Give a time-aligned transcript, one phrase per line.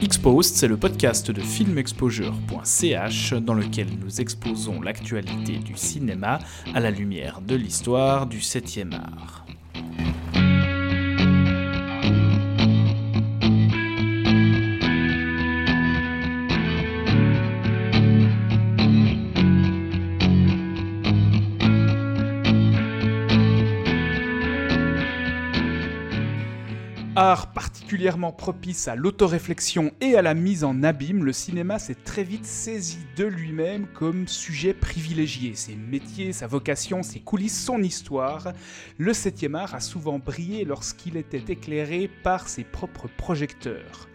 [0.00, 6.40] Exposed, c'est le podcast de filmexposure.ch dans lequel nous exposons l'actualité du cinéma
[6.74, 9.46] à la lumière de l'histoire du 7e art.
[27.32, 32.24] Art particulièrement propice à l'autoréflexion et à la mise en abîme, le cinéma s'est très
[32.24, 35.54] vite saisi de lui-même comme sujet privilégié.
[35.54, 38.52] Ses métiers, sa vocation, ses coulisses, son histoire.
[38.98, 44.10] Le 7e art a souvent brillé lorsqu'il était éclairé par ses propres projecteurs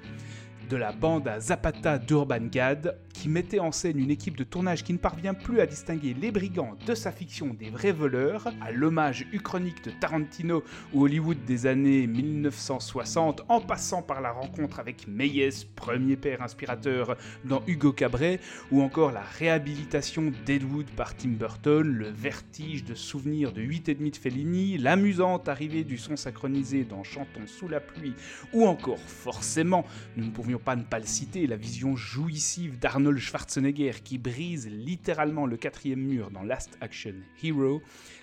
[0.69, 4.83] de la bande à Zapata d'Urban Gad, qui mettait en scène une équipe de tournage
[4.83, 8.71] qui ne parvient plus à distinguer les brigands de sa fiction des vrais voleurs, à
[8.71, 15.07] l'hommage uchronique de Tarantino ou Hollywood des années 1960, en passant par la rencontre avec
[15.07, 18.39] Méliès, premier père inspirateur dans Hugo Cabret,
[18.71, 23.95] ou encore la réhabilitation d'Edwood par Tim Burton, le vertige de souvenirs de 8 et
[23.95, 28.13] demi de Fellini, l'amusante arrivée du son synchronisé dans Chantons sous la pluie,
[28.53, 32.77] ou encore forcément, nous ne pouvions pas ne pas le citer, la vision jouissive
[33.15, 37.81] Schwarzenegger qui brise littéralement le quatrième mur dans Last Action Hero,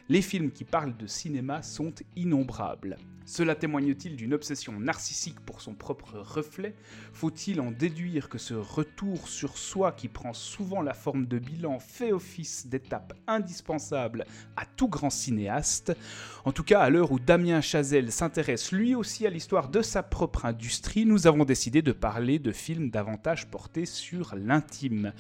[0.09, 2.99] les films qui parlent de cinéma sont innombrables.
[3.27, 6.75] Cela témoigne-t-il d'une obsession narcissique pour son propre reflet?
[7.14, 11.78] Faut-il en déduire que ce retour sur soi qui prend souvent la forme de bilan
[11.78, 15.97] fait office d'étape indispensable à tout grand cinéaste?
[16.45, 20.02] En tout cas, à l'heure où Damien Chazelle s'intéresse lui aussi à l'histoire de sa
[20.02, 25.14] propre industrie, nous avons décidé de parler de films davantage portés sur l'intime.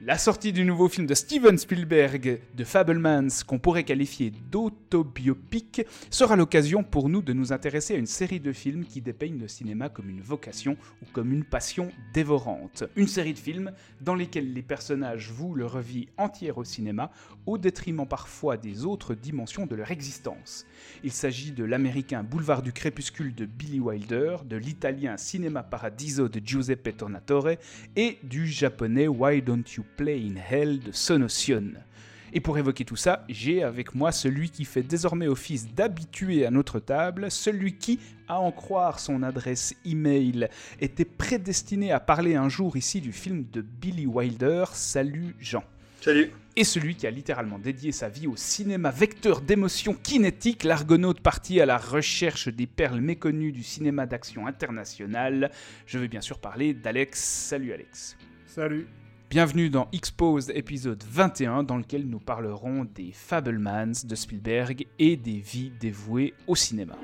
[0.00, 6.36] La sortie du nouveau film de Steven Spielberg, de Fablemans, qu'on pourrait qualifier d'autobiopique, sera
[6.36, 9.88] l'occasion pour nous de nous intéresser à une série de films qui dépeignent le cinéma
[9.88, 12.84] comme une vocation ou comme une passion dévorante.
[12.96, 17.10] Une série de films dans lesquels les personnages vouent leur vie entière au cinéma,
[17.46, 20.66] au détriment parfois des autres dimensions de leur existence.
[21.02, 26.40] Il s'agit de l'américain Boulevard du Crépuscule de Billy Wilder, de l'italien Cinema Paradiso de
[26.44, 27.50] Giuseppe Tornatore
[27.96, 31.72] et du japonais Why Don't You Play in Hell de Sonotion.
[32.32, 36.50] Et pour évoquer tout ça, j'ai avec moi celui qui fait désormais office d'habitué à
[36.50, 37.98] notre table, celui qui,
[38.28, 40.48] à en croire son adresse email,
[40.80, 44.64] était prédestiné à parler un jour ici du film de Billy Wilder.
[44.72, 45.64] Salut Jean.
[46.00, 46.30] Salut.
[46.56, 51.60] Et celui qui a littéralement dédié sa vie au cinéma vecteur d'émotions kinétiques, l'argonaute parti
[51.60, 55.50] à la recherche des perles méconnues du cinéma d'action international.
[55.86, 57.20] Je veux bien sûr parler d'Alex.
[57.20, 58.16] Salut Alex.
[58.46, 58.86] Salut.
[59.30, 65.38] Bienvenue dans Exposed épisode 21 dans lequel nous parlerons des Fablemans de Spielberg et des
[65.38, 66.96] vies dévouées au cinéma.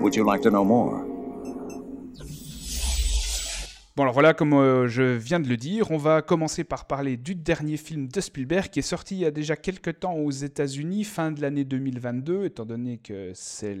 [0.00, 1.17] Would you like to know more?
[3.98, 7.16] Bon alors voilà, comme euh, je viens de le dire, on va commencer par parler
[7.16, 10.30] du dernier film de Spielberg qui est sorti il y a déjà quelques temps aux
[10.30, 13.76] États-Unis, fin de l'année 2022, étant donné que c'est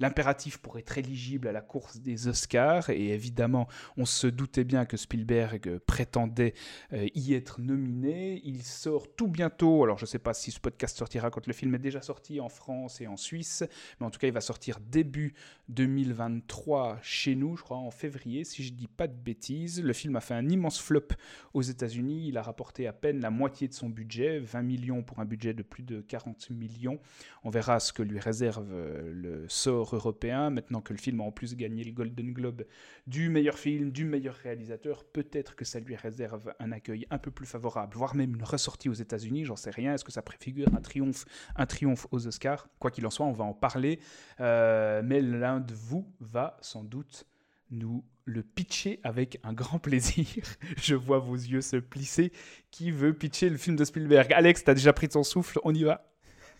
[0.00, 2.88] l'impératif pour être éligible à la course des Oscars.
[2.88, 3.68] Et évidemment,
[3.98, 6.54] on se doutait bien que Spielberg prétendait
[6.94, 8.40] euh, y être nominé.
[8.44, 11.52] Il sort tout bientôt, alors je ne sais pas si ce podcast sortira quand le
[11.52, 13.64] film est déjà sorti en France et en Suisse,
[14.00, 15.34] mais en tout cas il va sortir début
[15.68, 19.41] 2023 chez nous, je crois en février, si je dis pas de bêtises.
[19.50, 21.08] Le film a fait un immense flop
[21.52, 22.28] aux États-Unis.
[22.28, 25.52] Il a rapporté à peine la moitié de son budget, 20 millions pour un budget
[25.52, 27.00] de plus de 40 millions.
[27.42, 30.50] On verra ce que lui réserve euh, le sort européen.
[30.50, 32.64] Maintenant que le film a en plus gagné le Golden Globe
[33.06, 37.30] du meilleur film, du meilleur réalisateur, peut-être que ça lui réserve un accueil un peu
[37.30, 39.44] plus favorable, voire même une ressortie aux États-Unis.
[39.44, 39.94] J'en sais rien.
[39.94, 41.24] Est-ce que ça préfigure un triomphe,
[41.56, 42.68] un triomphe aux Oscars?
[42.78, 43.98] Quoi qu'il en soit, on va en parler.
[44.40, 47.26] Euh, mais l'un de vous va sans doute
[47.72, 50.26] nous le pitcher avec un grand plaisir.
[50.76, 52.32] Je vois vos yeux se plisser.
[52.70, 54.32] Qui veut pitcher le film de Spielberg?
[54.32, 56.06] Alex, t'as déjà pris ton souffle, on y va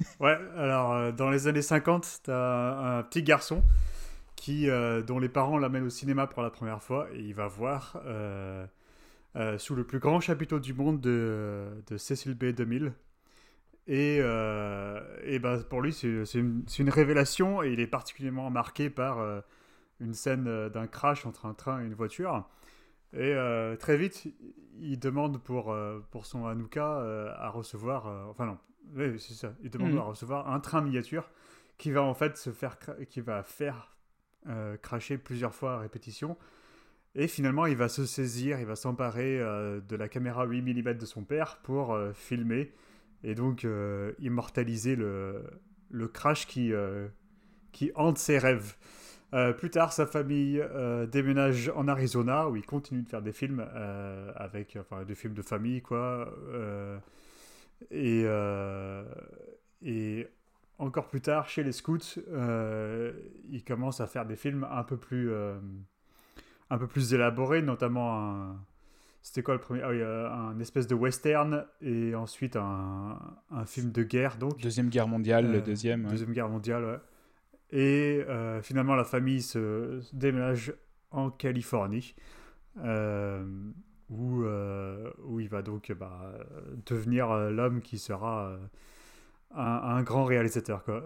[0.21, 3.63] Ouais, alors euh, dans les années 50, t'as un, petit garçon
[4.37, 7.47] qui, euh, dont les parents l'amènent au cinéma pour la première fois et il va
[7.47, 8.67] voir euh,
[9.59, 12.47] sous le plus grand chapiteau du monde de, de Cecil B.
[12.47, 12.93] 2000.
[13.89, 19.43] Et, et bah, pour lui, c'est une, une, révélation et il est particulièrement marqué par
[20.03, 22.49] une scène euh, d'un crash entre un train et une voiture.
[23.13, 24.27] Et euh, très vite,
[24.81, 28.07] il demande pour, euh, pour son Hanouka à recevoir.
[28.31, 28.59] enfin, non,
[28.95, 29.55] oui, c'est ça.
[29.63, 29.99] Il demande mhm.
[29.99, 31.31] à recevoir un train miniature
[31.79, 32.77] qui va en fait se faire,
[33.09, 33.89] qui va faire
[34.83, 36.37] cracher plusieurs fois à répétition.
[37.15, 41.05] Et finalement, il va se saisir, il va s'emparer de la caméra 8 mm de
[41.05, 42.73] son père pour filmer
[43.23, 43.67] et donc
[44.19, 45.45] immortaliser le,
[45.91, 46.73] le crash qui,
[47.73, 48.77] qui hante ses rêves.
[49.35, 53.33] Euh, plus tard, sa famille euh, déménage en Arizona où il continue de faire des
[53.33, 53.67] films
[54.37, 56.29] avec, enfin, des films de famille, quoi.
[57.91, 58.25] et,
[59.83, 60.29] et
[60.79, 62.21] encore plus tard, chez les Scouts,
[63.51, 65.33] il commence à faire des films un peu plus,
[66.71, 68.57] un peu plus élaborés, notamment un
[69.25, 73.21] c'était quoi le premier ah, a un espèce de western et ensuite un,
[73.53, 74.61] un film de guerre, donc.
[74.61, 76.05] Deuxième guerre mondiale, le Euh, deuxième.
[76.05, 76.11] ouais.
[76.11, 76.99] Deuxième guerre mondiale, ouais.
[77.73, 80.75] Et euh, finalement, la famille se, déménage
[81.11, 82.15] en Californie,
[82.85, 83.45] euh,
[84.11, 86.35] où, euh, où il va donc bah,
[86.87, 88.55] devenir l'homme qui sera
[89.55, 90.85] un, grand réalisateur.
[90.85, 91.03] Quoi.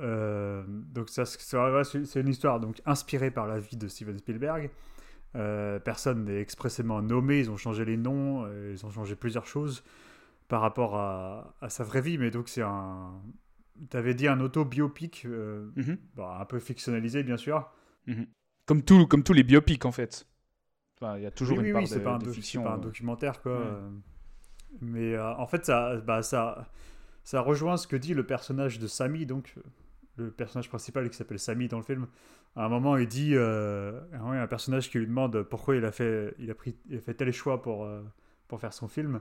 [0.67, 4.71] Donc c'est une histoire donc, inspirée par la vie de Steven Spielberg.
[5.33, 9.85] Personne n'est expressément nommé, ils ont changé les noms, ils ont changé plusieurs choses
[10.49, 13.13] par rapport à, à sa vraie vie, mais donc c'est un...
[13.91, 15.99] T'avais dit un auto-biopic, euh, Mhm.
[16.15, 17.71] bon, un peu fictionnalisé bien sûr.
[18.67, 20.27] Comme, tout, comme tous les biopics, en fait.
[21.01, 22.63] Enfin, il y a toujours oui, une oui, part oui, de, pas, un de fiction.
[22.63, 22.81] pas un euh.
[22.81, 23.59] documentaire quoi.
[23.59, 23.81] Ouais.
[24.81, 26.71] Mais euh, en fait, ça, bah, ça,
[27.25, 29.55] ça rejoint ce que dit le personnage de Sammy, donc
[30.17, 32.07] le personnage principal qui s'appelle Sammy dans le film.
[32.55, 35.93] À un moment, il dit, euh, ah un personnage qui lui demande pourquoi il a
[35.93, 37.87] fait, il a pris, il a fait tel choix pour,
[38.49, 39.21] pour faire son film.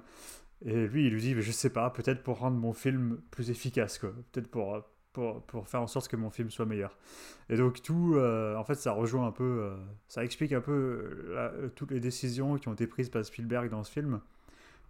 [0.63, 4.00] Et lui, il lui dit, je sais pas, peut-être pour rendre mon film plus efficace,
[4.00, 4.12] quoi.
[4.31, 4.81] Peut-être pour,
[5.13, 6.98] pour, pour faire en sorte que mon film soit meilleur.
[7.50, 9.75] Et donc tout, euh, en fait, ça rejoint un peu, euh,
[10.07, 10.72] ça explique un peu
[11.30, 14.22] euh, toutes les décisions qui ont été prises par Spielberg dans ce film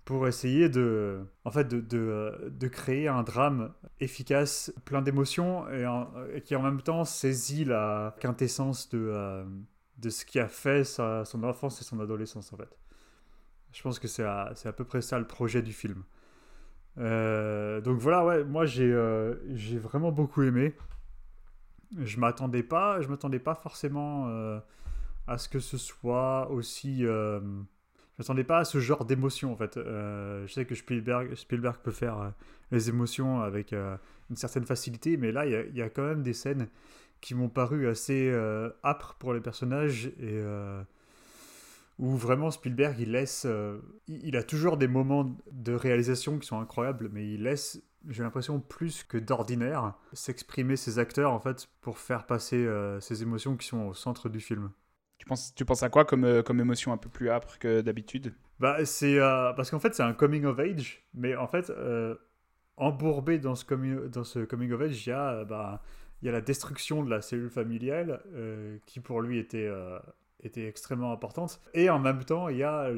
[0.05, 6.41] pour essayer de, en fait, de, de, de créer un drame efficace, plein d'émotions et,
[6.41, 9.45] qui en même temps saisit la quintessence de,
[9.97, 12.69] de ce qui a fait sa- son enfance et son adolescence en fait.
[13.75, 16.03] Je pense que c'est à, peu près ça le projet du film.
[16.97, 20.73] Euh, donc voilà, ouais, moi j'ai euh, j'ai vraiment beaucoup aimé.
[21.97, 24.59] Je m'attendais pas, je m'attendais pas forcément euh,
[25.27, 27.01] à ce que ce soit aussi.
[27.01, 27.41] je
[28.17, 29.75] m'attendais pas à ce genre d'émotion en fait.
[29.75, 31.35] Je sais que Spielberg,
[31.83, 32.31] peut faire
[32.71, 36.33] les émotions avec une certaine facilité, mais là il y y, a quand même des
[36.33, 36.69] scènes
[37.19, 38.33] qui m'ont paru assez
[38.85, 40.41] âpres pour les personnages et
[41.97, 46.59] où vraiment Spielberg il laisse, euh, il, a toujours des moments de réalisation qui sont
[46.59, 51.97] incroyables, mais il laisse, j'ai l'impression plus que d'ordinaire, s'exprimer ses acteurs en fait pour
[51.97, 54.71] faire passer euh, ces émotions qui sont au centre du film.
[55.17, 57.81] Tu, penses, tu penses à quoi comme, euh, comme émotion un peu plus âpre que
[57.81, 58.33] d'habitude?
[58.59, 61.71] Bah, c'est euh, parce qu'en fait c'est un coming of age, mais en fait
[62.77, 65.81] embourbé dans ce coming dans ce coming of age, il y a bah,
[66.21, 69.99] il y a la destruction de la cellule familiale euh, qui pour lui était euh,
[70.45, 72.89] était extrêmement importante, et en même temps il y a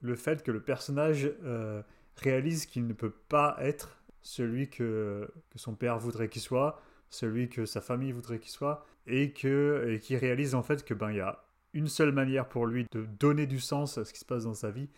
[0.00, 1.82] le fait que le personnage euh,
[2.16, 7.64] réalise qu'il ne peut pas être celui que son père voudrait qu'il soit, celui que
[7.64, 11.16] sa famille voudrait qu'il soit, et que et qui réalise en fait que ben il
[11.16, 14.24] y a une seule manière pour lui de donner du sens à ce qui se
[14.24, 14.88] passe dans sa vie,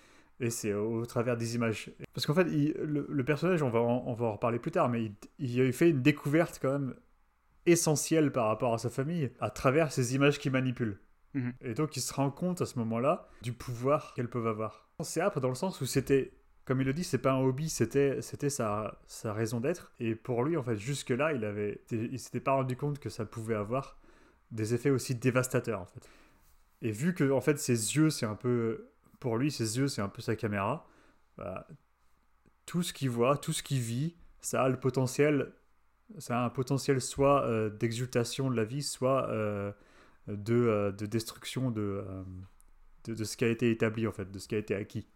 [0.41, 1.91] et c'est au, travers des images.
[2.15, 5.05] Parce qu'en fait, le, personnage, on va, en, on va en reparler plus tard, mais
[5.05, 6.95] il, il a fait une découverte quand même
[7.67, 10.99] essentielle par rapport à sa famille à travers ces images qu'il manipule.
[11.35, 11.53] Mhm.
[11.63, 14.89] Et donc il se rend compte à ce moment-là du pouvoir qu'elles peuvent avoir.
[15.01, 16.33] C'est âpre dans le sens où c'était,
[16.65, 19.93] comme il le dit, c'est pas un hobby, c'était, c'était sa, sa raison d'être.
[19.99, 23.25] Et pour lui, en fait, jusque-là, il avait, il s'était pas rendu compte que ça
[23.25, 23.99] pouvait avoir
[24.53, 26.09] des effets aussi dévastateurs, en fait.
[26.83, 30.03] Et vu que, en fait, ses yeux, c'est un peu, pour lui, ses yeux, c'est
[30.03, 30.87] un peu sa caméra,
[31.37, 31.67] bah,
[32.67, 35.53] tout ce qu'il voit, tout ce qu'il vit, ça a le potentiel,
[36.19, 39.73] ça a un potentiel soit euh, d'exultation de la vie, soit euh,
[40.29, 42.23] de, euh, de destruction de, euh,
[43.05, 45.07] de, de ce qui a été établi, en fait, de ce qui a été acquis.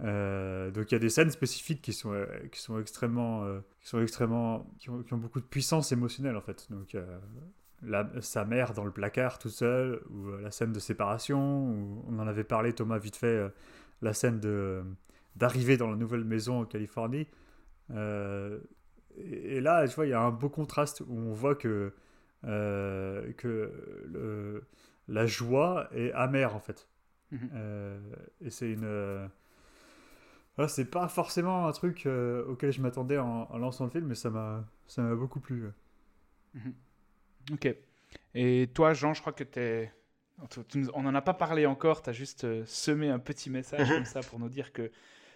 [0.00, 2.14] Euh, donc il y a des scènes spécifiques qui sont,
[2.50, 3.44] qui sont extrêmement,
[3.82, 6.68] qui sont extrêmement, qui ont, beaucoup de puissance émotionnelle en fait.
[6.70, 6.96] Donc
[7.82, 11.38] la- sa mère dans le placard tout seul, ou la scène de séparation,
[12.08, 13.46] on en avait parlé Thomas vite fait,
[14.00, 14.82] la scène de
[15.36, 17.26] d'arriver dans la nouvelle maison en Californie.
[19.16, 21.92] Et, et là, tu vois, il y a un beau contraste où on voit que
[22.44, 23.72] euh, que
[24.12, 24.64] le-
[25.08, 26.88] la joie est amère en fait.
[27.30, 27.50] Mhm.
[27.54, 27.98] Euh,
[28.44, 29.26] et c'est une euh,
[30.56, 34.06] voilà, c'est pas forcément un truc euh, auquel je m'attendais en, en lançant le film,
[34.06, 35.64] mais ça m'a ça m'a beaucoup plu.
[37.52, 37.68] Ok.
[38.34, 39.92] Et toi, Jean, je crois que t'es...
[40.94, 43.94] On n'en a pas parlé encore, tu as juste semé un petit message Mhm.
[43.94, 44.90] comme ça pour nous dire que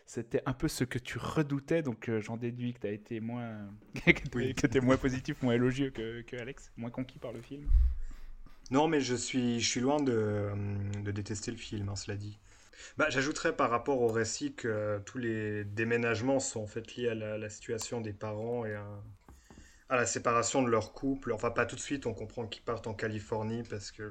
[0.06, 3.20] c'était un peu ce que tu redoutais, donc euh, j'en déduis que tu as été
[3.20, 3.68] moins...
[4.06, 4.54] que Oui.
[4.54, 7.66] que moins positif, moins élogieux que, que Alex, moins conquis par le film.
[8.70, 10.54] Non, mais je suis, je suis loin de, euh,
[11.02, 12.38] de détester le film, hein, cela dit.
[12.99, 17.08] Bah, J'ajouterais par rapport au récit que euh, tous les déménagements sont en fait liés
[17.08, 18.87] à la, la situation des parents et à,
[19.88, 21.32] à la séparation de leur couple.
[21.32, 24.11] Enfin, pas tout de suite, on comprend qu'ils partent en Californie parce que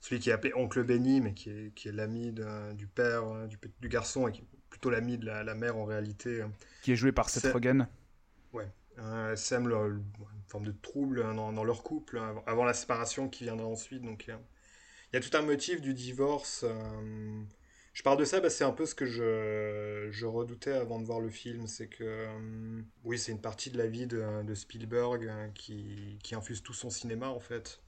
[0.00, 2.32] celui qui est appelé Oncle Benny, mais qui est, qui est l'ami
[2.74, 4.42] du père hein, du, du, garçon et qui
[4.82, 6.42] plutôt l'ami de la, mère en réalité.
[6.82, 7.86] Qui est joué par Seth Rogen.
[8.52, 8.66] Ouais.
[8.98, 10.02] Euh, sème une
[10.48, 14.02] forme de trouble hein, dans, leur couple hein, avant la séparation qui viendra ensuite.
[14.02, 14.34] Donc il
[15.14, 16.64] y, a tout un motif du divorce.
[16.64, 17.42] Euh,
[17.94, 21.04] je parle de ça, bah, c'est un peu ce que je, je, redoutais avant de
[21.04, 21.68] voir le film.
[21.68, 26.18] C'est que, euh, oui, c'est une partie de la vie de, de Spielberg hein, qui,
[26.24, 27.80] qui, infuse tout son cinéma, en fait.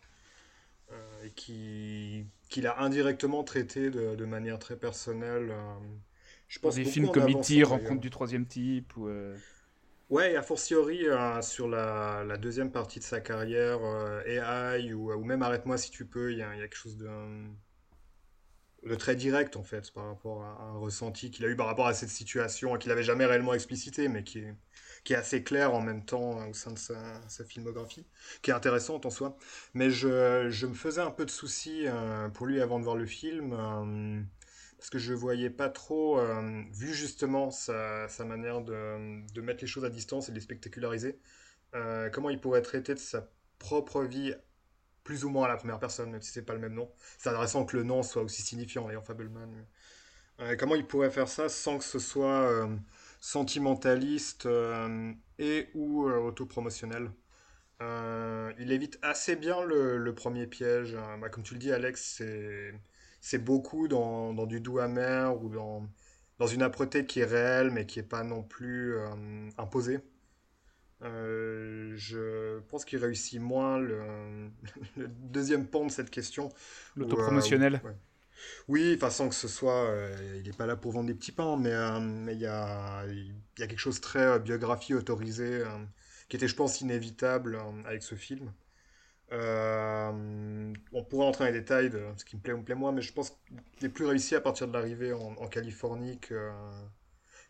[0.92, 5.52] Euh, et qui qu'il a indirectement traité de, de, manière très personnelle.
[6.44, 8.96] Euh, je pense Des films comme E.T., Rencontre du troisième type.
[8.96, 9.08] Ou
[10.10, 11.06] Ouais, et a fortiori
[11.40, 13.80] sur la, la, deuxième partie de sa carrière,
[14.26, 17.08] AI ou, ou même Arrête-moi si tu peux, il y, y, a quelque chose de
[18.86, 21.86] de très direct en fait par rapport à un ressenti qu'il a eu par rapport
[21.86, 24.54] à cette situation qu'il n'avait jamais réellement explicité mais qui est,
[25.04, 28.06] qui est assez clair en même temps hein, au sein de sa, filmographie
[28.42, 29.36] qui est intéressante en soi
[29.72, 32.96] mais je, je me faisais un peu de soucis euh, pour lui avant de voir
[32.96, 34.22] le film euh,
[34.84, 39.86] parce que je voyais pas trop euh, vu justement sa, manière de, mettre les choses
[39.86, 41.18] à distance et de les spectaculariser
[42.12, 44.34] comment il pourrait traiter de sa propre vie
[45.04, 46.90] plus ou moins à la première personne, même si c'est pas le même nom.
[47.18, 49.66] C'est intéressant que le nom soit aussi signifiant, ayant Fableman.
[50.40, 52.76] Euh, comment il pourrait faire ça sans que ce soit euh,
[53.20, 57.10] sentimentaliste euh, et ou autopromotionnel
[57.80, 60.94] Il évite assez bien le, premier piège.
[60.94, 61.18] Hein.
[61.18, 62.74] Bah, comme tu le dis, Alex, c'est
[63.38, 65.86] beaucoup dans, dans, du doux amer ou dans,
[66.38, 68.96] dans une âpreté qui est réelle mais qui n'est pas non plus
[69.58, 70.00] imposée.
[71.04, 74.50] Euh, je pense qu'il réussit moins le,
[74.96, 76.48] deuxième pan de cette question.
[76.96, 77.80] L'autopromotionnel.
[77.84, 77.92] Euh,
[78.68, 81.32] oui, enfin sans que ce soit, euh, il n'est pas là pour vendre des petits
[81.32, 85.62] pains, mais il y a, y a quelque chose de très biographie autorisée
[86.28, 88.52] qui était, je pense, inévitable avec ce film.
[89.30, 92.92] On pourrait entrer dans les détails de ce qui me plaît ou me plaît moins,
[92.92, 93.36] mais je pense
[93.76, 96.50] qu'il est plus réussi à partir de l'arrivée en, Californie que,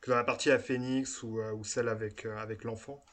[0.07, 3.04] dans la partie à Phoenix ou, ou celle avec, avec l'enfant.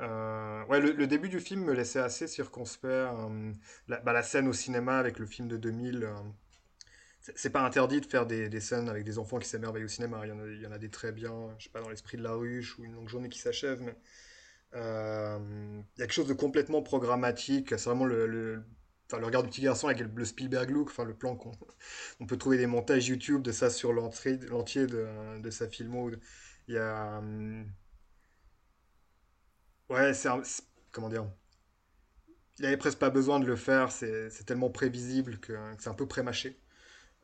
[0.00, 2.88] Euh, ouais, le, début du film me laissait assez circonspect.
[2.90, 3.52] Euh,
[3.88, 6.14] la, bah, la, scène au cinéma avec le film de 2000, euh,
[7.36, 10.20] c'est pas interdit de faire des, des, scènes avec des enfants qui s'émerveillent au cinéma.
[10.24, 11.90] Il y, en a, il y en a des très bien, je sais pas, dans
[11.90, 13.96] l'esprit de la ruche ou une longue journée qui s'achève, mais
[14.74, 14.78] il
[15.98, 17.70] y a quelque chose de complètement programmatique.
[17.70, 18.62] C'est vraiment le, le,
[19.18, 21.52] le regard du petit garçon avec le, Spielberg look, enfin le plan qu'on
[22.20, 24.36] on peut trouver des montages YouTube de ça sur l'entier
[24.86, 26.10] de, de, sa filmo.
[26.68, 27.20] Il y a
[29.88, 30.28] Ouais, c'est
[30.90, 31.26] comment dire?
[32.58, 36.06] Il avait presque pas besoin de le faire, c'est tellement prévisible que, c'est un peu
[36.06, 36.58] prémâché.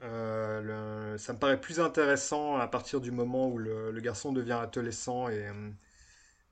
[0.02, 5.28] Euh, ça me paraît plus intéressant à partir du moment où le, garçon devient adolescent
[5.28, 5.48] et,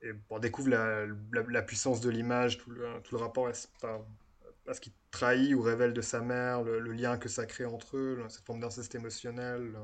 [0.03, 5.55] et découvre la, puissance de l'image, tout le, tout le rapport à, ce qu'il trahit
[5.55, 8.95] ou révèle de sa mère, le, lien que ça crée entre eux, cette forme d'inceste
[8.95, 9.75] émotionnel.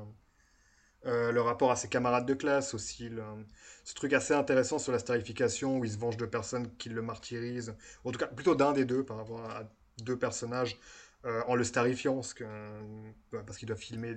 [1.05, 3.11] Euh, le rapport à ses camarades de classe aussi,
[3.83, 7.01] ce truc assez intéressant sur la starification où il se venge de personnes qui le
[7.01, 9.63] martyrisent, en tout cas plutôt d'un des deux par rapport à
[10.01, 10.77] deux personnages
[11.25, 12.45] euh, en le starifiant parce que
[13.31, 14.15] parce qu'il doit filmer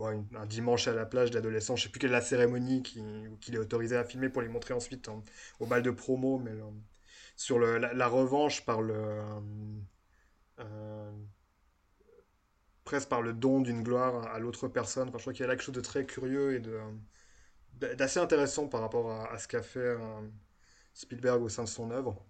[0.00, 3.58] un dimanche à la plage d'adolescents, je sais plus quelle est la cérémonie qu'il est
[3.58, 5.08] autorisé à filmer pour les montrer ensuite
[5.60, 6.52] au bal de promo, mais
[7.36, 9.20] sur la, revanche par le
[10.60, 11.10] euh,
[12.88, 15.10] presque par le don d'une gloire à l'autre personne.
[15.12, 16.62] Je crois qu'il y a là quelque chose de très curieux et
[17.94, 19.98] d'assez intéressant par rapport à, ce qu'a fait euh,
[20.94, 22.24] Spielberg au sein de son œuvre.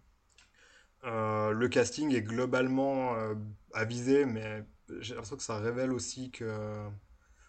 [1.04, 3.34] Euh, le casting est globalement euh,
[3.72, 4.64] avisé, mais
[4.98, 6.88] j'ai l'impression que ça révèle aussi que,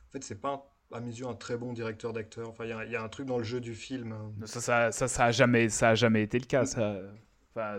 [0.10, 2.50] en fait, c'est pas à mes yeux un très bon directeur d'acteur.
[2.50, 4.16] Enfin, il y, a un truc dans le jeu du film.
[4.46, 6.66] Ça, ça, ça, ça a jamais, ça a jamais été le cas.
[6.66, 7.00] Ça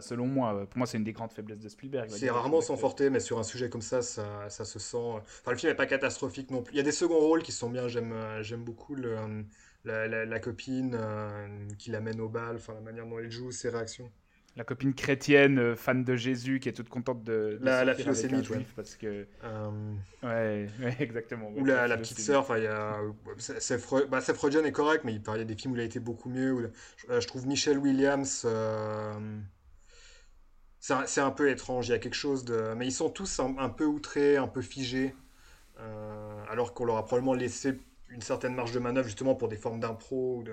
[0.01, 2.09] selon moi, euh, pour moi, c'est une des grandes faiblesses de Spielberg.
[2.11, 4.97] C'est rarement sans forter, mais sur un sujet comme ça, ça, ça se sent.
[4.97, 6.75] Enfin, le film n'est pas catastrophique non plus.
[6.75, 7.89] Il y a des seconds rôles qui sont bien.
[7.89, 9.43] J'aime, euh, j'aime beaucoup le, euh,
[9.85, 10.99] la, la, copine
[11.79, 14.11] qui l'amène au bal, enfin, la manière dont elle joue, ses réactions.
[14.57, 18.66] La copine chrétienne, fan de Jésus, qui est toute contente de, la, la philosémite, ouais.
[18.76, 19.26] parce que
[20.23, 20.66] ouais,
[20.99, 21.50] exactement.
[21.57, 22.99] Ou la, la petite sœur, enfin il y a
[23.38, 24.09] c'est Freud...
[24.11, 26.28] bah, freudien est correct, mais il y a des films où il a été beaucoup
[26.28, 26.73] mieux.
[27.09, 28.45] Je, trouve Michelle Williams
[30.80, 31.88] c'est un peu étrange.
[31.88, 32.75] Il y a quelque chose de.
[32.76, 35.14] Mais ils sont tous un, peu outrés, un peu figés.
[35.78, 37.78] Euh, alors qu'on leur a probablement laissé
[38.11, 40.42] une certaine marge de manœuvre justement pour des formes d'impro.
[40.42, 40.52] De...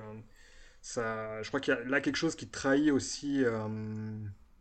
[0.81, 1.41] Ça...
[1.41, 3.67] Je crois qu'il y a là quelque chose qui trahit aussi euh,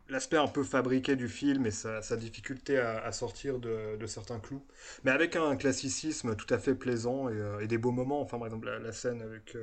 [0.09, 4.65] l'aspect un peu fabriqué du film et sa, difficulté à, sortir de, certains clous.
[5.05, 8.21] Mais avec un classicisme tout à fait plaisant et, euh, des beaux moments.
[8.21, 9.57] Enfin, par exemple, la, scène avec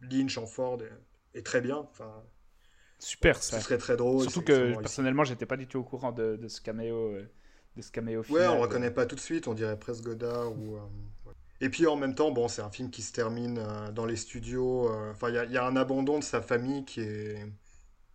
[0.00, 1.76] Lynch en Ford est, est, très bien.
[1.76, 2.22] Enfin,
[2.98, 3.58] super ça.
[3.58, 4.22] Ce serait très drôle.
[4.22, 7.12] Surtout que personnellement, j'étais pas du tout au courant de, de ce caméo.
[7.12, 7.30] euh,
[7.76, 8.22] de ce caméo.
[8.30, 10.78] Ouais, on reconnaît pas tout de suite, on dirait presque Godard ou.
[11.60, 14.16] Et puis en même temps, bon, c'est un film qui se termine euh, dans les
[14.16, 14.88] studios.
[14.90, 17.46] euh, Enfin, il y, a- il y a un abandon de sa famille qui est.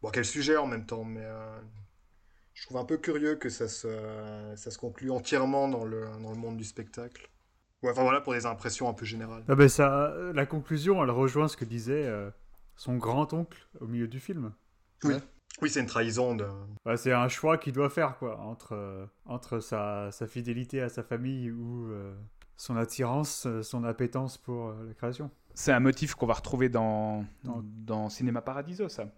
[0.01, 1.60] Bon, quel sujet en même temps, mais euh,
[2.53, 3.88] je trouve un peu curieux que ça se,
[4.55, 7.29] ça se conclue entièrement dans le, dans le monde du spectacle.
[7.81, 9.43] Ouais, enfin voilà pour des impressions un peu générales.
[9.48, 12.10] Ah ben ça, la conclusion, elle rejoint ce que disait
[12.75, 14.53] son grand-oncle au milieu du film.
[15.62, 16.46] Oui, c'est une trahison de.
[16.86, 21.03] Bah, c'est un choix qu'il doit faire, quoi, entre, entre sa, sa fidélité à sa
[21.03, 21.89] famille ou
[22.60, 25.32] son attirance, euh, son appétence pour euh, la création.
[25.54, 29.10] C'est un motif qu'on va retrouver dans, Dans- dans Cinéma Paradiso, ça.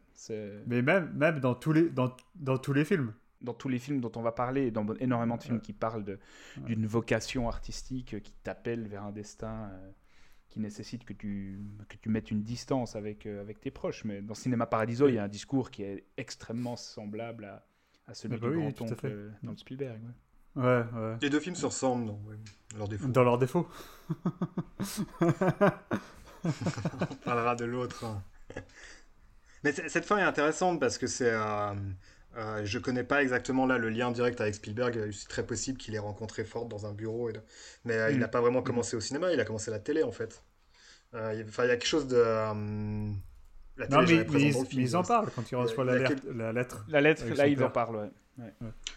[0.67, 3.13] Mais même, même dans, tous les, dans, dans tous les films.
[3.41, 5.61] dans tous les films dont on va parler, dans énormément de films Ouais.
[5.61, 6.19] qui parlent de-
[6.67, 9.91] d'une vocation artistique qui t'appelle vers un destin euh,
[10.49, 14.03] qui nécessite que tu, que tu mettes une distance avec, euh, avec tes proches.
[14.05, 17.65] Mais dans Cinéma Paradiso, il y a un discours qui est extrêmement semblable à,
[18.05, 19.07] à celui Ah bah du oui, grand tout à oncle fait.
[19.11, 19.99] euh, dans Spielberg.
[20.03, 20.09] ouais.
[20.55, 21.17] Ouais, ouais.
[21.21, 22.35] Les deux films se ressemblent, ouais,
[22.77, 23.07] leurs défauts.
[23.07, 23.67] Dans leurs défauts.
[26.43, 28.03] On parlera de l'autre.
[28.05, 28.23] hein.
[29.63, 31.31] Mais cette fin est intéressante parce que c'est.
[31.31, 31.73] euh,
[32.37, 35.11] euh, je connais pas exactement là le lien direct avec Spielberg.
[35.11, 37.29] C'est très possible qu'il ait rencontré Ford dans un bureau.
[37.29, 37.41] et de-
[37.85, 38.21] Mais euh, il Mm.
[38.21, 40.43] n'a pas vraiment commencé au cinéma, il a commencé à la télé en fait.
[41.13, 42.17] Euh, Enfin, il y a quelque chose de.
[43.89, 44.67] La Non, télé, mais, mais ils, le film.
[44.75, 46.85] mais ils en parlent quand ils reçoivent la, lettre- la lettre.
[46.87, 47.95] La lettre, Avec là, ils en parlent.
[48.37, 48.51] ouais.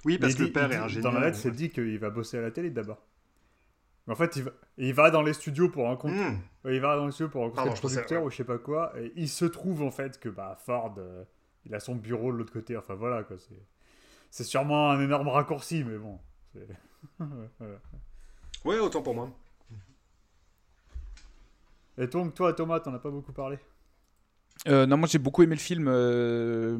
[0.05, 1.13] Oui, parce Mais que le dit- père il est dit- ingénieur.
[1.13, 1.43] Dans la lettre, ouais.
[1.43, 3.03] c'est dit qu'il va bosser à la télé d'abord.
[4.07, 6.41] Mais En fait, il va, il va dans les studios pour rencontrer, Hmm.
[6.67, 8.27] il va dans les studios pour rencontrer Pardon, le producteur ouais.
[8.27, 11.25] ou je sais pas quoi, et il se trouve en fait que bah, Ford, euh,
[11.65, 12.77] il a son bureau de l'autre côté.
[12.77, 13.37] Enfin voilà quoi.
[14.31, 16.19] C'est, sûrement un énorme raccourci, mais bon.
[17.19, 17.75] Voilà.
[18.65, 19.31] Ouais, autant pour moi.
[21.99, 23.59] Et donc toi, Thomas, t'en as pas beaucoup parlé?
[24.69, 25.87] Euh, non, moi j'ai beaucoup aimé le film.
[25.89, 26.79] euh,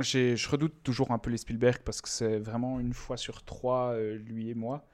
[0.00, 3.42] j'ai- je redoute toujours un peu les Spielberg parce que c'est vraiment une fois sur
[3.44, 4.84] trois, euh, lui et moi.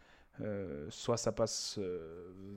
[0.88, 1.78] Soit ça passe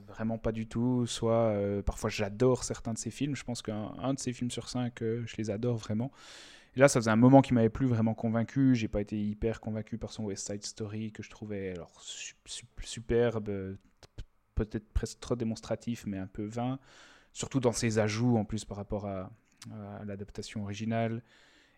[0.08, 3.36] vraiment pas du tout, soit parfois j'adore certains de ses films.
[3.36, 6.10] Je pense qu'un un de ses films sur cinq, je les adore vraiment.
[6.76, 8.74] Là, ça faisait un moment qui m'avait plus vraiment convaincu.
[8.74, 12.36] J'ai pas été hyper convaincu par son West Side Story que je trouvais alors su-
[12.46, 13.76] su- superbe,
[14.54, 16.78] peut-être presque trop démonstratif, mais un peu vain.
[17.34, 19.30] Surtout dans ses ajouts en plus par rapport à,
[19.72, 21.22] à l'adaptation originale.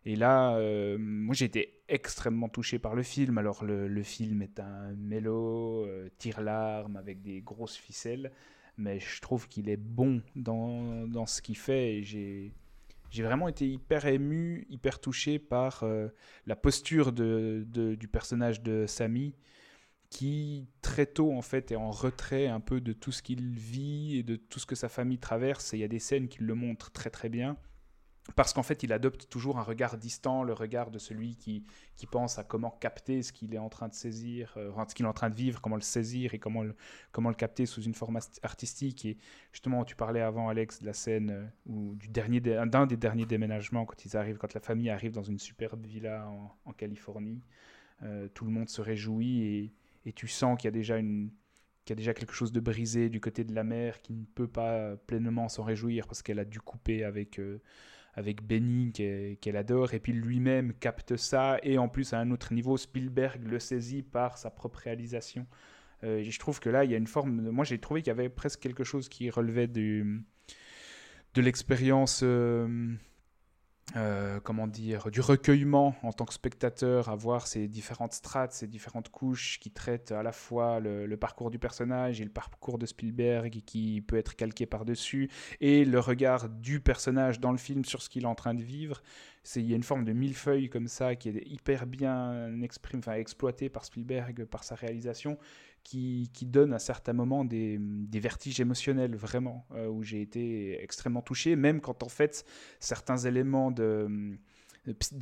[0.04, 3.38] Et là, euh, moi j'ai été extrêmement touché par le film.
[3.38, 8.30] Alors le, le film est un mélo, euh, tire-larme avec des grosses ficelles,
[8.76, 12.52] mais je trouve qu'il est bon dans, dans ce qu'il fait j'ai...
[13.18, 16.08] Vraiment été hyper ému, hyper touché par euh,
[16.44, 19.32] la posture de, de- du personnage de Samy,
[20.10, 24.18] qui très tôt en fait est en retrait un peu de tout ce qu'il vit
[24.18, 25.72] et de tout ce que sa famille traverse.
[25.72, 27.56] Il y a des scènes qui le montrent très très bien.
[28.34, 31.64] Parce qu'en fait, il adopte toujours un regard distant, le regard de celui qui,
[32.10, 35.08] pense à comment capter ce qu'il est en train de saisir, euh, ce qu'il est
[35.08, 39.04] en train de vivre, comment le saisir et comment le, capter sous une forme artistique.
[39.04, 39.16] Et
[39.52, 43.26] justement, tu parlais avant, Alex, de la scène euh, ou du dernier, d'un des derniers
[43.26, 46.28] déménagements quand ils arrivent, quand la famille arrive dans une superbe villa
[46.64, 47.42] en, Californie.
[48.02, 49.72] Euh, tout le monde se réjouit
[50.04, 51.30] et, tu sens qu'il y a déjà une
[51.84, 54.24] qu'il y a déjà quelque chose de brisé du côté de la mère qui ne
[54.24, 57.40] peut pas pleinement s'en réjouir parce qu'elle a dû couper avec
[58.16, 58.92] avec Benny
[59.40, 63.42] qu'elle adore et puis lui-même capte ça et en plus à un autre niveau Spielberg
[63.44, 65.46] le saisit par sa propre réalisation.
[66.02, 68.08] Euh, je trouve que là il y a une forme de- moi j'ai trouvé qu'il
[68.08, 70.22] y avait presque quelque chose qui relevait de
[71.36, 72.94] l'expérience euh,
[73.94, 78.66] euh, comment dire, du recueillement en tant que spectateur, à voir ces différentes strates, ces
[78.66, 82.86] différentes couches qui traitent à la fois le, parcours du personnage et le parcours de
[82.86, 88.02] Spielberg qui peut être calqué par-dessus, et le regard du personnage dans le film sur
[88.02, 89.02] ce qu'il est en train de vivre.
[89.54, 92.50] Il y a une forme de millefeuille comme ça qui est hyper bien
[92.96, 95.38] enfin, exploité par Spielberg, par sa réalisation,
[95.86, 97.78] qui, donne à certains moments des,
[98.14, 102.44] vertiges émotionnels, vraiment, euh, où j'ai été extrêmement touché, même quand en fait
[102.80, 104.36] certains éléments de,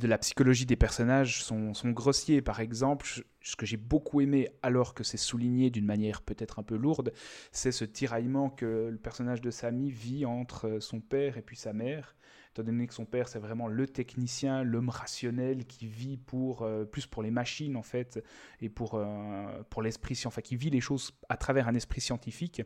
[0.01, 2.41] la psychologie des personnages sont, grossiers.
[2.41, 3.05] Par exemple,
[3.41, 7.13] ce que j'ai beaucoup aimé, alors que c'est souligné d'une manière peut-être un peu lourde,
[7.51, 11.73] c'est ce tiraillement que le personnage de Samy vit entre son père et puis sa
[11.73, 12.15] mère.
[12.55, 16.85] Étant donné que son père, c'est vraiment le technicien, l'homme rationnel qui vit pour, euh,
[16.85, 18.23] plus pour les machines en fait,
[18.61, 21.99] et pour, euh, pour l'esprit scientifique, enfin, qui vit les choses à travers un esprit
[21.99, 22.61] scientifique.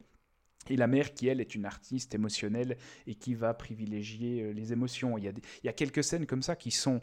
[0.70, 4.74] Et la mère qui, elle, est une artiste émotionnelle et qui va privilégier euh, les
[4.74, 5.18] émotions.
[5.18, 7.02] Il y, a il y a quelques scènes comme ça qui sont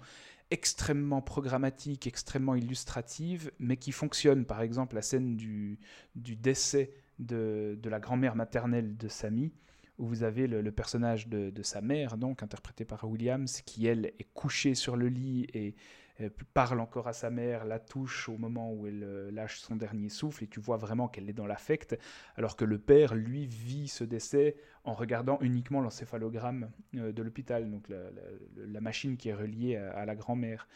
[0.52, 4.44] extrêmement programmatiques, extrêmement illustratives, mais qui fonctionnent.
[4.44, 5.80] Par exemple, la scène du,
[6.14, 9.50] du décès de, de la grand-mère maternelle de Samy,
[9.98, 14.28] où vous avez le, personnage de, sa mère, donc interprété par Williams, qui elle est
[14.34, 15.74] couchée sur le lit et
[16.20, 19.76] euh, parle encore à sa mère, la touche au moment où elle euh, lâche son
[19.76, 21.98] dernier souffle, et tu vois vraiment qu'elle est dans l'affect,
[22.36, 27.70] alors que le père, lui, vit ce décès en regardant uniquement l'encéphalogramme euh, de l'hôpital,
[27.70, 30.68] donc la, machine qui est reliée à, la grand-mère.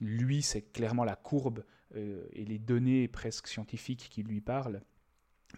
[0.00, 4.82] Lui, c'est clairement la courbe et les données presque scientifiques qui lui parlent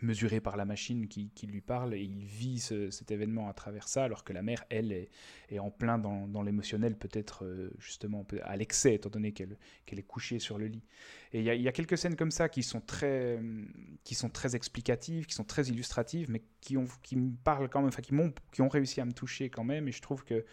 [0.02, 4.04] mesuré par la machine qui, lui parle et il vit cet événement à travers ça
[4.04, 8.94] alors que la mère elle est, en plein dans, l'émotionnel peut-être euh, justement à l'excès
[8.94, 9.56] étant donné qu'elle
[9.90, 10.84] est couchée sur le lit.
[11.32, 13.38] Et il y, a quelques scènes comme ça qui sont très
[14.04, 17.80] qui sont très explicatives qui sont très illustratives mais qui ont qui me parlent quand
[17.80, 19.88] même enfin qui m'ont qui ont réussi à me toucher quand même.
[19.88, 20.44] Et je trouve que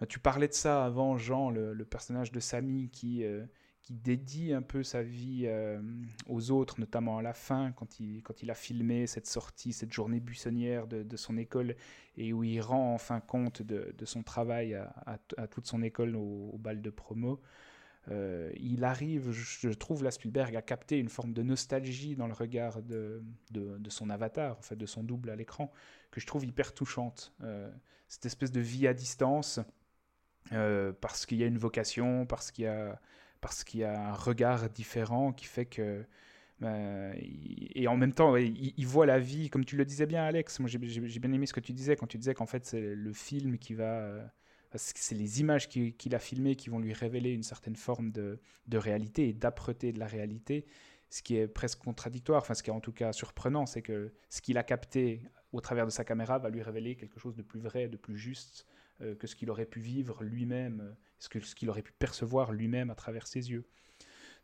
[0.00, 3.44] bah, tu parlais de ça avant Jean le, personnage de Samy qui euh,
[3.84, 5.78] qui dédie un peu sa vie euh,
[6.26, 9.92] aux autres, notamment à la fin, quand il, quand il a filmé cette sortie, cette
[9.92, 11.76] journée buissonnière de, son école,
[12.16, 16.56] et où il rend enfin compte de, son travail à, à, toute son école au,
[16.58, 17.42] bal de promo.
[18.10, 22.34] Euh, il arrive, je trouve, la Spielberg, à capter une forme de nostalgie dans le
[22.34, 25.70] regard de, de, son avatar, en fait, de son double à l'écran,
[26.10, 27.34] que je trouve hyper touchante.
[27.42, 27.70] Euh,
[28.08, 29.60] cette espèce de vie à distance,
[31.00, 32.98] parce qu'il y a une vocation, parce qu'il y a
[33.44, 36.02] parce qu'il y a un regard différent qui fait que.
[36.62, 40.60] Euh, et en même temps, il, voit la vie, comme tu le disais bien, Alex.
[40.60, 43.12] Moi, j'ai bien aimé ce que tu disais quand tu disais qu'en fait, c'est le
[43.12, 43.98] film qui va.
[44.00, 44.24] Euh,
[44.76, 48.78] c'est les images qu'il a filmées qui vont lui révéler une certaine forme de, de
[48.78, 50.64] réalité et d'âpreté de la réalité,
[51.10, 54.12] ce qui est presque contradictoire, enfin ce qui est en tout cas surprenant, c'est que
[54.30, 57.42] ce qu'il a capté au travers de sa caméra va lui révéler quelque chose de
[57.42, 58.66] plus vrai, de plus juste
[59.00, 60.94] euh, que ce qu'il aurait pu vivre lui-même
[61.32, 63.64] ce qu'il aurait pu percevoir lui-même à travers ses yeux.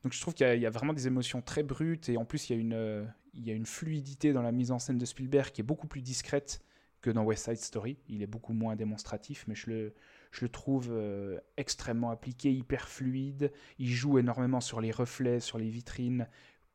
[0.03, 2.57] Donc je trouve qu'il y, a vraiment des émotions très brutes et en plus il
[2.57, 5.05] y, a une, euh, il y a une fluidité dans la mise en scène de
[5.05, 6.63] Spielberg qui est beaucoup plus discrète
[7.03, 7.99] que dans West Side Story.
[8.09, 9.95] Il est beaucoup moins démonstratif, mais je le,
[10.33, 13.53] je le trouve euh, extrêmement appliqué, hyper fluide.
[13.79, 16.29] Il joue énormément sur les reflets, sur les vitrines,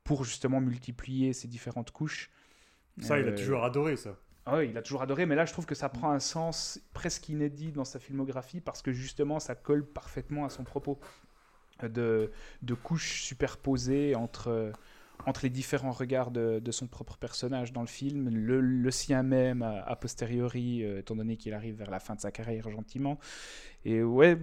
[0.03, 2.31] pour justement multiplier ces différentes couches.
[3.01, 4.17] Ça, il a euh, toujours adoré ça.
[4.47, 7.29] Ah il a toujours adoré, mais là je trouve que ça prend un sens presque
[7.29, 10.99] inédit dans sa filmographie parce que justement ça colle parfaitement à son propos
[11.83, 12.31] de,
[12.61, 14.71] de couches superposées entre,
[15.25, 19.61] entre les différents regards de, son propre personnage dans le film, le, le sien même
[19.61, 23.19] a, posteriori, euh, étant donné qu'il arrive vers la fin de sa carrière gentiment.
[23.83, 24.37] Et ouais,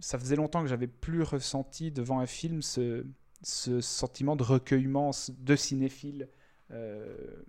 [0.00, 3.04] ça faisait longtemps que j'avais plus ressenti devant un film ce,
[3.42, 6.28] ce sentiment de recueillement de cinéphile.
[6.70, 7.42] Euh,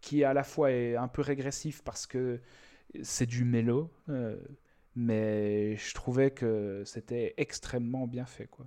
[0.00, 2.40] qui à la fois est un peu régressif parce que
[3.02, 4.36] c'est du mélo, euh,
[4.96, 8.46] mais je trouvais que c'était extrêmement bien fait.
[8.46, 8.66] quoi.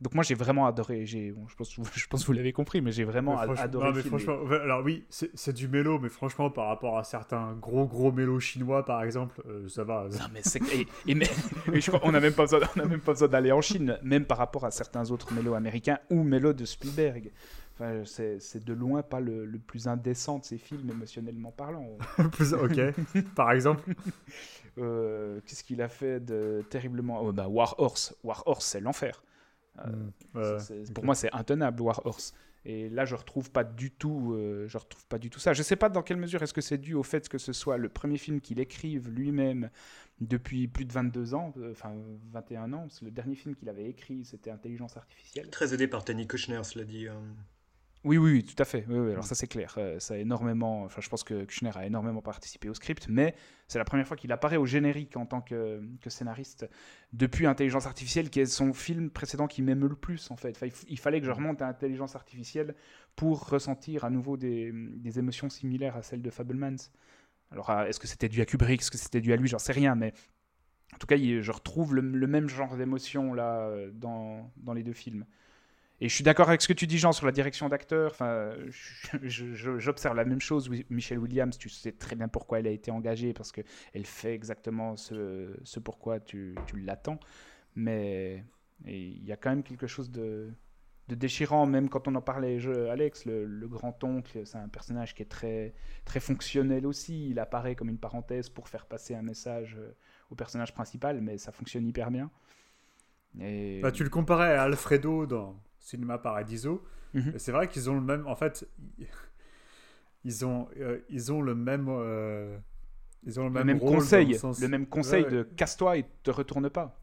[0.00, 2.92] Donc moi j'ai vraiment adoré, j'ai, je, pense, je pense que vous l'avez compris, mais
[2.92, 3.92] j'ai vraiment adoré.
[3.92, 8.12] mais franchement, alors oui, c'est, du mélo, mais franchement par rapport à certains gros gros
[8.12, 10.06] mélos chinois par exemple, euh, ça va.
[10.08, 10.60] Non mais c'est,
[11.06, 11.26] et, mais,
[11.80, 13.98] je crois, on n'a même pas besoin, on a même pas besoin d'aller en Chine,
[14.04, 17.32] même par rapport à certains autres mélos américains ou mélos de Spielberg
[18.04, 21.96] c'est de loin pas le, plus indécent de ces films émotionnellement parlant.
[22.18, 23.94] ok, par exemple
[24.78, 28.16] euh, Qu'est-ce qu'il a fait de terriblement oh, bah, War Horse.
[28.24, 29.22] War Horse, c'est l'enfer.
[29.86, 32.34] Euh, hmm, pour moi, c'est intenable, War Horse.
[32.64, 35.52] Et là, je retrouve pas du tout, euh, je retrouve pas du tout ça.
[35.52, 37.76] Je sais pas dans quelle mesure est-ce que c'est dû au fait que ce soit
[37.78, 39.70] le premier film qu'il écrive lui-même
[40.20, 41.94] depuis plus de 22 ans, enfin
[42.32, 42.80] 21 ans.
[42.80, 45.48] Parce que le dernier film qu'il avait écrit, c'était Intelligence artificielle.
[45.50, 47.06] Très aidé par Tony Kushner, cela dit.
[48.04, 48.84] Oui, oui, tout à fait.
[48.88, 49.74] Oui, alors ça c'est clair.
[49.76, 50.84] Euh, ça a énormément.
[50.84, 53.34] Enfin, je pense que Kushner a énormément participé au script, mais
[53.66, 56.68] c'est la première fois qu'il apparaît au générique en tant que, scénariste
[57.12, 60.58] depuis Intelligence artificielle, qui est son film précédent qui m'aime le plus en fait.
[60.88, 62.74] il, fallait que je remonte à Intelligence artificielle
[63.16, 64.72] pour ressentir à nouveau des,
[65.18, 66.90] émotions similaires à celles de Fablemans.
[67.50, 69.58] Alors, ah, est-ce que c'était dû à Kubrick, est-ce que c'était dû à lui, j'en
[69.58, 70.12] sais rien, mais
[70.94, 74.92] en tout cas, je retrouve le, même genre d'émotion là euh, dans, dans les deux
[74.92, 75.26] films.
[76.00, 78.12] Et je suis d'accord avec ce que tu dis, Jean, sur la direction d'acteur.
[78.12, 78.52] Enfin,
[79.22, 80.70] j'observe la même chose.
[80.90, 83.64] Michelle Williams, tu sais très bien pourquoi elle a été engagée, parce qu'elle
[84.04, 87.18] fait exactement ce, ce pourquoi tu, tu l'attends.
[87.74, 88.44] Mais
[88.86, 90.52] il y a quand même quelque chose de,
[91.08, 92.58] de, déchirant, même quand on en parlait,
[92.90, 97.30] Alex, le, grand-oncle, c'est un personnage qui est très, très fonctionnel aussi.
[97.30, 99.90] Il apparaît comme une parenthèse pour faire passer un message euh,
[100.30, 102.30] au personnage principal, mais ça fonctionne hyper bien.
[103.34, 105.56] Bah, tu le comparais à Alfredo dans
[105.88, 106.84] Cinéma Paradiso.
[107.14, 107.32] Mhm.
[107.38, 108.26] C'est vrai qu'ils ont le même.
[108.26, 108.68] En fait,
[110.24, 111.86] ils ont, euh, ils ont le même.
[111.88, 112.58] Euh,
[113.24, 114.38] ils ont le, même, conseil.
[114.60, 117.00] Le même conseil de casse-toi et te retourne pas.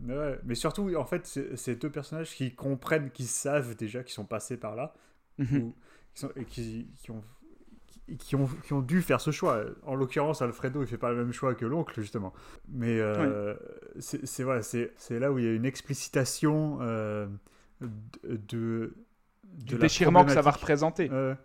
[0.00, 4.24] Mais, mais surtout, en fait, c'est deux personnages qui comprennent, qui savent déjà, qui sont
[4.24, 4.94] passés par là,
[5.38, 5.72] mhm.
[6.14, 7.22] qui sont, et qui, qui, ont,
[8.18, 9.64] qui, ont, qui ont dû faire ce choix.
[9.84, 12.32] En l'occurrence, Alfredo, il fait pas le même choix que l'oncle, justement.
[12.68, 13.54] Mais euh,
[14.00, 14.62] c'est voilà,
[15.10, 17.28] là où il y a une explicitation euh,
[18.24, 18.94] de,
[19.44, 21.08] du déchirement que ça va représenter.
[21.08, 21.36] de,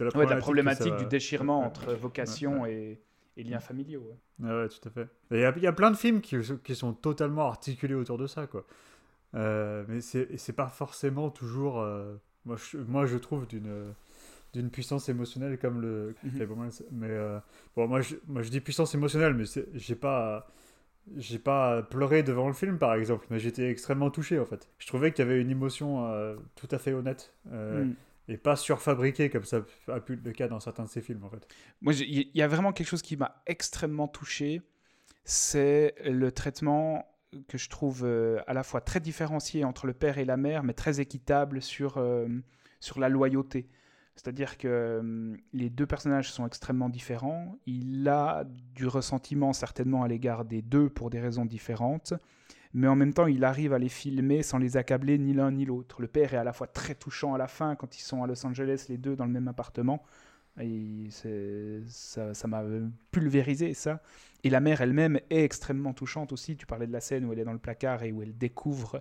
[0.00, 3.00] la de, la problématique du déchirement entre vocation et,
[3.36, 4.04] et, liens familiaux.
[4.40, 4.68] Ouais.
[4.68, 5.08] tout à fait.
[5.30, 8.46] Il y, y, a plein de films qui, qui, sont totalement articulés autour de ça,
[8.46, 8.66] quoi.
[9.34, 13.94] Euh, mais c'est pas forcément toujours, euh, moi, je, moi je trouve, d'une
[14.54, 16.70] d'une puissance émotionnelle comme le mhm.
[16.90, 17.38] mais euh,
[17.76, 20.46] bon moi je, moi je dis puissance émotionnelle mais j'ai pas
[21.16, 24.86] j'ai pas pleuré devant le film par exemple mais j'étais extrêmement touché en fait je
[24.86, 26.08] trouvais qu'il y avait une émotion
[26.54, 27.94] tout à fait honnête mhm.
[28.28, 31.24] et pas surfabriquée comme ça a pu être le cas dans certains de ces films
[31.24, 31.46] en fait
[31.80, 34.62] moi il y a vraiment quelque chose qui m'a extrêmement touché
[35.24, 37.06] c'est le traitement
[37.48, 40.62] que je trouve euh, à la fois très différencié entre le père et la mère,
[40.62, 42.26] mais très équitable sur, euh,
[42.80, 43.68] sur la loyauté.
[44.18, 47.56] C'est-à-dire que euh, les deux personnages sont extrêmement différents.
[47.66, 52.14] Il a du ressentiment certainement à l'égard des deux pour des raisons différentes,
[52.74, 55.64] mais en même temps, il arrive à les filmer sans les accabler ni l'un ni
[55.64, 56.02] l'autre.
[56.02, 58.26] Le père est à la fois très touchant à la fin quand ils sont à
[58.26, 60.02] Los Angeles, les deux dans le même appartement.
[60.60, 61.10] Et
[61.86, 62.64] ça m'a
[63.12, 64.02] pulvérisé ça.
[64.42, 66.56] Et la mère elle-même est extrêmement touchante aussi.
[66.56, 69.00] Tu parlais de la scène où elle est dans le placard et où elle découvre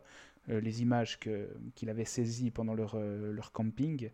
[0.49, 4.10] euh, les images qu'il avait saisies pendant leur, euh, leur camping, euh,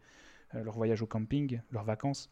[0.53, 2.31] leur voyage au camping, leurs vacances.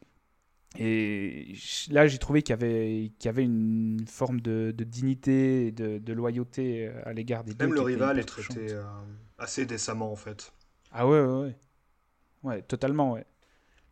[0.78, 1.54] Et
[1.90, 5.72] là, j'ai trouvé qu'il y, avait, qu'il y avait une forme de, de dignité et
[5.72, 7.66] de, de, loyauté à l'égard des deux.
[7.66, 8.80] Même le rival est traité
[9.38, 10.54] assez décemment, en fait.
[10.92, 11.56] Ah ouais, ouais, ouais.
[12.44, 13.26] Ouais, totalement, ouais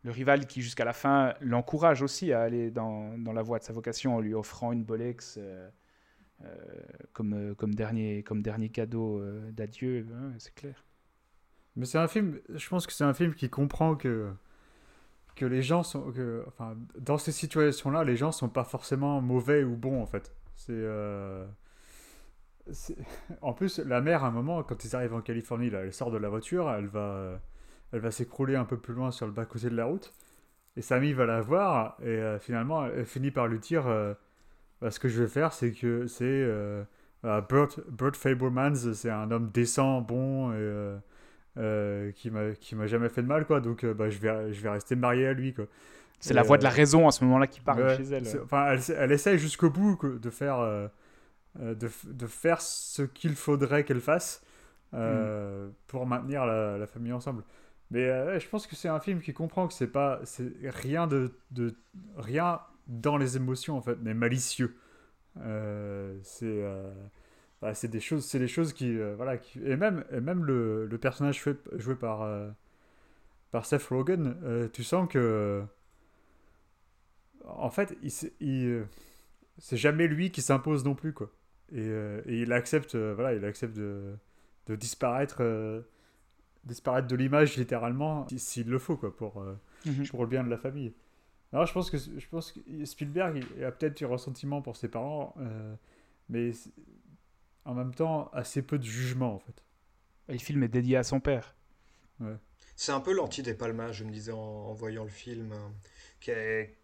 [0.03, 3.63] le rival qui jusqu'à la fin l'encourage aussi à aller dans, dans, la voie de
[3.63, 5.69] sa vocation en lui offrant une Bolex euh,
[6.43, 6.55] euh,
[7.11, 10.85] comme, euh, comme, dernier, comme dernier cadeau d'adieu, hein, c'est clair.
[11.75, 14.31] Mais c'est un film, je pense que c'est un film qui comprend que,
[15.35, 19.63] que les gens sont, que, enfin, dans ces situations-là, les gens sont pas forcément mauvais
[19.63, 20.35] ou bons en fait.
[20.55, 20.85] C'est
[23.41, 26.11] en plus, la mère, à un moment, quand ils arrivent en Californie, là, elle sort
[26.11, 27.39] de la voiture, elle va,
[27.91, 30.13] elle va s'écrouler un peu plus loin sur le bas-côté de la route.
[30.75, 34.13] Et Sammy va la voir et euh, finalement elle finit par lui dire euh,
[34.81, 36.83] bah, ce que je vais faire c'est que c'est euh,
[37.23, 40.95] Bert, Bert Fabermans c'est un homme décent bon et
[41.55, 44.69] qui m'a qui m'a jamais fait de mal quoi donc bah, je vais je vais
[44.69, 45.65] rester marié à lui quoi.
[46.21, 48.23] C'est la voix de la raison à ce moment-là qui parle chez elle.
[48.43, 50.59] Enfin, elle, elle essaie jusqu'au bout de faire,
[51.57, 54.43] de, de, faire ce qu'il faudrait qu'elle fasse
[54.91, 55.71] hmm.
[55.87, 57.43] pour maintenir la, la, famille ensemble.
[57.91, 61.07] Mais euh, je pense que c'est un film qui comprend que c'est pas c'est rien
[61.07, 61.75] de, de,
[62.17, 64.75] rien dans les émotions en fait, mais malicieux.
[65.41, 66.91] Euh, c'est euh,
[67.61, 70.85] bah, c'est des choses c'est des choses qui voilà qui, et même et même le,
[70.85, 72.27] le personnage joué, joué par
[73.51, 75.63] par Seth Rogen, tu sens que
[77.45, 78.85] en fait il, il
[79.57, 81.31] c'est jamais lui qui s'impose non plus quoi.
[81.71, 81.87] Et,
[82.25, 84.15] et il accepte voilà il accepte de,
[84.67, 85.41] de disparaître
[86.65, 90.07] disparaître de l'image littéralement s'il le faut quoi pour, euh, mhm.
[90.07, 90.93] pour le bien de la famille.
[91.51, 94.87] Alors je pense que je pense que Spielberg il a peut-être du ressentiment pour ses
[94.87, 95.73] parents, euh,
[96.29, 96.51] mais
[97.69, 99.63] en même temps assez peu de jugement en fait.
[100.27, 101.55] Et le film est dédié à son père.
[102.19, 102.35] Ouais.
[102.75, 105.67] C'est un peu l'anti des Palmas, je me disais en, voyant le film, euh,
[106.19, 106.77] qui est,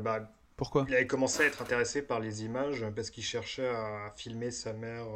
[0.00, 4.12] bah, Pourquoi Il avait commencé à être intéressé par les images parce qu'il cherchait à
[4.16, 5.06] filmer sa mère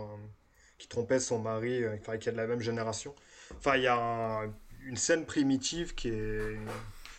[0.79, 1.83] qui trompait son mari,
[2.21, 3.15] qui est de la même génération.
[3.59, 4.43] Enfin, il y a
[4.85, 6.59] une scène primitive qui est.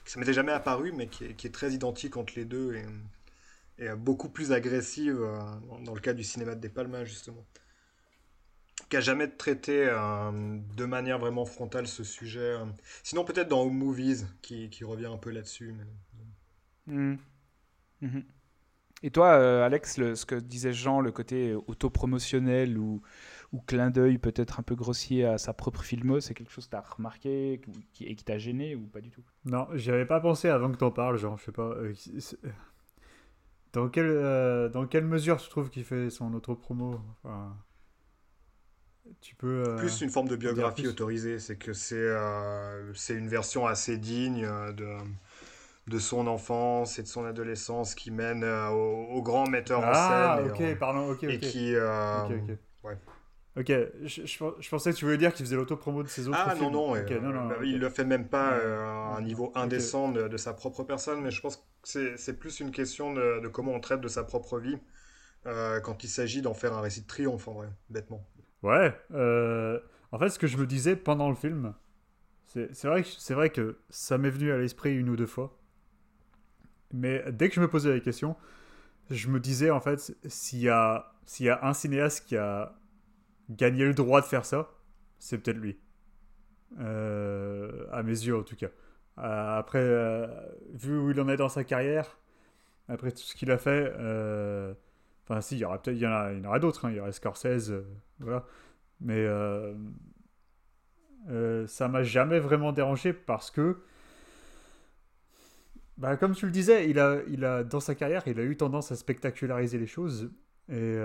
[0.06, 2.86] qui ça m'était jamais apparu, mais qui est, très identique entre les deux et,
[3.80, 5.40] et beaucoup plus agressive euh,
[5.84, 7.46] dans le cas du cinéma de Palmas, justement.
[8.90, 12.40] Qui a jamais traité euh, de manière vraiment frontale ce sujet.
[12.40, 12.66] Euh.
[13.04, 15.76] Sinon, peut-être dans Home Movies, qui, qui, revient un peu là-dessus.
[16.86, 17.16] Mmh.
[18.02, 18.20] Mmh.
[19.04, 23.02] Et toi, Alex, ce que disait Jean, le côté autopromotionnel ou
[23.54, 26.72] ou clin d'œil peut-être un peu grossier à sa propre filmo, c'est quelque chose que
[26.72, 27.62] tu as remarqué
[28.02, 29.24] et qui t'a gêné ou pas du tout?
[29.46, 31.70] Non, j'y avais pas pensé avant que tu en parles, genre, je sais pas.
[31.70, 31.94] Euh,
[33.74, 37.56] dans, quelle, euh, dans quelle mesure tu trouves qu'il fait son autre promo enfin,
[39.22, 42.14] tu peux, euh, Plus une forme de biographie autorisée, c'est que c'est
[42.94, 44.98] c'est une version assez digne de,
[45.88, 50.40] de son enfance et de son adolescence qui mène au, au, grand metteur en ah,
[50.40, 50.52] scène.
[50.52, 51.74] ok, pardon, ok, et qui.
[52.84, 52.98] Ouais.
[53.58, 53.72] Ok,
[54.04, 56.72] je, je, pensais que tu voulais dire qu'il faisait l'auto-promo de ses autres ah, films.
[56.72, 60.38] non, non, non, bah, il le fait même pas euh, à un niveau indécent de,
[60.38, 64.02] sa propre personne, mais je pense que c'est plus une question de, comment on traite
[64.02, 64.78] de sa propre vie
[65.48, 68.24] euh, quand il s'agit d'en faire un récit de triomphe, en vrai, bêtement.
[68.68, 69.80] Ouais, euh,
[70.12, 71.74] en fait, ce que je me disais pendant le film,
[72.48, 75.58] c'est vrai, que, vrai que ça m'est venu à l'esprit une ou deux fois.
[76.92, 78.36] Mais dès que je me posais la question,
[79.10, 81.14] je me disais en fait, s'il y a,
[81.62, 82.76] un cinéaste qui a
[83.50, 84.70] gagné le droit de faire ça,
[85.18, 85.80] c'est peut-être lui.
[86.82, 88.68] Euh, à mes yeux en tout cas.
[89.20, 90.30] Euh, après,
[90.74, 92.20] vu où il en est dans sa carrière,
[92.90, 93.94] après tout ce qu'il a fait,
[95.28, 96.92] enfin si, il y en a, il y en aura d'autres, hein.
[96.92, 97.74] il y aurait Scorsese,
[98.20, 98.46] voilà.
[99.02, 99.28] Mais
[101.68, 103.78] ça m'a jamais vraiment dérangé parce que
[105.98, 108.56] bah, comme tu le disais, il a, il a, dans sa carrière, il a eu
[108.56, 110.32] tendance à spectaculariser les choses
[110.70, 110.96] et,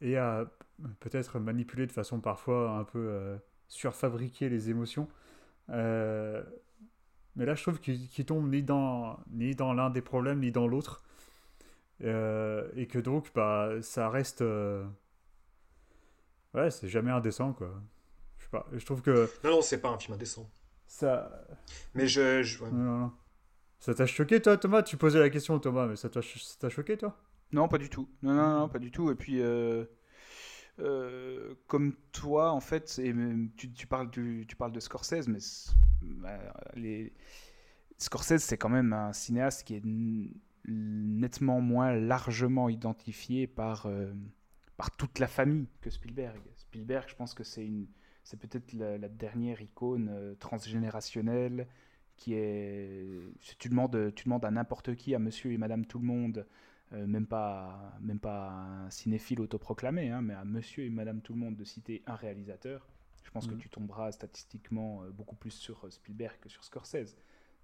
[0.00, 0.50] et à
[1.00, 3.38] peut-être manipuler de façon parfois un peu
[3.68, 5.08] surfabriquer les émotions.
[5.70, 6.42] Euh,
[7.34, 10.66] mais là, je trouve qu'il tombe ni dans, ni dans l'un des problèmes, ni dans
[10.66, 11.02] l'autre.
[12.02, 14.42] Euh, et que donc, bah, ça reste.
[14.42, 14.84] Euh,
[16.54, 17.70] ouais, c'est jamais indécent, quoi.
[18.38, 18.66] Je sais pas.
[18.72, 19.30] Je trouve que.
[19.44, 20.50] Non, non, c'est pas un film indécent.
[20.86, 21.46] Ça.
[21.94, 22.62] Mais je.
[22.64, 23.12] Non, non, non.
[23.78, 24.82] Ça t'a choqué, toi, Thomas?
[24.82, 27.16] Tu posais la question, Thomas, mais ça t'a choqué, toi?
[27.52, 28.08] Non, pas du tout.
[28.22, 29.10] Non, non, non, pas du tout.
[29.10, 29.40] Et puis.
[30.78, 33.14] Euh, comme toi, en fait, et
[33.56, 35.38] tu, tu, parles, tu, tu, parles de Scorsese, mais
[36.02, 36.38] bah,
[36.74, 37.14] les...
[37.96, 39.82] Scorsese, c'est quand même un cinéaste qui est
[40.66, 44.12] nettement moins largement identifié par, euh,
[44.76, 46.40] par toute la famille que Spielberg.
[46.56, 47.86] Spielberg, je pense que c'est une
[48.24, 51.68] c'est peut-être la, dernière icône euh, transgénérationnelle
[52.16, 53.06] qui est
[53.40, 56.44] si tu demandes tu demandes à n'importe qui à monsieur et madame tout le monde
[56.92, 61.32] euh, même, pas, même pas un cinéphile autoproclamé, hein, mais à monsieur et madame tout
[61.32, 62.88] le monde de citer un réalisateur,
[63.24, 63.58] je pense que mm.
[63.58, 67.16] tu tomberas statistiquement beaucoup plus sur Spielberg que sur Scorsese.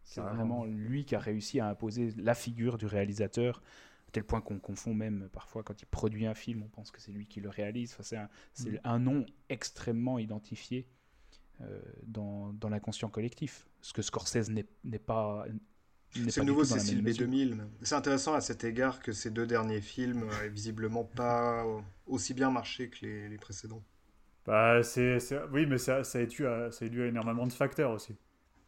[0.05, 3.63] C'est vraiment lui qui a réussi à imposer la figure du réalisateur,
[4.09, 7.01] à tel point qu'on confond même parfois quand il produit un film, on pense que
[7.01, 7.93] c'est lui qui le réalise.
[7.93, 8.29] Enfin, c'est un,
[8.73, 8.81] mm.
[8.85, 10.87] un, nom extrêmement identifié
[12.03, 13.67] dans, dans l'inconscient collectif.
[13.81, 15.47] Ce que Scorsese n'est pas,
[16.29, 17.59] c'est nouveau Cécile B2000.
[17.83, 21.65] C'est intéressant à cet égard que ces deux derniers films aient visiblement pas
[22.07, 23.83] aussi bien marché que les, précédents.
[24.45, 25.19] Bah, c'est,
[25.53, 28.17] oui, mais ça, ça, a dû à, ça a dû à énormément de facteurs aussi.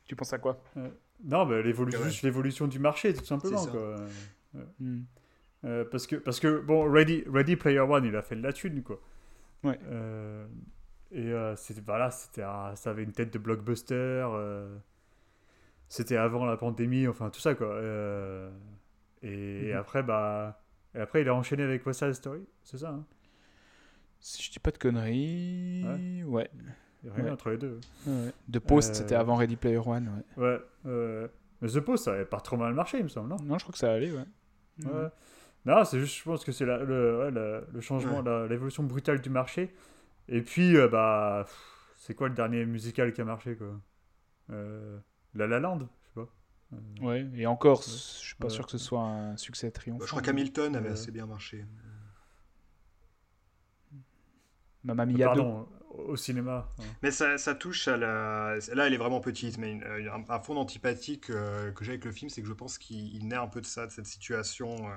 [0.07, 0.62] Tu penses à quoi?
[0.77, 0.88] Euh,
[1.24, 3.66] Non, bah, l'évolution, juste l'évolution du marché, tout simplement.
[3.66, 3.96] Quoi.
[4.78, 5.02] Hmm.
[5.64, 8.52] Euh, parce, que, parce que, bon, Ready, Ready Player One, il a fait de la
[8.52, 9.00] thune, quoi.
[9.62, 9.78] Ouais.
[9.88, 10.46] Euh,
[11.10, 14.26] et c'était, voilà, c'était, ça avait une tête de blockbuster.
[15.88, 17.68] C'était avant la pandémie, enfin tout ça quoi.
[17.68, 18.50] Euh,
[19.22, 19.76] et, mhm.
[19.76, 20.60] après, bah.
[20.94, 23.04] Et après, il a enchaîné avec West Side Story, c'est ça hein?
[24.20, 26.24] Si je dis pas de conneries.
[26.24, 26.50] Ouais.
[27.05, 27.81] Il y a rien entre les deux.
[28.07, 28.33] Ouais.
[28.51, 30.25] The Post, euh, c'était avant Ready Player One.
[30.37, 30.61] Ouais.
[30.90, 33.37] ouais mais The Post, ça avait pas trop mal marché, il me semble, non?
[33.43, 34.19] Non, je crois que ça allait, ouais.
[34.19, 34.25] ouais.
[34.87, 35.11] Mhm.
[35.67, 36.85] Non, c'est juste, je pense que c'est le,
[37.73, 39.75] le, changement, l'évolution brutale du marché.
[40.29, 41.47] Et puis, euh, bah,
[41.97, 43.81] c'est quoi le dernier musical qui a marché, quoi?
[45.35, 46.29] La La Land, je sais pas.
[46.73, 50.05] Euh, ouais, et encore, je suis pas sûr que ce soit un succès triomphant.
[50.05, 51.64] je crois qu'Hamilton avait assez bien marché.
[54.85, 55.67] Mamma Mia Pardon,
[55.98, 56.68] au cinéma.
[57.02, 58.57] Mais ça, touche à la.
[58.74, 59.80] Là, elle est vraiment petite, mais
[60.28, 63.37] un, fond d'antipathie que, que j'ai avec le film, c'est que je pense qu'il naît
[63.37, 64.88] un peu de ça, de cette situation.
[64.88, 64.92] Euh,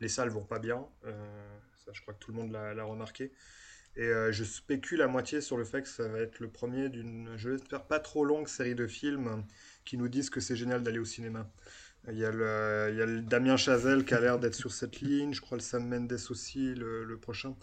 [0.00, 0.84] les salles vont pas bien.
[1.06, 3.32] Euh, ça, je crois que tout le monde l'a remarqué.
[3.94, 7.28] Et je spécule à moitié sur le fait que ça va être le premier d'une,
[7.36, 9.44] je l'espère, pas trop longue série de films
[9.84, 11.46] qui nous disent que c'est génial d'aller au cinéma.
[12.08, 15.00] Il y, a le, il y a Damien Chazelle qui a l'air d'être sur cette
[15.00, 17.54] ligne, je crois le Sam Mendes aussi, le, prochain.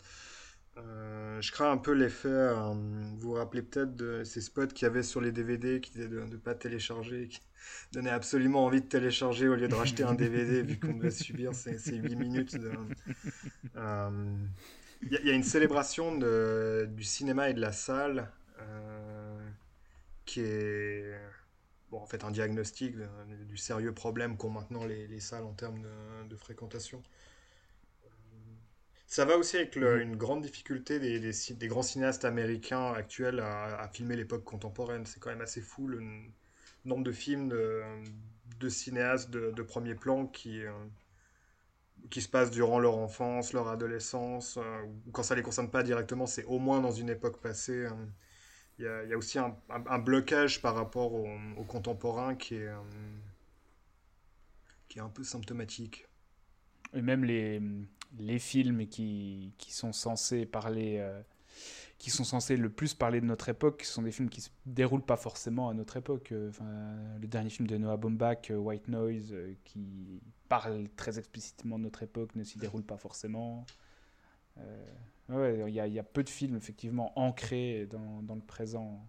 [0.80, 4.86] Euh, je crains un peu l'effet, euh, vous vous rappelez peut-être de ces spots qu'il
[4.86, 7.40] y avait sur les DVD qui disaient de ne pas télécharger, qui
[7.92, 11.54] donnaient absolument envie de télécharger au lieu de racheter un DVD vu qu'on devait subir
[11.54, 12.58] ces, ces 8 minutes.
[13.76, 14.38] Euh,
[15.02, 18.30] il y, a une célébration du cinéma et de la salle
[20.26, 21.14] qui est
[21.90, 22.96] bon, en fait, un diagnostic
[23.48, 25.82] du sérieux problème qu'ont maintenant les, salles en termes
[26.28, 27.02] de, fréquentation.
[29.10, 30.02] Ça va aussi avec mhm.
[30.02, 35.06] une grande difficulté des, des, grands cinéastes américains actuels à, filmer l'époque contemporaine.
[35.08, 36.00] C'est quand même assez fou le
[36.86, 40.72] nombre de films de, cinéastes de, premier plan qui, euh,
[42.12, 45.82] qui se passent durant leur enfance, leur adolescence, euh, quand ça ne les concerne pas
[45.82, 47.88] directement, c'est au moins dans une époque passée.
[47.88, 47.98] Hein
[48.78, 52.78] il y, a, aussi un, blocage par rapport aux au contemporains qui est, euh,
[54.88, 56.08] qui est un peu symptomatique.
[56.94, 57.62] Et même les,
[58.18, 61.22] les films qui, qui sont censés parler, euh,
[61.98, 65.06] qui sont censés le plus parler de notre époque, sont des films qui se déroulent
[65.06, 66.32] pas forcément à notre époque.
[66.32, 66.66] Euh, enfin,
[67.22, 72.36] le dernier film de Noah Baumbach, White Noise, qui parle très explicitement de notre époque,
[72.36, 73.66] ne s'y déroule pas forcément.
[75.30, 79.00] Il y, a peu de films effectivement ancrés dans, dans le présent.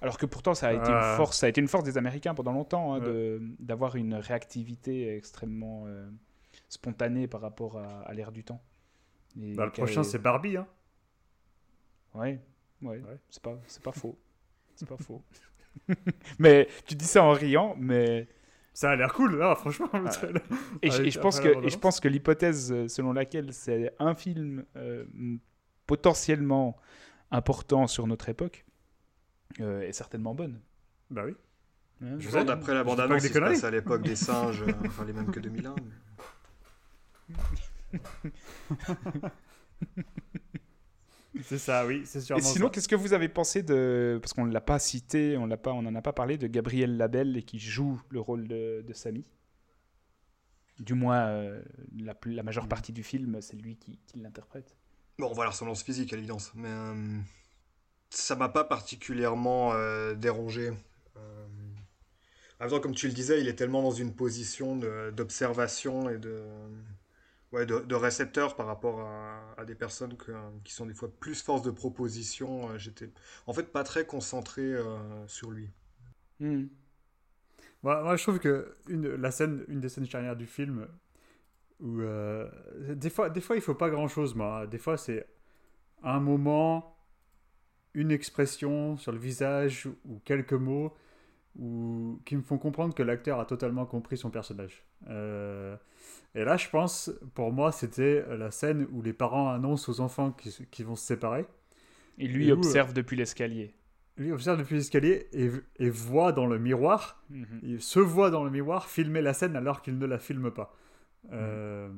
[0.00, 1.10] Alors que pourtant, ça a été Ah.
[1.12, 3.38] une force, ça a été une force des Américains pendant longtemps, hein, Ouais.
[3.58, 6.08] d'avoir une réactivité extrêmement euh,
[6.74, 8.62] spontanée par rapport à, à l'ère du temps.
[9.40, 10.56] Et Bah, le prochain, c'est Barbie.
[10.56, 10.66] Hein.
[12.14, 12.40] Ouais,
[12.82, 13.18] ouais, Ouais.
[13.30, 14.18] c'est pas, c'est pas faux.
[14.76, 15.22] C'est pas faux.
[16.38, 18.28] mais tu dis ça en riant, mais
[18.72, 19.88] Ça a l'air cool, là, franchement.
[20.82, 23.52] et, je, Avec- et je pense que et je pense que l'hypothèse euh, selon laquelle
[23.52, 25.04] c'est un film euh,
[25.86, 26.76] potentiellement
[27.30, 28.64] important sur notre époque
[29.60, 30.60] euh, est certainement bonne.
[31.10, 31.34] Bah oui.
[32.02, 32.30] Hein, Je.
[32.44, 35.74] D'après la bande-annonce, à l'époque des singes, enfin les mêmes que 2001.
[35.76, 35.82] mais-
[41.42, 42.70] C'est ça, oui, c'est Et sûrement sinon, ça.
[42.70, 45.72] qu'est-ce que vous avez pensé de parce qu'on ne l'a pas cité, on l'a pas,
[45.72, 48.92] on n'en a pas parlé de Gabriel Labelle et qui joue le rôle de, de
[48.92, 49.28] Samy?
[50.78, 51.62] Du moins, euh,
[51.98, 54.76] la, majeure partie du film, c'est lui qui, qui l'interprète.
[55.18, 57.18] Bon, on voit la ressemblance physique à l'évidence, mais euh,
[58.10, 60.72] ça m'a pas particulièrement euh, dérangé.
[61.16, 61.46] Euh,
[62.60, 66.10] en même temps, comme tu le disais, il est tellement dans une position de- d'observation
[66.10, 66.42] et de,
[67.54, 70.16] ouais, de, de récepteur par rapport à, des personnes
[70.64, 72.68] qui sont des fois plus force de proposition.
[72.70, 73.08] Euh, J'étais
[73.46, 75.70] en fait pas très concentré euh, sur lui.
[76.40, 76.66] Hmm.
[77.82, 80.88] Moi, moi, je trouve que une, la scène, une des scènes charnières du film,
[81.80, 82.50] où euh,
[82.94, 84.66] des fois, des fois, il faut pas grand chose, moi.
[84.66, 85.26] Des fois, c'est
[86.02, 86.96] un moment,
[87.94, 90.94] une expression sur le visage ou quelques mots,
[91.58, 94.84] ou qui me font comprendre que l'acteur a totalement compris son personnage.
[95.08, 95.76] Euh,
[96.34, 100.32] et là, je pense, pour moi, c'était la scène où les parents annoncent aux enfants
[100.32, 101.46] qu'ils qu'ils vont se séparer.
[102.18, 103.74] Et lui Et où, observe depuis l'escalier.
[104.16, 107.60] Lui observe depuis l'escalier et, et voit dans le miroir Mhm.
[107.62, 110.76] il se voit dans le miroir filmer la scène alors qu'il ne la filme pas.
[111.32, 111.88] Euh,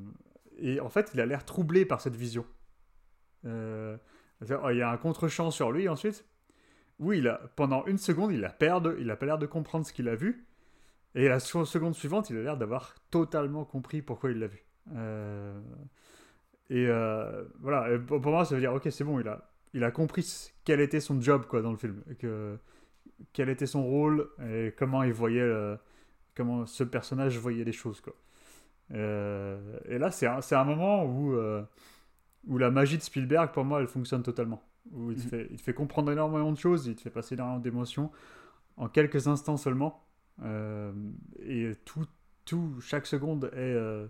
[0.59, 2.47] et en fait, il a l'air troublé par cette vision.
[3.45, 3.97] Euh,
[4.39, 6.25] c'est-à-dire, il y a un contre-champ sur lui ensuite.
[6.99, 9.47] Où il a, pendant une seconde, il a, peur de- il a pas l'air de
[9.47, 10.47] comprendre ce qu'il a vu.
[11.15, 14.65] Et la se- seconde suivante, il a l'air d'avoir totalement compris pourquoi il l'a vu.
[14.95, 15.59] Euh,
[16.71, 19.91] et euh, voilà, pour moi, ça veut dire, ok, c'est bon, il a, il a
[19.91, 22.03] compris quel était son job quoi, dans le film.
[22.19, 22.59] Que,
[23.33, 25.79] quel était son rôle et comment il voyait le-
[26.37, 28.15] comment ce personnage voyait les choses quoi.
[28.93, 31.63] Euh, et là c'est un, un moment où euh,
[32.47, 35.29] où la magie de Spielberg pour moi elle fonctionne totalement où il te, Mhm.
[35.29, 38.11] fait, il te fait comprendre énormément de choses il te fait passer énormément d'émotions
[38.77, 40.03] en quelques instants seulement
[40.45, 40.93] Euh,
[41.41, 42.07] et tout
[42.45, 44.09] tout chaque seconde est euh,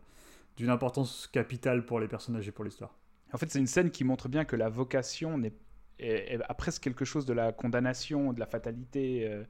[0.57, 2.95] d'une importance capitale pour les personnages et pour l'histoire
[3.33, 5.55] En fait, c'est une scène qui montre bien que la vocation est,
[5.99, 9.45] est- a presque quelque chose de la condamnation, de la fatalité, euh,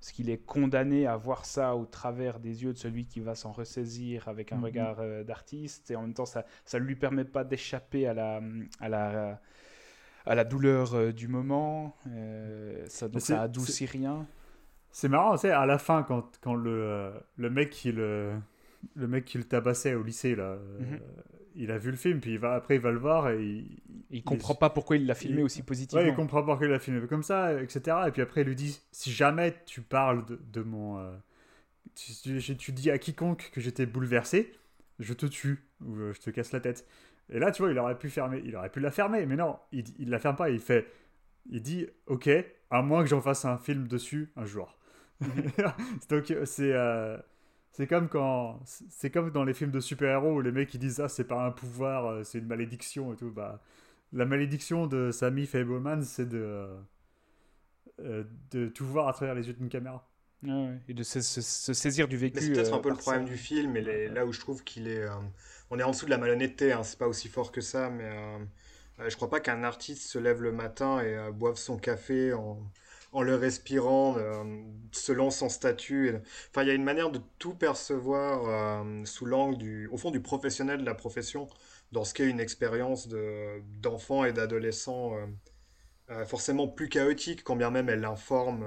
[0.00, 3.34] parce qu'il est condamné à voir ça au travers des yeux de celui qui va
[3.36, 4.60] s'en ressaisir avec un Mhm.
[4.60, 6.44] regard d'artiste, et en même temps, ça
[6.74, 8.40] ne lui permet pas d'échapper à la,
[8.80, 9.40] à la,
[10.26, 14.26] à la douleur euh, du moment, euh, ça, donc c'est- ça adoucit rien.
[14.90, 18.32] C'est marrant, tu sais, à la fin, quand, quand le, euh, le mec qui le,
[18.94, 21.00] le mec qui le tabassait au lycée, là, Mhm.
[21.54, 23.82] il a vu le film, puis il va, après il va le voir et il,
[24.10, 26.02] Il comprend pas pourquoi il l'a filmé il- aussi positivement.
[26.04, 28.08] Ouais, il comprend pas qu'il l'a filmé comme ça, etc.
[28.08, 30.98] Et puis après, il lui dit si jamais tu parles de, de mon.
[30.98, 31.10] euh,
[31.94, 34.52] tu, tu- tu dis à quiconque que j'étais bouleversé,
[34.98, 36.86] je te tue ou je te casse la tête.
[37.30, 39.58] Et là, tu vois, il aurait pu fermer, il aurait pu la fermer, mais non,
[39.72, 40.50] il, il la ferme pas.
[40.50, 40.86] Il fait,
[41.50, 42.30] il dit ok,
[42.70, 44.78] à moins que j'en fasse un film dessus un jour.
[46.10, 47.16] Donc c'est euh,
[47.72, 51.00] c'est comme quand c'est comme dans les films de super-héros où les mecs ils disent
[51.00, 53.30] ah c'est pas un pouvoir, euh, c'est une malédiction et tout.
[53.30, 53.62] Bah
[54.12, 56.76] la malédiction de Sammy Fableman, c'est de, euh,
[58.00, 60.06] euh, de tout voir à travers les yeux d'une caméra.
[60.42, 62.34] Ouais, et de se, se- se saisir du vécu.
[62.34, 63.30] Mais c'est peut-être euh, un peu le problème ça.
[63.30, 64.98] du film, et les- là où je trouve qu'il est.
[65.02, 65.10] euh,
[65.70, 68.04] on est en dessous de la malhonnêteté, hein, c'est pas aussi fort que ça, mais
[68.04, 68.38] euh,
[69.00, 72.32] euh, je crois pas qu'un artiste se lève le matin et euh, boive son café
[72.32, 72.58] en,
[73.12, 74.44] en le respirant, euh,
[74.92, 76.14] selon son statut.
[76.50, 79.86] Enfin, il y a une manière de tout percevoir euh, sous l'angle du.
[79.88, 81.48] au fond, du professionnel de la profession,
[81.92, 85.14] dans ce qu'est une expérience de, d'enfant et d'adolescent.
[85.16, 85.26] euh,
[86.10, 88.64] euh, forcément plus chaotique, quand bien même elle informe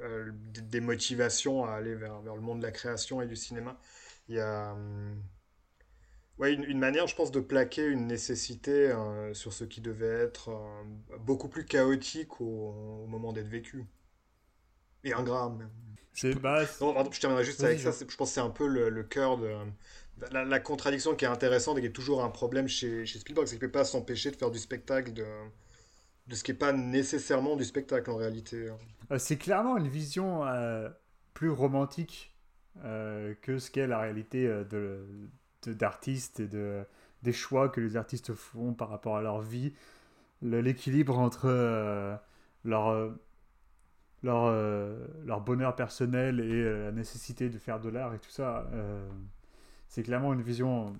[0.00, 0.32] euh, euh,
[0.62, 3.78] des- motivations à aller vers, vers le monde de la création et du cinéma.
[4.28, 5.22] Il y a hum,
[6.38, 10.06] ouais, une, une manière, je pense, de plaquer une nécessité euh, sur ce qui devait
[10.08, 10.82] être euh,
[11.18, 12.44] beaucoup plus chaotique au,
[13.04, 13.86] au moment d'être vécu.
[15.04, 15.48] Et ingrat.
[15.50, 15.70] même.
[16.12, 17.90] C'est bah, Non, pardon, je terminerai juste avec ça.
[17.92, 19.54] Je pense que c'est un peu le, le cœur de.
[20.32, 23.46] La, la contradiction qui est intéressante et qui est toujours un problème chez, chez Spielberg,
[23.46, 25.24] c'est qu'il ne peut pas s'empêcher de faire du spectacle, de,
[26.30, 28.68] de ce qui n'est pas nécessairement du spectacle en réalité.
[28.68, 28.78] hein.
[29.10, 30.88] euh, c'est clairement une vision euh,
[31.34, 32.36] plus romantique
[32.84, 35.04] euh, que ce qu'est la réalité de,
[35.66, 36.84] d'artistes et de,
[37.22, 39.74] des choix que les artistes font par rapport à leur vie,
[40.40, 41.48] l'équilibre entre
[42.64, 43.12] leur,
[44.22, 44.52] leur,
[45.24, 48.70] leur bonheur personnel et la nécessité de faire de l'art et tout ça.
[49.88, 50.96] c'est clairement une vision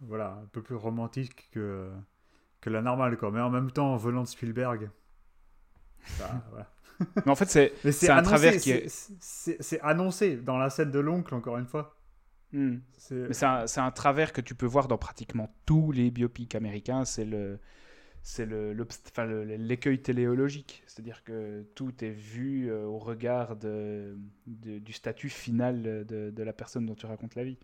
[0.00, 1.90] voilà, un peu plus romantique que,
[2.60, 3.16] que la normale.
[3.16, 3.30] Quoi.
[3.30, 4.90] Mais en même temps, venant de Spielberg,
[6.50, 6.70] voilà.
[7.24, 7.46] Mais en fait,
[7.92, 8.88] c'est un travers qui est.
[9.20, 11.94] c'est annoncé dans la scène de l'oncle, encore une fois.
[12.52, 12.78] Hmm.
[12.96, 17.04] C'est Mais c'est un, travers que tu peux voir dans pratiquement tous les biopics américains.
[17.04, 17.60] C'est le,
[18.22, 18.72] c'est le,
[19.56, 20.82] l'écueil téléologique.
[20.86, 26.42] C'est-à-dire que tout est vu euh, au regard de, de- du statut final de, de
[26.42, 27.58] la personne dont tu racontes la vie.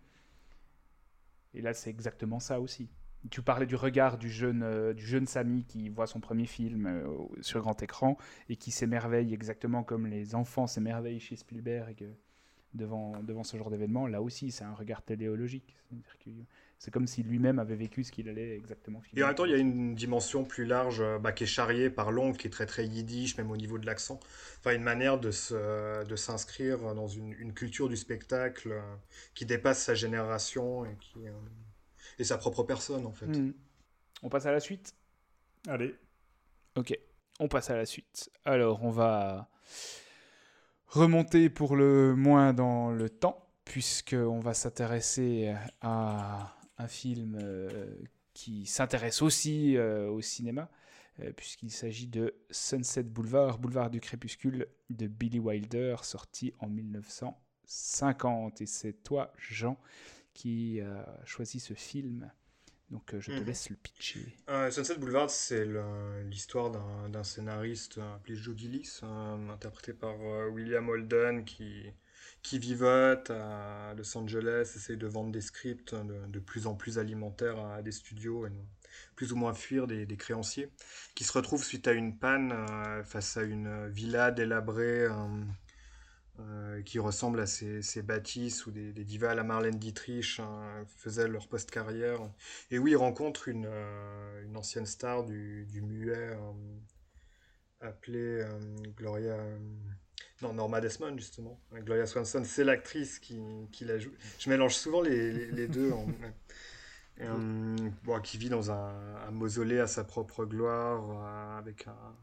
[1.55, 2.89] Et là, c'est exactement ça aussi.
[3.31, 6.85] Tu parlais du regard du jeune, euh, du jeune Samy qui voit son premier film
[6.85, 7.07] euh,
[7.41, 8.17] sur grand écran
[8.49, 12.11] et qui s'émerveille exactement comme les enfants s'émerveillent chez Spielberg euh,
[12.73, 14.07] devant, devant ce genre d'événement.
[14.07, 15.75] Là aussi, c'est un regard téléologique.
[16.77, 19.21] C'est comme si lui-même avait vécu ce qu'il allait exactement filmer.
[19.21, 21.89] Et en même temps, il y a une dimension plus large bah, qui est charriée
[21.89, 24.19] par l'oncle, qui est très très yiddish, même au niveau de l'accent.
[24.59, 28.73] Enfin, une manière de se, de s'inscrire dans une, une culture du spectacle
[29.33, 31.31] qui dépasse sa génération et, qui, euh,
[32.19, 33.27] et sa propre personne, en fait.
[33.27, 33.53] Hmm.
[34.23, 34.95] On passe à la suite?
[35.67, 35.95] Allez,
[36.75, 36.97] Ok,
[37.39, 38.29] on passe à la suite.
[38.43, 39.49] Alors, on va
[40.87, 47.95] remonter pour le moins dans le temps, puisqu'on va s'intéresser à un film euh,
[48.33, 50.69] qui s'intéresse aussi euh, au cinéma,
[51.21, 58.59] euh, puisqu'il s'agit de Sunset Boulevard, Boulevard du Crépuscule, de Billy Wilder, sorti en 1950.
[58.59, 59.77] Et c'est toi, Jean,
[60.35, 62.31] qui a choisi ce film.
[62.91, 63.45] Donc, euh, je te Mhm.
[63.45, 64.37] laisse le pitcher.
[64.49, 65.65] Euh, Sunset Boulevard, c'est
[66.25, 66.71] l'histoire
[67.09, 71.91] d'un scénariste euh, appelé Joe Gillis, euh, interprété par euh, William Holden, qui,
[72.43, 76.99] qui vivote à Los Angeles, essaye de vendre des scripts de, de plus en plus
[76.99, 78.51] alimentaires à des studios et
[79.15, 80.69] plus ou moins fuir des, des créanciers,
[81.15, 85.07] qui se retrouve suite à une panne euh, face à une villa délabrée
[86.39, 90.37] euh, qui ressemble à ces, ces bâtisses où des, des divas à la Marlène Dietrich
[90.39, 92.19] euh, faisaient leur post-carrière.
[92.71, 96.37] Et oui, il rencontre une, euh, une ancienne star du, du muet euh,
[97.81, 98.45] appelée
[98.97, 99.37] Gloria.
[100.41, 101.59] non, Norma Desmond, justement.
[101.73, 104.11] Gloria Swanson, c'est l'actrice qui, qui la joue.
[104.39, 105.91] Je mélange souvent les, les- les deux.
[105.91, 106.07] en-
[107.17, 107.23] Et,
[108.03, 112.15] bon, qui vit dans un, un mausolée à sa propre gloire, euh, avec un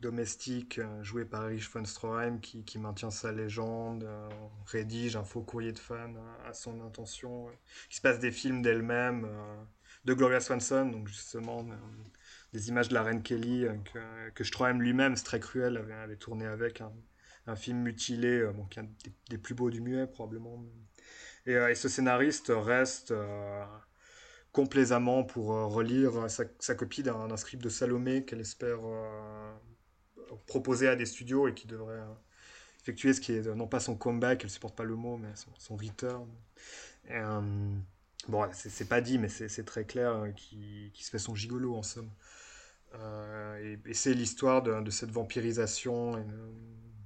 [0.00, 4.28] domestique euh, joué par Erich von Stroheim qui, qui maintient sa légende, euh,
[4.66, 7.48] rédige un faux courrier de fan à, son intention.
[7.48, 7.52] euh,
[7.90, 9.56] il se passe des films d'elle-même, euh,
[10.04, 11.66] de Gloria Swanson, donc justement
[12.52, 16.46] des images de la reine Kelly que, que Stroheim lui-même, c'est très cruel, avait, tourné
[16.46, 18.88] avec un, film mutilé, bon, qui est un
[19.30, 20.64] des, plus beaux du muet probablement.
[21.46, 23.12] Et, ce scénariste reste
[24.52, 28.78] complaisamment pour relire sa, sa copie d'un script de Salomé qu'elle espère
[30.46, 32.14] proposer à des studios et qui devrait euh,
[32.80, 35.50] effectuer ce qui est non pas son comeback, elle supporte pas le mot, mais son,
[35.58, 36.26] son return.
[37.08, 37.40] Et, euh,
[38.28, 41.74] bon, c'est pas dit, mais c'est très clair euh, qui, qui se fait son gigolo
[41.74, 42.10] en somme.
[42.94, 46.24] Euh, et c'est l'histoire de, cette vampirisation,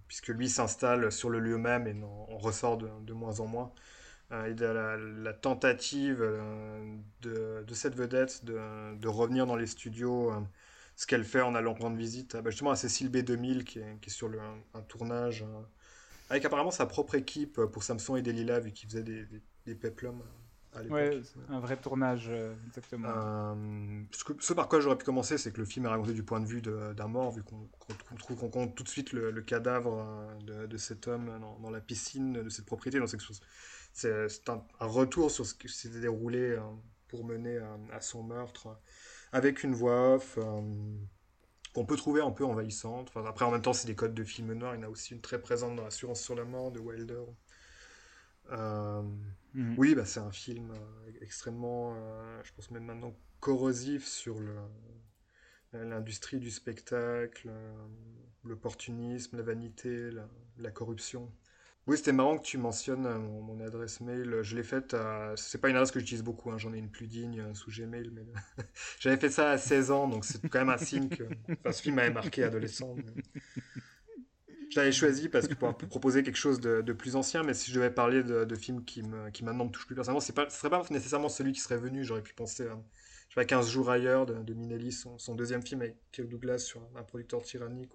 [0.08, 3.72] puisque lui s'installe sur le lieu même et non- on ressort de, moins en moins.
[4.32, 6.20] Et la, tentative
[7.22, 10.32] de, cette vedette de, revenir dans les studios,
[11.00, 13.98] ce qu'elle fait en allant rendre visite à, bah, justement à Cécile B2000 qui est,
[14.00, 15.62] qui est sur le, un, un tournage euh,
[16.30, 19.42] avec apparemment sa propre équipe euh, pour Samson et Delilah vu qu'ils faisaient des, des,
[19.66, 20.94] des peplums euh, à l'époque.
[20.94, 23.08] Ouais, un vrai tournage, euh, exactement.
[23.08, 26.12] Euh, ce, que- ce par quoi j'aurais pu commencer, c'est que le film est raconté
[26.12, 27.68] du point de vue d'un mort, vu qu'on
[28.18, 30.06] trouve qu'on compte tout de suite le, le cadavre
[30.42, 32.98] de, de cet homme dans, dans la piscine de cette propriété.
[32.98, 33.08] Donc
[33.92, 36.56] c'est un, un retour sur ce qui s'est déroulé
[37.08, 38.68] pour mener à, à son meurtre,
[39.32, 40.60] avec une voix off euh,
[41.74, 43.08] qu'on peut trouver un peu envahissante.
[43.08, 44.74] Enfin, après, en même temps, c'est des codes de film noir.
[44.76, 47.22] Il y en a aussi une très présente dans Assurance sur la mort de Wilder.
[48.52, 49.02] Euh,
[49.54, 49.76] Mhm.
[49.76, 54.36] oui, bah, c'est un film euh, extrêmement, euh, je pense même maintenant, corrosif sur
[55.72, 57.50] l'industrie du spectacle,
[58.44, 60.28] l'opportunisme, la vanité, la,
[60.58, 61.30] la corruption.
[61.90, 64.42] Oui, c'était marrant que tu mentionnes euh, mon, adresse mail.
[64.42, 65.32] Je l'ai faite à...
[65.34, 67.72] C'est pas une adresse que j'utilise beaucoup, hein, j'en ai une plus digne euh, sous
[67.72, 68.12] Gmail,
[69.00, 71.24] j'avais fait ça à 16 ans, donc c'est quand même un signe que...
[71.50, 72.94] Enfin, ce film m'avait marqué adolescent.
[72.94, 73.02] mais-
[74.70, 77.74] Je l'avais choisi parce que pour, proposer quelque chose de, plus ancien, mais si je
[77.74, 80.70] devais parler de, films qui, me, qui maintenant me touchent plus personnellement, pas, ce serait
[80.70, 82.04] pas nécessairement celui qui serait venu.
[82.04, 82.80] J'aurais pu penser à
[83.30, 86.82] je sais pas, 15 jours ailleurs de, Minelli, son, deuxième film avec Kirk Douglas sur
[86.94, 87.90] un, producteur tyrannique.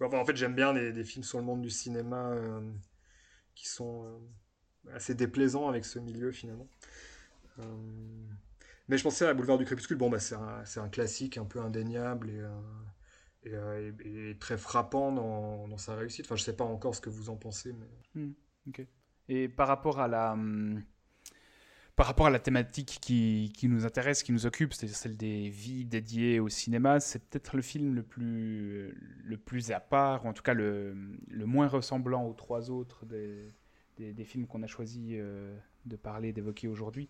[0.00, 2.60] Ou enfin, en fait, j'aime bien des, des films sur le monde du cinéma euh,
[3.58, 6.68] qui sont euh, assez déplaisants avec ce milieu finalement.
[7.58, 7.64] Euh,
[8.86, 12.30] mais je pensais à Boulevard du Crépuscule, bon, bah, c'est un, classique un peu indéniable
[12.30, 16.26] et, euh, très frappant dans, sa réussite.
[16.26, 17.88] Enfin, je sais pas encore ce que vous en pensez, mais.
[18.14, 18.32] Hmm.
[19.28, 20.36] Et par rapport à la.
[21.98, 25.48] Par rapport à la thématique qui, qui nous intéresse, qui nous occupe, c'est-à-dire celle des
[25.48, 30.28] vies dédiées au cinéma, c'est peut-être le film le plus, le plus à part, ou
[30.28, 30.96] en tout cas le,
[31.28, 33.52] le moins ressemblant aux trois autres des,
[33.96, 37.08] des, des films qu'on a choisi euh, de parler, d'évoquer aujourd'hui.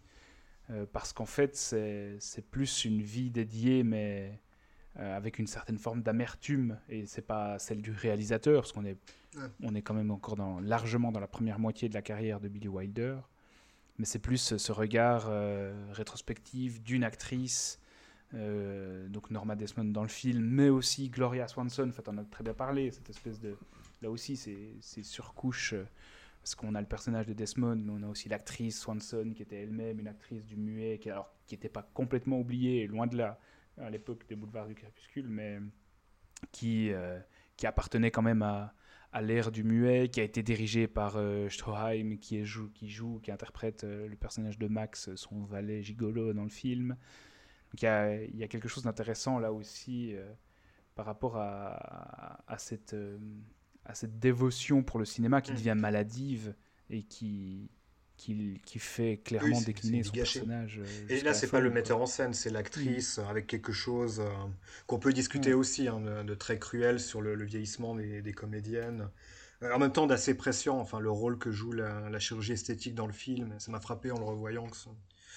[0.70, 4.40] Euh, parce qu'en fait, c'est plus une vie dédiée, mais
[4.98, 8.96] euh, avec une certaine forme d'amertume, et c'est pas celle du réalisateur, parce qu'on est,
[9.62, 12.48] on est quand même encore dans, largement dans la première moitié de la carrière de
[12.48, 13.18] Billy Wilder
[13.98, 17.80] mais c'est plus ce regard euh, rétrospectif d'une actrice,
[18.34, 22.24] euh, donc Norma Desmond dans le film, mais aussi Gloria Swanson, en fait, on a
[22.24, 23.56] très bien parlé, cette espèce de...
[24.00, 25.84] Là aussi, c'est surcouche, euh,
[26.40, 29.62] parce qu'on a le personnage de Desmond, mais on a aussi l'actrice Swanson, qui était
[29.62, 31.10] elle-même une actrice du muet, qui
[31.50, 33.40] n'était pas complètement oubliée, loin de là,
[33.78, 35.58] à l'époque des Boulevards du Crépuscule, mais
[36.52, 36.92] qui,
[37.56, 38.72] qui appartenait quand même à,
[39.12, 43.20] à l'ère du muet, qui a été dirigé par euh, Stroheim, qui, joue, qui joue,
[43.20, 46.96] qui interprète euh, le personnage de Max, son valet gigolo dans le film.
[47.74, 50.30] il, y a, quelque chose d'intéressant là aussi euh,
[50.94, 52.96] par rapport à, à, cette,
[53.84, 55.56] à cette dévotion pour le cinéma qui mm.
[55.56, 56.54] devient maladive
[56.90, 57.70] et qui,
[58.18, 60.80] qui, qui fait clairement décliner son personnage.
[60.80, 64.28] Euh, et là, c'est pas le metteur en scène, c'est l'actrice avec quelque chose euh,
[64.86, 69.08] qu'on peut discuter aussi hein, de, très cruel sur le, vieillissement des, des, comédiennes.
[69.62, 73.06] Euh, en même temps, d'assez pression, enfin, le rôle que joue la, chirurgie esthétique dans
[73.06, 74.88] le film, ça m'a frappé en le revoyant, que, ce,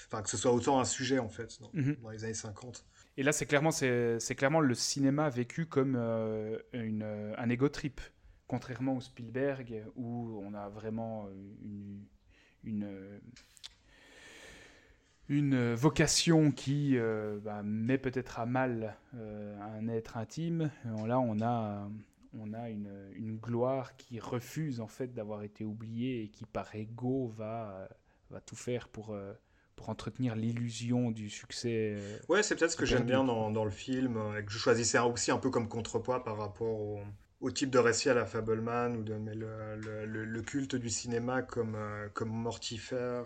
[0.07, 1.95] enfin, que ce soit autant un sujet en fait dans, mhm.
[2.11, 2.83] les années 50.
[3.17, 5.95] Et là, c'est clairement, c'est, clairement le cinéma vécu comme
[6.73, 7.03] une,
[7.37, 8.01] un ego trip,
[8.47, 11.27] contrairement au Spielberg, où on a vraiment
[11.63, 12.01] une,
[12.63, 12.87] une,
[15.29, 20.71] une vocation qui euh, bah, met peut-être à mal euh, un être intime.
[21.05, 21.89] Là, on a,
[22.37, 26.75] on a une, une gloire qui refuse en fait d'avoir été oubliée et qui par
[26.75, 27.87] ego va,
[28.29, 29.33] va tout faire pour, euh,
[29.75, 31.95] pour entretenir l'illusion du succès.
[32.27, 34.99] Ouais, c'est peut-être ce que j'aime bien dans, dans, le film, et que je choisissais
[34.99, 36.99] aussi un peu comme contrepoids par rapport au,
[37.41, 40.89] au type de récit à la Fableman ou de mais le, le, le, culte du
[40.89, 43.25] cinéma comme, euh, comme mortifère.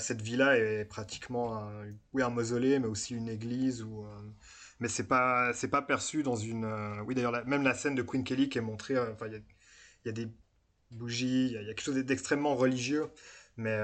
[0.00, 3.82] cette villa est pratiquement un, oui, un mausolée, mais aussi une église.
[3.82, 4.20] Ou, euh,
[4.80, 6.64] mais c'est pas c'est pas perçu dans une.
[6.64, 8.98] Euh, oui, d'ailleurs, même la scène de Queen Kelly qui est montrée.
[8.98, 10.28] Enfin, il y, y a, des
[10.90, 13.06] bougies, il y, a quelque chose d'extrêmement religieux,
[13.56, 13.78] mais.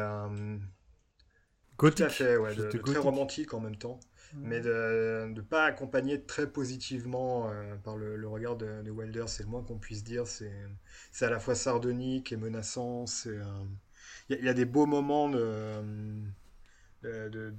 [1.78, 1.98] Gothique.
[1.98, 4.00] Tout à fait, ouais, de, très romantique en même temps
[4.34, 9.48] mais de ne pas accompagner très positivement euh, par le, regard de, Wilder, c'est le
[9.48, 10.26] moins qu'on puisse dire.
[10.26, 10.50] C'est
[11.24, 13.04] à la fois sardonique et menaçant.
[14.28, 15.82] Il y, y, a des beaux moments de,
[17.02, 17.54] de,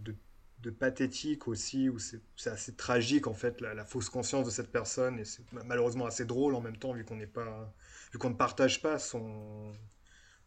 [0.62, 5.18] de, pathétique aussi, où c'est assez tragique en fait, la, fausse conscience de cette personne,
[5.20, 7.74] et c'est malheureusement assez drôle en même temps, vu qu'on n'est pas,
[8.12, 9.72] vu qu'on ne partage pas son,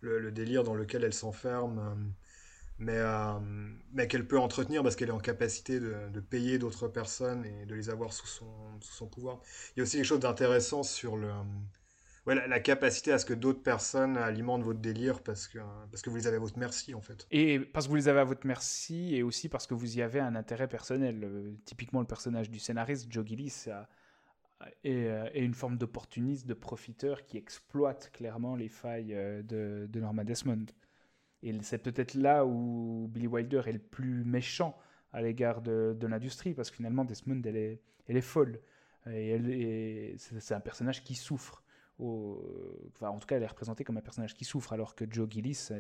[0.01, 2.13] le, le, délire dans lequel elle s'enferme
[2.81, 3.39] mais, euh,
[3.93, 7.67] mais qu'elle peut entretenir parce qu'elle est en capacité de, de payer d'autres personnes et
[7.67, 8.47] de les avoir sous son,
[8.81, 9.41] sous son, pouvoir.
[9.77, 11.31] Il y a aussi quelque chose d'intéressant sur le,
[12.27, 15.59] ouais, la, capacité à ce que d'autres personnes alimentent votre délire parce que,
[15.91, 17.27] parce que vous les avez à votre merci en fait.
[17.31, 20.01] Et parce que vous les avez à votre merci et aussi parce que vous y
[20.03, 21.21] avez un intérêt personnel.
[21.23, 23.67] Euh, typiquement le personnage du scénariste, Joe Gillis,
[24.85, 29.15] est, euh, est, une forme d'opportuniste, de profiteur qui exploite clairement les failles
[29.45, 30.65] de, de Norma Desmond.
[31.43, 34.79] Et c'est peut-être là où Billy Wilder est le plus méchant
[35.13, 38.61] à l'égard de, de l'industrie, parce que finalement, Desmond, elle est, elle est folle.
[39.11, 41.63] Et, c'est un personnage qui souffre.
[41.99, 42.43] Au,
[42.95, 45.29] enfin, en tout cas, elle est représentée comme un personnage qui souffre, alors que Joe
[45.29, 45.71] Gillis,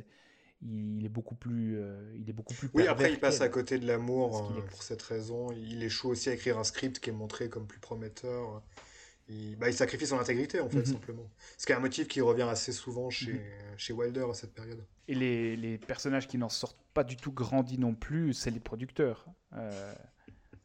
[0.63, 2.71] il est beaucoup plus, euh, il est beaucoup plus.
[2.75, 5.51] Oui, après, il passe à côté de l'amour euh, pour cette raison.
[5.53, 8.63] Il échoue aussi à écrire un script qui est montré comme plus prometteur
[9.31, 10.85] il, bah, il sacrifie son intégrité, en fait, mhm.
[10.85, 11.31] simplement.
[11.57, 13.41] Ce qui est un motif qui revient assez souvent chez, mhm.
[13.77, 14.85] chez Wilder à cette période.
[15.09, 18.61] Et les, les personnages qui n'en sortent pas du tout grandis non plus, c'est les
[18.61, 19.27] producteurs.
[19.57, 19.95] Euh,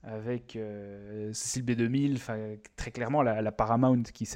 [0.03, 4.30] avec euh, Cécile B2000, très clairement la, la Paramount qui,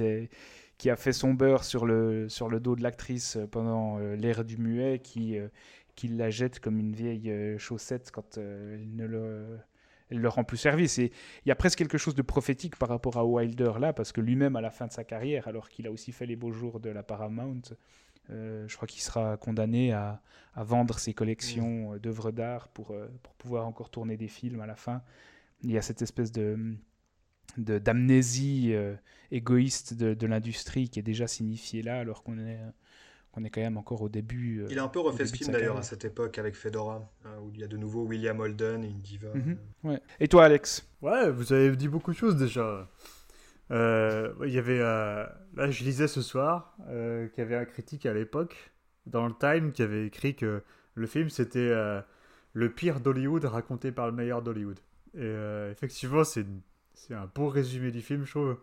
[0.79, 4.43] qui a fait son beurre sur le, sur le dos de l'actrice pendant euh, l'ère
[4.43, 5.37] du muet, qui,
[5.95, 9.59] qui la jette comme une vieille chaussette quand elle ne le
[10.09, 10.99] elle leur rend plus service.
[10.99, 11.11] Et
[11.45, 14.21] il y a presque quelque chose de prophétique par rapport à Wilder là, parce que
[14.21, 16.79] lui-même, à la fin de sa carrière, alors qu'il a aussi fait les beaux jours
[16.79, 17.61] de la Paramount,
[18.31, 20.21] euh, je crois qu'il sera condamné à,
[20.55, 21.99] vendre ses collections mm.
[21.99, 25.01] d'œuvres d'art pour, euh, pour pouvoir encore tourner des films à la fin.
[25.63, 26.75] Il y a cette espèce de
[27.57, 28.95] d'amnésie euh,
[29.31, 32.59] égoïste de, de l'industrie qui est déjà signifiée là, alors qu'on est
[33.35, 34.61] on est quand même encore au début.
[34.61, 37.29] Euh, il a un peu refait ce film d'ailleurs à cette époque avec Fedora, hein,
[37.43, 39.29] où il y a de nouveau William Holden et une diva.
[39.33, 40.01] Mhm, ouais.
[40.19, 40.87] Et toi, Alex?
[41.01, 42.87] Ouais, vous avez dit beaucoup de choses déjà.
[43.71, 45.25] Euh, il y avait, euh,
[45.55, 48.71] là, je lisais ce soir euh, qu'il y avait un critique à l'époque
[49.05, 50.63] dans le Time qui avait écrit que
[50.95, 51.73] le film c'était
[52.53, 54.79] le pire d'Hollywood raconté par le meilleur d'Hollywood.
[55.17, 55.33] Et
[55.71, 56.45] effectivement, c'est
[56.93, 58.57] c'est un beau résumé du film, je trouve.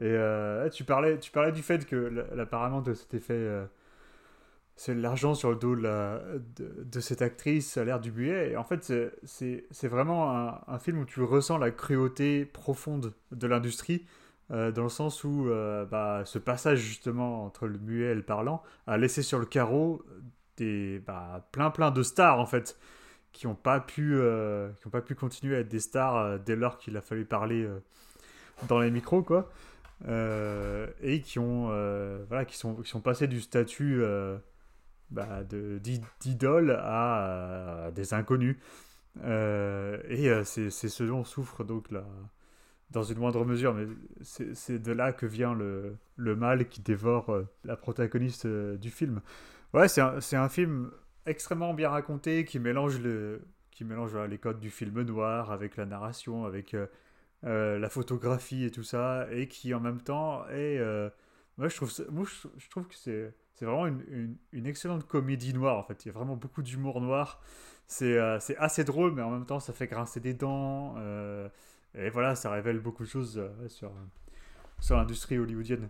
[0.00, 3.66] Et tu parlais tu parlais du fait que apparemment de cet effet
[4.76, 8.50] c'est l'argent sur le dos de, cette actrice l'air du muet.
[8.50, 8.92] Et en fait,
[9.24, 10.30] c'est vraiment
[10.68, 14.04] un, film où tu ressens la cruauté profonde de l'industrie,
[14.52, 18.22] euh, dans le sens où euh, bah, ce passage justement entre le muet et le
[18.22, 20.04] parlant a laissé sur le carreau
[20.56, 22.78] des, bah, plein plein de stars en fait,
[23.32, 26.96] qui n'ont pas, pu, euh, pas pu continuer à être des stars dès lors qu'il
[26.96, 27.66] a fallu parler
[28.68, 29.50] dans les micros, quoi.
[30.06, 31.68] et qui ont
[32.28, 34.02] voilà qui sont qui sont passés du statut
[35.10, 38.56] bah, d'idole à, des inconnus.
[39.24, 42.04] Euh, et euh, c'est ce dont souffre donc là,
[42.90, 43.86] dans une moindre mesure, mais
[44.22, 49.20] c'est de là que vient le, le mal qui dévore euh, la protagoniste du film.
[49.74, 50.90] Ouais, c'est un, un, film
[51.26, 55.86] extrêmement bien raconté qui mélange, le, qui mélange les codes du film noir avec la
[55.86, 56.76] narration, avec
[57.42, 60.80] la photographie et tout ça, et qui en même temps est.
[61.58, 62.24] moi, je trouve, moi,
[62.56, 66.04] je trouve que c'est c'est vraiment une, une, excellente comédie noire en fait.
[66.04, 67.40] Il y a vraiment beaucoup d'humour noir.
[67.86, 70.94] C'est euh, assez drôle, mais en même temps, ça fait grincer des dents.
[70.98, 71.48] Euh,
[71.94, 73.90] et voilà, ça révèle beaucoup de choses euh, sur,
[74.78, 75.88] sur l'industrie hollywoodienne.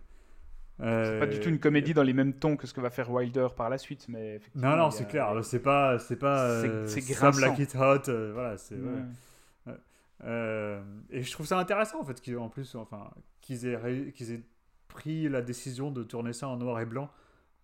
[0.79, 3.11] c'est pas du tout une comédie dans les mêmes tons que ce que va faire
[3.11, 5.35] Wilder par la suite, mais non, non, c'est clair.
[5.43, 6.63] C'est pas, c'est pas.
[6.87, 8.13] C'est Some Like It Hot.
[8.33, 8.77] voilà, c'est.
[11.11, 13.11] et je trouve ça intéressant en fait, en plus, enfin,
[13.41, 14.43] qu'ils aient, qu'ils aient
[14.97, 17.11] pris la décision de tourner ça en noir et blanc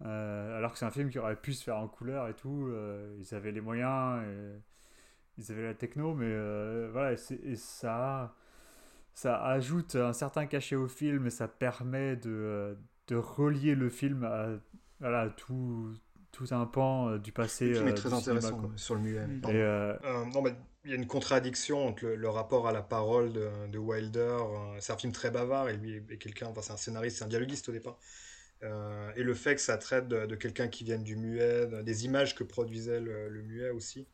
[0.04, 2.66] euh, alors que c'est un film qui aurait pu se faire en couleur et tout.
[2.68, 4.60] Euh, ils avaient les moyens, et
[5.38, 8.34] ils avaient la techno, mais euh, voilà, et, ça,
[9.14, 12.76] ça ajoute un certain cachet au film et ça permet de,
[13.08, 14.48] de relier le film à
[15.00, 15.92] voilà, tout,
[16.32, 17.68] tout un pan du passé.
[17.68, 19.26] Le film est très intéressant sur le muet.
[20.32, 20.54] non, mais
[20.84, 24.38] il y a une contradiction entre le, rapport à la parole de, de Wilder.
[24.80, 27.28] c'est un film très bavard et lui est quelqu'un, enfin, c'est un scénariste, c'est un
[27.28, 27.98] dialoguiste au départ.
[28.62, 32.34] Euh, et le fait que ça traite de, quelqu'un qui vient du muet, des images
[32.34, 34.06] que produisait le, muet aussi.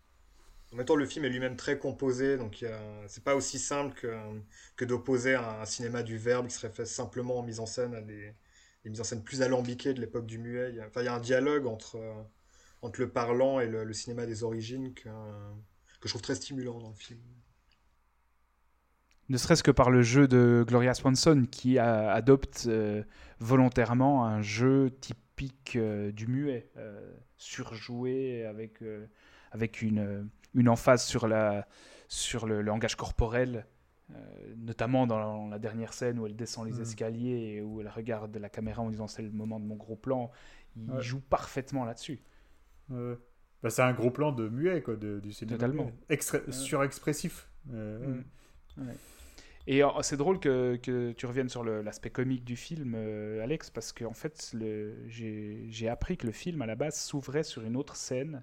[0.73, 2.65] En même temps, le film est lui-même très composé, donc
[3.07, 4.15] c'est pas aussi simple que,
[4.77, 8.01] que d'opposer un, cinéma du verbe qui serait fait simplement en mise en scène à
[8.01, 8.35] des,
[8.85, 10.75] mises en scène plus alambiquées de l'époque du muet.
[10.87, 11.99] Enfin, il y a un dialogue entre,
[12.83, 14.95] entre le parlant et le, cinéma des origines
[16.01, 17.21] que je trouve très stimulant dans le film
[19.29, 23.03] ne serait-ce que par le jeu de Gloria Swanson qui adopte euh,
[23.41, 28.83] volontairement un jeu typique euh, du muet, euh, surjoué avec,
[29.53, 31.69] avec une, une emphase sur, la,
[32.09, 33.67] sur le, langage corporel,
[34.57, 36.83] notamment dans la dernière scène où elle descend les mm.
[36.83, 39.97] escaliers et où elle regarde la caméra en disant c'est le moment de mon gros
[39.97, 40.31] plan.
[40.77, 42.23] Il joue parfaitement là-dessus.
[43.63, 45.57] Bah, c'est un gros plan de muet, quoi, de, du cinéma.
[45.59, 45.93] Totalement.
[46.51, 47.49] Surexpressif.
[47.67, 48.21] Mm.
[49.67, 53.69] Et euh, c'est drôle que, que, tu reviennes sur l'aspect comique du film, euh, Alex,
[53.69, 54.57] parce qu'en en fait,
[55.09, 58.43] j'ai appris que le film, à la base, s'ouvrait sur une autre scène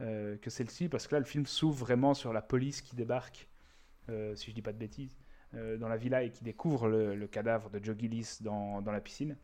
[0.00, 3.48] euh, que celle-ci, parce que là, le film s'ouvre vraiment sur la police qui débarque,
[4.08, 5.18] si je dis pas de bêtises,
[5.52, 9.36] dans la villa et qui découvre le, cadavre de Joe Gillis dans, dans la piscine.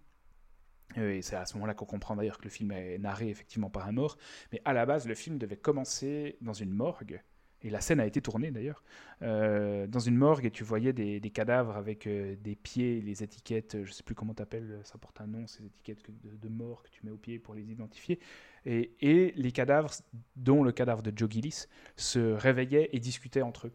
[0.97, 3.86] Et c'est à ce moment-là qu'on comprend d'ailleurs que le film est narré effectivement par
[3.86, 4.16] un mort.
[4.53, 7.22] Mais à la base, le film devait commencer dans une morgue
[7.62, 8.82] et la scène a été tournée d'ailleurs,
[9.22, 13.84] euh, dans une morgue et tu voyais des, cadavres avec euh, des pieds, les étiquettes,
[13.84, 17.05] je sais plus comment t'appelles, ça porte un nom, ces étiquettes de, mort que tu
[17.05, 18.18] mets aux pieds pour les identifier.
[18.64, 19.91] Et, les cadavres,
[20.36, 21.66] dont le cadavre de Joe Gillis,
[21.97, 23.72] se réveillaient et discutaient entre eux.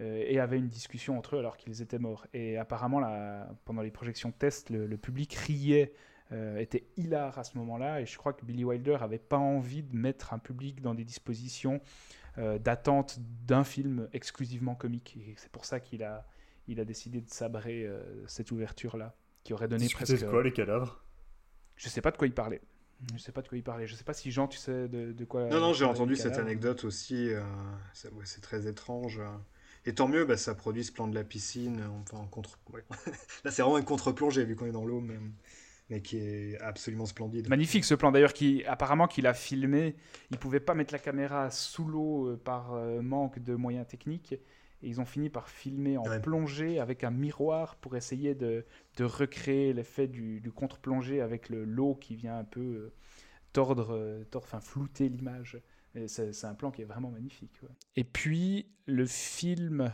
[0.00, 2.26] Euh, et avaient une discussion entre eux alors qu'ils étaient morts.
[2.34, 3.00] Et apparemment,
[3.64, 5.92] pendant les projections test, le, public riait
[6.30, 8.00] était hilar à ce moment-là.
[8.00, 11.04] Et je crois que Billy Wilder avait pas envie de mettre un public dans des
[11.04, 11.80] dispositions
[12.36, 15.16] euh, d'attente d'un film exclusivement comique.
[15.18, 16.26] Et c'est pour ça qu'il a,
[16.66, 19.14] il a décidé de sabrer euh, cette ouverture-là,
[19.44, 20.18] qui aurait donné presque...
[20.18, 21.00] C'est quoi les cadavres?
[21.76, 22.60] Je sais pas de quoi il parlait.
[23.12, 23.86] Je sais pas de quoi il parlait.
[23.86, 25.46] Je sais pas si Jean, tu sais de, de quoi.
[25.46, 27.32] Non, non, j'ai entendu cette anecdote aussi.
[27.32, 27.42] Euh,
[27.92, 29.20] c'est très étrange.
[29.84, 31.84] Et tant mieux, bah, ça produit ce plan de la piscine.
[32.02, 32.58] Enfin, en contre.
[33.44, 35.00] Là, c'est vraiment une contre-plongée vu qu'on est dans l'eau.
[35.00, 35.30] Même mais
[36.02, 37.48] qui est absolument splendide.
[37.48, 39.96] Magnifique ce plan d'ailleurs, qui apparemment qu'il a filmé.
[40.30, 44.32] Il pouvait pas mettre la caméra sous l'eau euh, par euh, manque de moyens techniques.
[44.32, 48.66] Et ils ont fini par filmer en plongée avec un miroir pour essayer de,
[48.96, 52.92] de recréer l'effet du, du contre-plongée avec l'eau qui vient un peu euh,
[53.54, 55.58] tordre, tordre, enfin flouter l'image.
[56.06, 57.60] C'est un plan qui est vraiment magnifique.
[57.94, 59.92] Et puis le film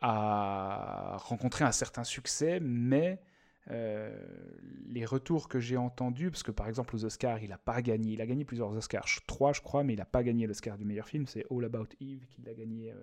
[0.00, 3.22] a rencontré un certain succès, mais
[3.70, 8.12] les retours que j'ai entendus, parce que par exemple aux Oscars, il n'a pas gagné,
[8.12, 10.84] il a gagné plusieurs Oscars, trois je crois, mais il n'a pas gagné l'Oscar du
[10.84, 12.94] meilleur film, c'est All About Eve qu'il a gagné euh,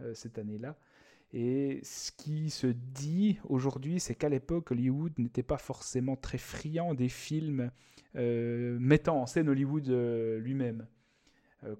[0.00, 0.76] euh, cette année-là.
[1.32, 6.94] Et ce qui se dit aujourd'hui, c'est qu'à l'époque, Hollywood n'était pas forcément très friand
[6.94, 7.70] des films
[8.14, 10.86] mettant en scène Hollywood lui-même.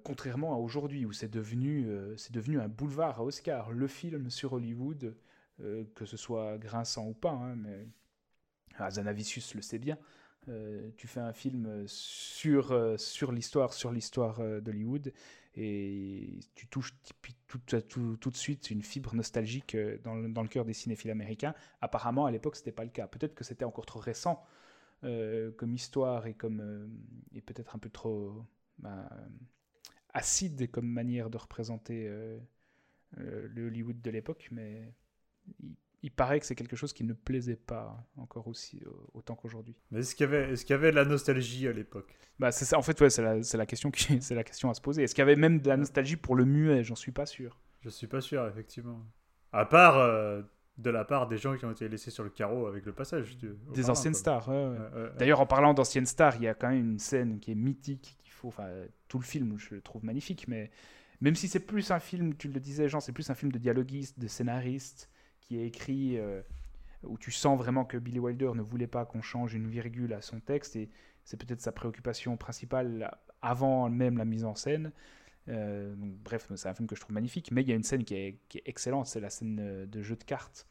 [0.03, 1.87] contrairement à aujourd'hui, où c'est devenu,
[2.31, 3.71] devenu un boulevard à Oscar.
[3.71, 5.15] Le film sur Hollywood,
[5.61, 7.87] euh, que ce soit grinçant ou pas, hein, mais
[8.77, 9.97] Azanavicius le sait bien.
[10.49, 15.13] Euh, tu fais un film sur, euh, sur l'histoire, sur l'histoire d'Hollywood,
[15.55, 16.93] et tu touches
[17.47, 17.61] tout,
[18.29, 21.55] de suite une fibre nostalgique dans le, cœur des cinéphiles américains.
[21.79, 23.07] Apparemment, à l'époque, ce n'était pas le cas.
[23.07, 24.43] Peut-être que c'était encore trop récent
[25.01, 26.35] comme histoire et,
[27.33, 28.43] et peut-être un peu trop
[28.79, 29.07] bah,
[30.13, 32.09] acide comme manière de représenter
[33.15, 34.93] le Hollywood de l'époque, mais
[36.01, 38.81] il, paraît que c'est quelque chose qui ne plaisait pas encore aussi
[39.13, 39.75] autant qu'aujourd'hui.
[39.91, 42.15] Mais est-ce qu'il y avait, est-ce qu'il y avait de la nostalgie à l'époque?
[42.39, 42.77] Bah c'est ça.
[42.77, 45.03] En fait, ouais, c'est la, c'est la question qui, c'est la question à se poser.
[45.03, 46.83] Est-ce qu'il y avait même de la nostalgie pour le muet?
[46.83, 47.59] J'en suis pas sûr.
[47.81, 49.03] Je suis pas sûr, effectivement.
[49.51, 50.41] À part euh,
[50.77, 53.37] de la part des gens qui ont été laissés sur le carreau avec le passage.
[53.73, 54.49] des anciennes stars.
[55.17, 58.17] D'ailleurs, en parlant d'anciennes stars, il y a quand même une scène qui est mythique.
[58.23, 58.67] Qu'il faut, enfin,
[59.07, 60.69] tout le film, je le trouve magnifique, mais
[61.21, 63.57] même si c'est plus un film, tu le disais, Jean, c'est plus un film de
[63.57, 65.09] dialoguiste, de scénariste
[65.45, 66.41] qui est écrit euh,
[67.03, 70.21] où tu sens vraiment que Billy Wilder ne voulait pas qu'on change une virgule à
[70.21, 70.89] son texte et
[71.23, 74.91] c'est peut-être sa préoccupation principale avant même la mise en scène.
[75.47, 78.03] Euh, bref, c'est un film que je trouve magnifique, mais il y a une scène
[78.03, 80.67] qui est, excellente, c'est la scène euh, de jeu de cartes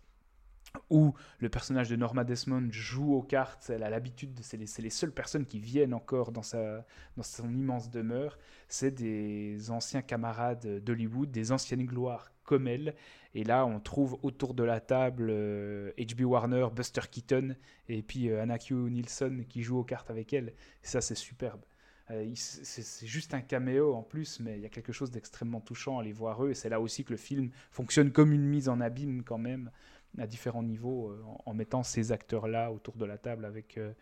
[0.90, 4.90] où le personnage de Norma Desmond joue aux cartes, elle a l'habitude, c'est les, les,
[4.90, 6.84] seules personnes qui viennent encore dans, sa,
[7.16, 12.94] dans son immense demeure, c'est des anciens camarades d'Hollywood, des anciennes gloires comme elle.
[13.34, 16.20] Et là, on trouve autour de la table H.B.
[16.20, 17.56] Euh, Warner, Buster Keaton
[17.88, 18.74] et puis euh, Anna Q.
[18.74, 20.48] Nilsson qui joue aux cartes avec elle.
[20.48, 21.62] Et ça, c'est superbe.
[22.10, 25.98] Euh, c'est juste un caméo en plus, mais il y a quelque chose d'extrêmement touchant
[25.98, 26.50] à les voir eux.
[26.50, 29.70] Et c'est là aussi que le film fonctionne comme une mise en abîme quand même
[30.18, 33.92] à différents niveaux euh, en, mettant ces acteurs-là autour de la table avec, euh,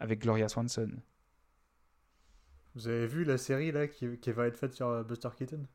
[0.00, 0.90] avec Gloria Swanson.
[2.74, 5.66] Vous avez vu la série là qui, qui va être faite sur euh, Buster Keaton?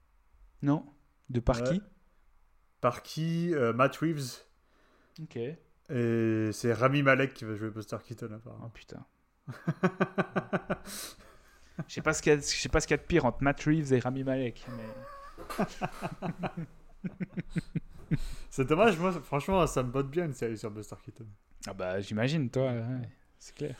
[0.62, 0.86] Non.
[1.30, 1.82] De par qui?
[2.82, 4.44] Par qui Matt Reeves.
[5.22, 5.38] Ok.
[5.38, 8.66] Et c'est Rami Malek qui va jouer Buster Keaton apparemment.
[8.68, 9.06] Oh putain.
[11.88, 14.24] Je sais pas ce qu'il y, y a de pire entre Matt Reeves et Rami
[14.24, 14.86] Malek, mais.
[18.50, 21.28] c'est dommage, moi, franchement, ça me botte bien une série sur Buster Keaton.
[21.68, 22.74] Ah bah, j'imagine, toi,
[23.40, 23.76] c'est clair.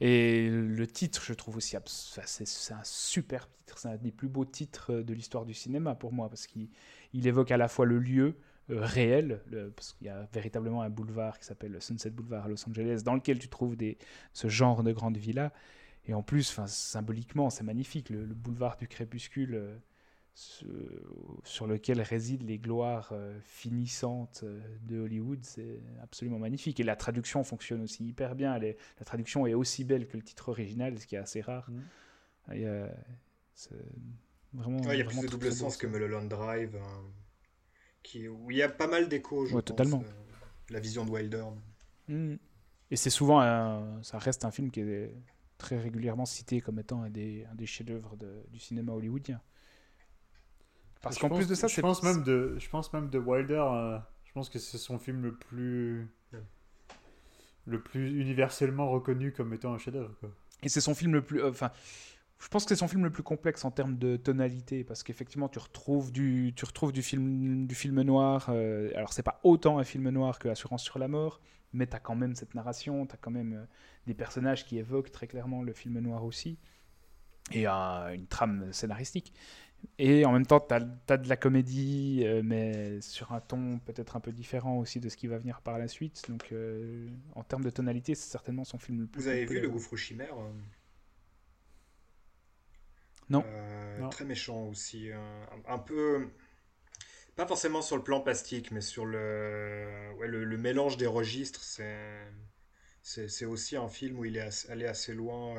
[0.00, 4.44] Et le titre, je trouve aussi, c'est un super titre, c'est un des plus beaux
[4.44, 6.68] titres de l'histoire du cinéma pour moi, parce qu'il
[7.14, 8.36] évoque à la fois le lieu
[8.70, 9.40] euh, réel,
[9.74, 13.14] parce qu'il y a véritablement un boulevard qui s'appelle Sunset Boulevard à Los Angeles, dans
[13.14, 13.96] lequel tu trouves des,
[14.34, 15.50] ce genre de grandes villas.
[16.04, 19.54] Et en plus, symboliquement, c'est magnifique, le, boulevard du crépuscule.
[19.54, 19.76] Euh,
[20.36, 26.78] sur lequel résident les gloires euh, finissantes euh, de Hollywood, c'est absolument magnifique.
[26.78, 28.58] Et la traduction fonctionne aussi hyper bien.
[28.58, 31.70] la traduction est aussi belle que le titre original, ce qui est assez rare.
[31.70, 31.80] Mmh.
[32.52, 32.88] Il y a,
[34.52, 37.02] vraiment, il y a plus de double sens que Mulholland Drive, hein,
[38.02, 40.02] qui, où il y a pas mal d'échos, je totalement.
[40.02, 40.12] Euh,
[40.68, 41.44] la vision de Wilder.
[42.08, 42.34] Mmh.
[42.90, 43.40] Et c'est souvent,
[44.02, 45.14] ça reste un film qui est
[45.56, 48.16] très régulièrement cité comme étant un des, un des chefs-d'œuvre
[48.50, 49.40] du cinéma hollywoodien.
[51.08, 53.64] Parce qu'en plus de ça, je pense même de, je pense même de Wilder.
[53.66, 56.08] Euh, je pense que c'est son film le plus,
[57.64, 60.14] le plus universellement reconnu comme étant un chef-d'œuvre.
[60.62, 61.70] Et c'est son film le plus, euh, enfin.
[62.38, 65.48] je pense que c'est son film le plus complexe en termes de tonalité parce qu'effectivement
[65.48, 69.78] tu retrouves du tu retrouves du film du film noir euh, alors c'est pas autant
[69.78, 71.40] un film noir que Assurance sur la mort
[71.72, 73.66] mais tu as quand même cette narration tu as quand même
[74.06, 76.58] des personnages qui évoquent très clairement le film noir aussi
[77.52, 79.32] et une trame scénaristique
[79.98, 80.80] et en même temps, tu as,
[81.16, 85.16] de la comédie, euh, mais sur un ton peut-être un peu différent aussi de ce
[85.16, 86.22] qui va venir par la suite.
[86.28, 89.22] Donc, euh, en termes de tonalité, c'est certainement son film le plus.
[89.22, 90.50] Vous avez vu Le Gouffre Chimère euh
[93.28, 93.44] non.
[94.10, 95.10] Très méchant aussi.
[95.66, 96.28] Un, peu.
[97.34, 101.64] Pas forcément sur le plan plastique, mais sur le, ouais, le, mélange des registres.
[103.02, 105.56] C'est aussi un film où il est allé assez loin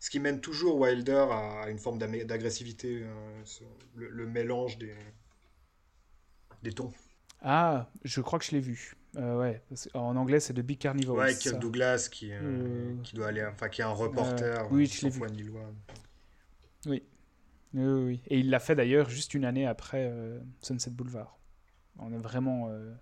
[0.00, 3.42] ce qui mène toujours Wilder à une forme d'agressivité, euh,
[3.94, 4.94] le, mélange des,
[6.62, 6.92] des tons.
[7.42, 8.96] Ah, je crois que je l'ai vu.
[9.16, 9.62] Euh, ouais,
[9.94, 11.18] en anglais c'est de Big Carnivore.
[11.18, 14.70] Ouais, Kirk Douglas qui, euh, qui doit aller, enfin qui est un reporter.
[14.72, 15.22] oui, je l'ai vu.
[16.86, 17.02] Oui.
[17.72, 18.22] Oui, oui.
[18.26, 20.12] Et il l'a fait d'ailleurs juste une année après
[20.60, 21.38] Sunset Boulevard.
[21.98, 22.92] On est vraiment euh,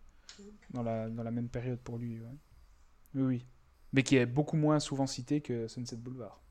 [0.71, 2.21] dans, la, dans la même période pour lui.
[3.15, 3.47] Oui, oui.
[3.93, 6.43] Mais qui est beaucoup moins souvent cité que Sunset Boulevard.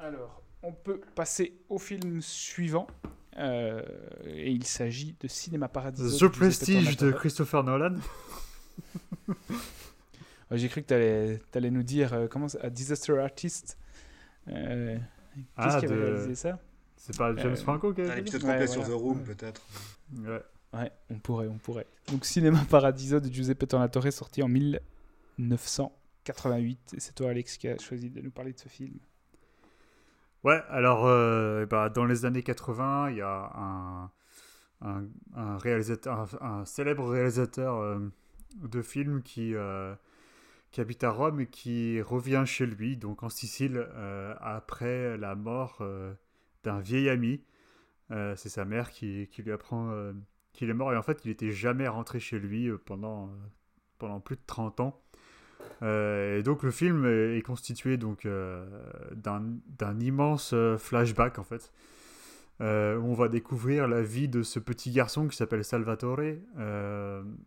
[0.00, 2.86] Alors, on peut passer au film suivant.
[3.36, 3.82] Euh,
[4.24, 6.28] et il s'agit de Cinéma Paradiso.
[6.28, 7.96] The Prestige de Christopher Nolan.
[10.50, 10.94] J'ai cru que tu
[11.58, 13.76] allais, nous dire euh, comment A Disaster Artist.
[14.48, 15.04] Euh, Qu'est-ce
[15.56, 16.58] ah, qui avait réalisé ça?
[16.96, 19.62] C'est pas James Franco qui a fait ça ouais, sur The Room, peut-être.
[20.16, 20.42] Ouais.
[20.72, 21.86] ouais, on pourrait, on pourrait.
[22.10, 26.94] Donc Cinéma Paradiso de Giuseppe Tornatore, sorti en 1988.
[26.96, 28.98] Et c'est toi, Alex, qui a choisi de nous parler de ce film.
[30.44, 31.04] Ouais, alors
[31.66, 34.10] bah, dans les années 80, il y a un,
[34.80, 37.98] un, réalisateur, un, célèbre réalisateur euh,
[38.56, 39.94] de films qui, euh,
[40.70, 43.86] qui habite à Rome et qui revient chez lui, donc en Sicile,
[44.40, 45.82] après la mort
[46.64, 47.42] d'un vieil ami.
[48.10, 49.92] C'est sa mère qui, qui lui apprend
[50.52, 53.30] qu'il est mort et en fait il n'était jamais rentré chez lui pendant,
[53.98, 55.02] pendant plus de 30 ans.
[55.82, 58.66] Euh, et donc le film est, constitué donc euh,
[59.14, 61.72] d'un immense euh, flashback en fait.
[62.60, 66.20] où on va découvrir la vie de ce petit garçon qui s'appelle Salvatore.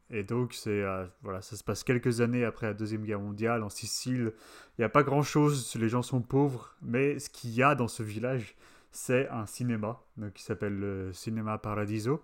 [0.09, 0.83] et donc, c'est
[1.21, 4.31] voilà, ça se passe quelques années après la Deuxième Guerre mondiale en Sicile.
[4.77, 7.89] Il n'y a pas grand-chose, les gens sont pauvres, mais ce qu'il y a dans
[7.89, 8.55] ce village,
[8.91, 9.99] c'est un cinéma
[10.33, 12.21] qui s'appelle le Cinéma Paradiso.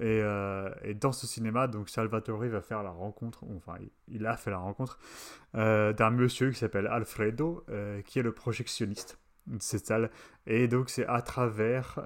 [0.00, 3.76] Euh, et, dans ce cinéma, donc Salvatore va faire la rencontre, enfin
[4.08, 4.98] il, a fait la rencontre
[5.54, 10.10] euh, d'un monsieur qui s'appelle Alfredo, euh, qui est le projectionniste de cette salle.
[10.46, 11.98] Et donc c'est à travers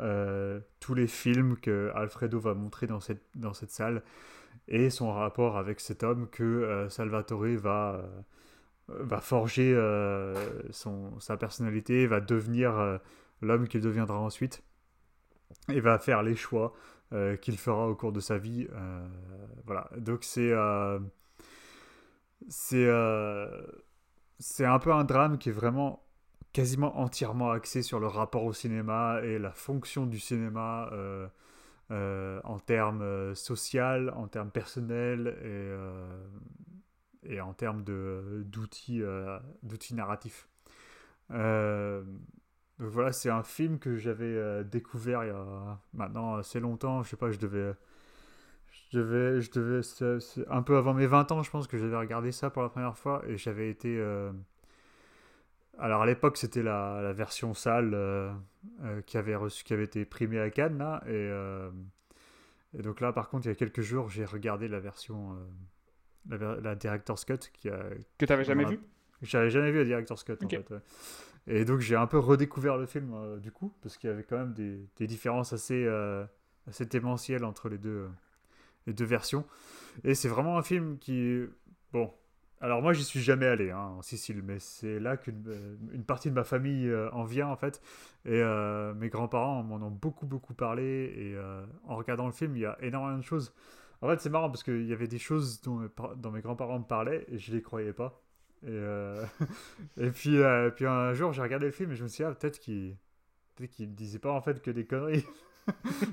[0.80, 4.02] tous les films que Alfredo va montrer dans cette, dans cette salle
[4.68, 8.02] et son rapport avec cet homme que Salvatore va,
[8.88, 9.78] va forger
[10.70, 13.00] son, sa personnalité, va devenir
[13.42, 14.62] l'homme qu'il deviendra ensuite
[15.70, 16.72] et va faire les choix
[17.12, 18.66] euh, qu'il fera au cours de sa vie.
[18.72, 19.06] Euh,
[19.64, 20.98] voilà, donc c'est euh,
[22.48, 22.88] c'est
[24.64, 26.02] un peu un drame qui est vraiment
[26.52, 30.90] quasiment entièrement axé sur le rapport au cinéma et la fonction du cinéma
[31.90, 35.36] en termes social, en termes personnels
[37.24, 39.02] et, et en termes d'outils
[39.62, 40.48] d'outils narratifs.
[42.78, 47.02] Donc voilà, c'est un film que j'avais euh, découvert il y a maintenant assez longtemps.
[47.02, 47.72] Je sais pas, je devais.
[48.70, 49.40] Je devais.
[49.40, 52.62] Je devais un peu avant mes 20 ans, je pense que j'avais regardé ça pour
[52.62, 53.96] la première fois et j'avais été.
[53.98, 54.30] Euh,
[55.78, 58.32] alors à l'époque, c'était la, la, version sale euh,
[59.06, 60.78] qui, avait reçu, qui avait été primée à Cannes.
[60.78, 61.30] Là, et,
[62.78, 65.36] et, donc là, par contre, il y a quelques jours, j'ai regardé la version.
[66.28, 67.38] La, la, Director's Cut.
[67.54, 67.78] Qui a,
[68.18, 68.80] que tu n'avais jamais vu
[69.22, 70.72] J'avais jamais vu la Director's Cut en fait.
[71.48, 74.24] Et donc j'ai un peu redécouvert le film euh, du coup, parce qu'il y avait
[74.24, 76.24] quand même des, différences assez, euh,
[77.42, 78.08] entre les deux, euh,
[78.86, 79.44] les deux versions.
[80.04, 81.44] Et c'est vraiment un film qui...
[81.92, 82.12] Bon,
[82.60, 86.30] alors moi j'y suis jamais allé hein, en Sicile, mais c'est là qu'une une partie
[86.30, 87.80] de ma famille en vient en fait.
[88.24, 88.42] Et
[88.96, 90.82] mes grands-parents m'en ont beaucoup beaucoup parlé.
[91.16, 91.36] Et
[91.84, 93.54] en regardant le film, il y a énormément de choses.
[94.02, 95.88] En fait c'est marrant parce qu'il y avait des choses dont,
[96.32, 98.20] mes grands-parents me parlaient et je les croyais pas.
[98.62, 99.24] Et, euh,
[99.96, 102.28] et puis, euh, puis un jour, j'ai regardé le film et je me suis dit,
[102.28, 102.96] ah, peut-être qu'il
[103.56, 105.24] peut qu disait pas en fait que des conneries.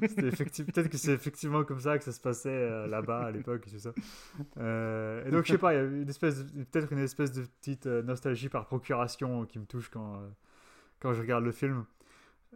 [0.02, 3.78] Peut-être que c'est effectivement comme ça que ça se passait euh, là-bas à l'époque et
[3.78, 3.91] ça.
[4.58, 6.06] et donc, je sais pas, il y a
[6.66, 10.24] peut-être une espèce de petite nostalgie par procuration qui me touche quand,
[11.00, 11.86] quand je regarde le film.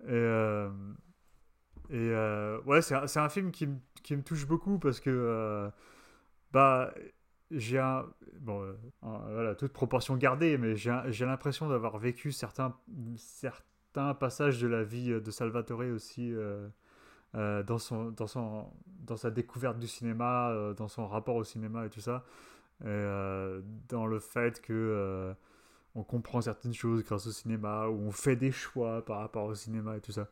[0.07, 0.65] Et,
[1.91, 2.13] et
[2.65, 3.69] ouais, c'est un, un, film qui,
[4.01, 5.69] qui, me touche beaucoup parce que
[6.51, 6.91] bah
[7.51, 8.05] j'ai un.
[8.39, 12.75] Bon, euh, voilà, toute proportion gardée, mais j'ai l'impression d'avoir vécu certains,
[13.17, 16.67] certains passages de la vie de Salvatore aussi euh,
[17.35, 21.85] euh, dans, son, dans, son, dans sa découverte du cinéma, dans son rapport au cinéma
[21.85, 22.25] et tout ça.
[22.81, 25.33] dans le fait que
[25.95, 29.55] on comprend certaines choses grâce au cinéma, ou on fait des choix par rapport au
[29.55, 30.27] cinéma et tout ça.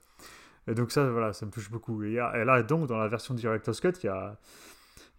[0.67, 2.03] Et donc ça, voilà, ça me touche beaucoup.
[2.03, 4.37] Et là, donc, dans la version Director's Cut, il y a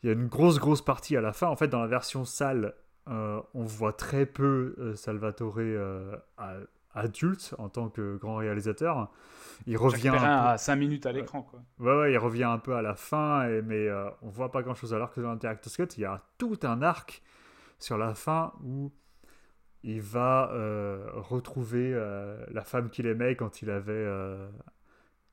[0.06, 1.48] il y a une grosse, grosse partie à la fin.
[1.48, 2.74] En fait, dans la version sale,
[3.08, 6.16] euh, on voit très peu euh, Salvatore euh,
[6.94, 9.10] adulte en tant que grand réalisateur.
[9.66, 11.42] Il revient à 5 minutes à l'écran.
[11.42, 11.60] Quoi.
[11.80, 13.88] Ouais, ouais, il revient un peu à la fin, et, mais
[14.22, 14.94] on voit pas grand-chose.
[14.94, 17.20] Alors que dans Interactive Scott, il y a tout un arc
[17.80, 18.92] sur la fin où
[19.82, 20.52] il va
[21.14, 21.92] retrouver
[22.52, 24.06] la femme qu'il aimait quand il avait...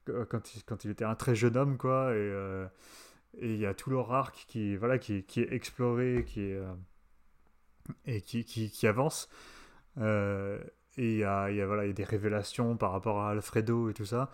[0.05, 2.15] quand, il, quand il était un très jeune homme, quoi.
[2.15, 2.65] Et
[3.39, 6.53] et il y a tout leur arc qui, voilà, qui, qui est exploré qui est,
[6.55, 6.73] euh,
[8.05, 9.29] et qui, qui, qui avance.
[9.97, 10.63] Euh,
[10.97, 13.89] et il y a, y, a, voilà, y a des révélations par rapport à Alfredo
[13.89, 14.31] et tout ça.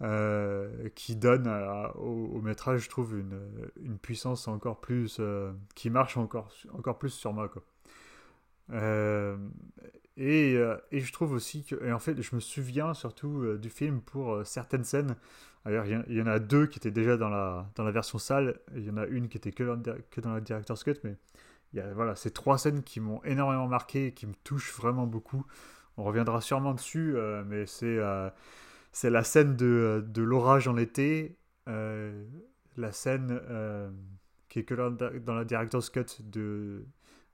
[0.00, 1.48] euh, qui donne
[1.96, 3.40] au, au, métrage, je trouve, une,
[3.82, 5.20] une puissance encore plus.
[5.74, 7.48] Qui marche encore, encore plus sur moi.
[7.48, 7.62] Quoi.
[10.16, 10.54] Et,
[10.90, 11.74] et, je trouve aussi que.
[11.84, 15.16] Et en fait, je me souviens surtout du film pour certaines scènes.
[15.66, 18.58] Il y, en a deux qui étaient déjà dans la, dans la version sale.
[18.74, 21.16] Il y en a une qui était que dans, dans la Director's Cut, mais
[21.92, 25.44] voilà, ces trois scènes qui m'ont énormément marqué et qui me touchent vraiment beaucoup.
[25.98, 27.98] On reviendra sûrement dessus, mais c'est
[28.92, 31.36] c'est la scène de, de l'orage en été,
[31.68, 32.26] euh,
[32.76, 33.90] la scène euh,
[34.48, 36.84] qui est que dans la director's cut de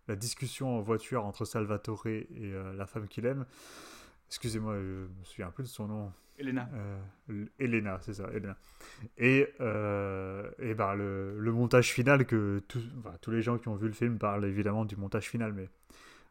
[0.09, 3.47] la discussion en voiture entre Salvatore et euh, la femme qu'il aime.
[4.29, 6.13] Excusez-moi, je me souviens plus de son nom.
[6.39, 6.69] Elena.
[7.59, 8.57] Elena, c'est ça, Elena.
[9.19, 13.95] Et, et ben, le, le, montage final, que tous les gens qui ont vu le
[13.95, 15.69] film parlent évidemment du montage final, mais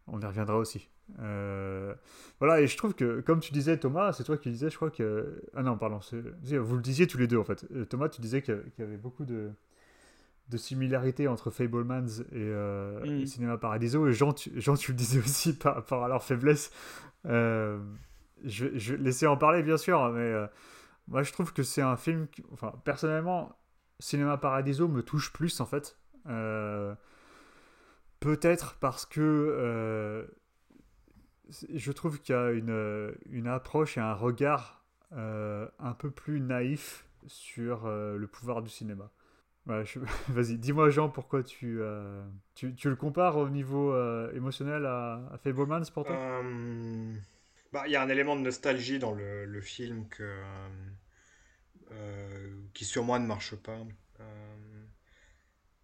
[0.08, 0.90] on y reviendra aussi.
[1.20, 1.94] Euh,
[2.40, 4.92] voilà, et je trouve que, comme tu disais, Thomas, c'est toi qui disais, je crois
[4.92, 5.42] que.
[5.56, 7.66] Ah non, pardon, vous le disiez tous les deux en fait.
[7.76, 9.52] Euh, Thomas, tu disais qu'il y avait beaucoup de,
[10.50, 13.26] de similarités entre Fablemans et, euh, mm.
[13.26, 16.72] Cinéma Paradiso, et Jean tu, Jean, tu le disais aussi par rapport à leur faiblesse.
[18.44, 20.34] Je, je vais laisser en parler, bien sûr, mais
[21.08, 22.28] moi je trouve que c'est un film.
[22.52, 23.58] Enfin, personnellement,
[24.00, 25.98] Cinéma Paradiso me touche plus en fait.
[28.20, 30.28] Peut-être parce que
[31.74, 34.84] je trouve qu'il y a une, une, approche et un regard
[35.14, 39.10] euh, un peu plus naïf sur euh, le pouvoir du cinéma.
[39.66, 42.22] Vas-y, dis-moi Jean, pourquoi tu, euh,
[42.54, 43.96] tu, tu, le compares au niveau
[44.32, 46.18] émotionnel à, à Fablemans pour toi?
[47.74, 50.42] Bah, Il y a un élément de nostalgie dans le, film que,
[52.74, 53.78] qui sur moi ne marche pas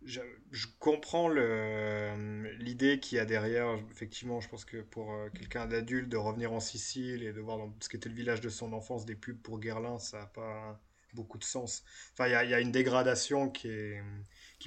[0.04, 3.78] je, comprends l'idée qu'il y a derrière.
[3.92, 7.58] Effectivement, je pense que pour euh, quelqu'un d'adulte, de revenir en Sicile et de voir
[7.58, 10.26] dans ce qui était le village de son enfance des pubs pour Guerlain, ça n'a
[10.26, 10.80] pas
[11.14, 11.84] beaucoup de sens.
[12.14, 13.70] Enfin, il y a, une dégradation qui,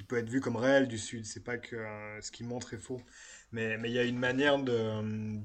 [0.07, 1.25] peut être vue comme réelle du Sud.
[1.25, 3.01] C'est pas que euh, ce qu'il montre est faux.
[3.51, 5.41] Mais il y a une manière de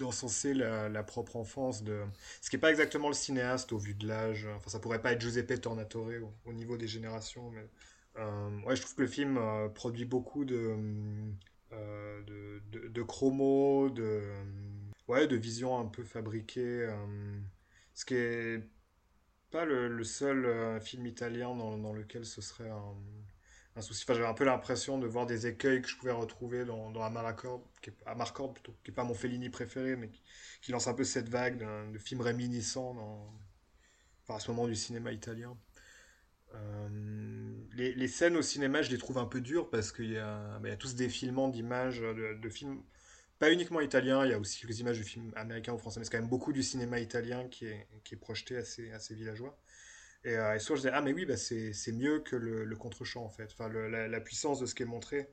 [0.00, 2.02] d'encenser la, propre enfance de
[2.40, 5.12] ce qui n'est pas exactement le cinéaste au vu de l'âge enfin ça pourrait pas
[5.12, 7.66] être Giuseppe Tornatore au, au niveau des générations mais
[8.16, 10.76] euh, ouais, je trouve que le film euh, produit beaucoup de,
[11.72, 12.22] euh,
[12.72, 14.22] de, de, chromos, de,
[15.08, 16.88] ouais, de visions un peu fabriquées.
[17.94, 18.62] ce qui est
[19.50, 22.94] pas le, seul film italien dans, dans, lequel ce serait un,
[23.76, 24.04] un souci.
[24.04, 27.02] Enfin, j'avais un peu l'impression de voir des écueils que je pouvais retrouver dans, dans
[27.02, 30.10] Amarcord, qui est, plutôt, qui n'est pas mon Fellini préféré, mais
[30.62, 31.58] qui, lance un peu cette vague
[31.92, 33.32] de, films réminiscents dans,
[34.24, 35.56] enfin, à ce moment du cinéma italien.
[36.54, 36.88] Euh,
[37.74, 40.58] les, les, scènes au cinéma, je les trouve un peu dures parce qu'il y, a,
[40.58, 42.82] bah, y a tous des filmants d'images de, films,
[43.38, 46.04] pas uniquement italiens, il y a aussi quelques images de films américains ou français, mais
[46.04, 48.98] c'est quand même beaucoup du cinéma italien qui est, qui est projeté à ces, à
[48.98, 49.56] ces villageois.
[50.24, 53.24] Et, euh, soit je disais, ah mais oui, bah c'est mieux que le, le contre-champ
[53.24, 53.50] en fait.
[53.52, 55.30] Enfin, la, puissance de ce qui est montré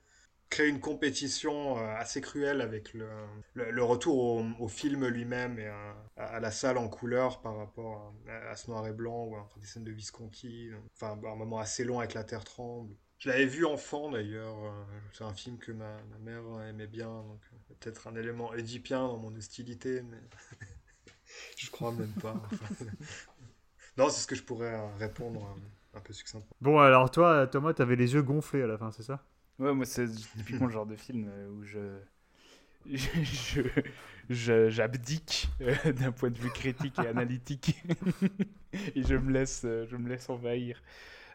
[0.50, 3.10] créer une compétition euh, assez cruelle avec le,
[3.54, 5.68] le, retour au, film lui-même et
[6.16, 8.14] à, la salle en couleur par rapport
[8.50, 10.70] à, ce noir et blanc ou enfin, des scènes de Visconti.
[10.96, 12.96] Enfin, un moment assez long avec la terre tremble.
[13.20, 14.64] Je l'avais vu enfant d'ailleurs.
[14.64, 19.08] Euh, c'est un film que ma, mère aimait bien, donc euh, peut-être un élément édipien
[19.08, 20.22] dans mon hostilité, mais
[21.58, 22.42] je crois même pas.
[23.98, 25.56] Non, c'est ce que je pourrais répondre
[25.94, 26.56] un peu succinctement.
[26.62, 29.24] Bon, alors toi, Thomas, t'avais les yeux gonflés à la fin, c'est ça?
[29.60, 31.80] Ouais, moi, c'est typiquement le genre de film euh, où je.
[34.30, 37.76] je, j'abdique euh, d'un point de vue critique et analytique
[38.96, 40.82] et je me laisse euh, je me laisse envahir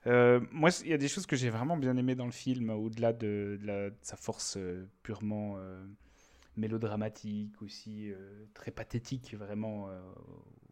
[0.06, 3.12] moi il y a des choses que j'ai vraiment bien aimé dans le film au-delà
[3.12, 4.56] de, de, sa force
[5.02, 5.58] purement
[6.56, 8.10] mélodramatique aussi
[8.54, 9.90] très pathétique vraiment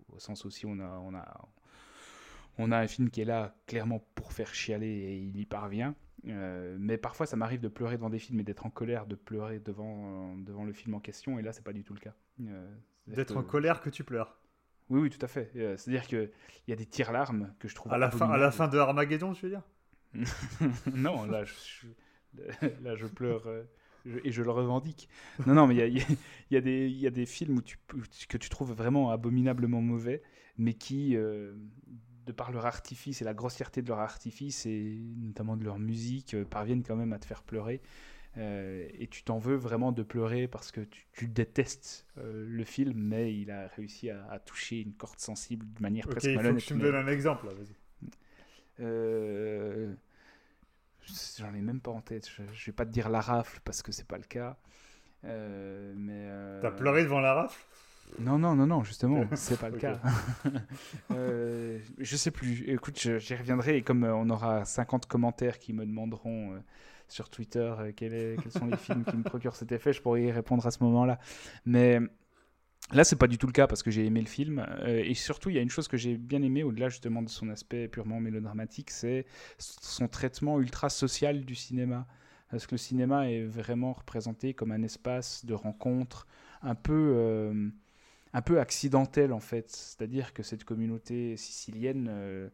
[0.09, 1.48] au sens aussi on a on a
[2.59, 5.94] on a un film qui est là clairement pour faire chialer et il y parvient
[6.28, 9.14] euh, mais parfois, ça m'arrive de pleurer devant des films et d'être en colère de
[9.14, 11.39] pleurer devant, euh, devant le film en question.
[11.39, 12.14] Et là, c'est pas du tout le cas.
[12.43, 12.68] Euh,
[13.06, 14.39] d'être en colère que tu pleures.
[14.89, 15.51] Oui, oui, tout à fait.
[15.55, 16.31] C'est-à-dire qu'il
[16.66, 17.93] y a des tirs larmes que je trouve.
[17.93, 19.62] À la, fin, à la fin de Armageddon, tu veux dire?
[20.93, 21.86] Non, là, je,
[22.82, 23.48] là, je pleure.
[24.24, 25.09] et je le revendique.
[25.47, 27.78] Non, non, mais il y a, y, a y a, des films où tu,
[28.28, 30.22] que tu trouves vraiment abominablement mauvais,
[30.59, 31.16] mais qui,
[32.26, 36.34] de par leur artifice et la grossièreté de leur artifice et notamment de leur musique,
[36.34, 37.80] euh, parviennent quand même à te faire pleurer.
[38.36, 40.82] Euh, et tu t'en veux vraiment de pleurer parce que
[41.12, 45.82] tu, détestes euh, le film, mais il a réussi à, toucher une corde sensible de
[45.82, 46.62] manière presque malhonnête.
[46.62, 47.74] Il faut que tu me donnes un exemple, vas-y.
[51.38, 52.28] J'en ai même pas en tête.
[52.28, 54.56] Je, je, vais pas te dire la rafle parce que c'est pas le cas.
[55.24, 56.28] mais.
[56.62, 57.60] T'as pleuré devant la rafle?
[58.19, 60.01] Non, non, non, non, justement, c'est pas le cas.
[61.11, 62.65] euh, je sais plus.
[62.69, 66.59] Écoute, j'y reviendrai et comme euh, on aura 50 commentaires qui me demanderont euh,
[67.09, 70.32] sur Twitter euh, quels sont les films qui me procurent cet effet, je pourrais y
[70.32, 71.19] répondre à ce moment-là.
[71.65, 72.01] Mais
[72.93, 74.66] Là, c'est pas du tout le cas parce que j'ai aimé le film.
[74.85, 77.49] et surtout, il y a une chose que j'ai bien aimé, au-delà justement de son
[77.49, 79.27] aspect purement mélodramatique, c'est
[79.59, 82.09] son traitement ultra social du cinéma.
[82.51, 86.27] Parce que le cinéma est vraiment représenté comme un espace de rencontre
[86.62, 87.73] un peu
[88.32, 89.70] un peu accidentel en fait.
[89.70, 92.48] C'est-à-dire que cette communauté sicilienne, euh,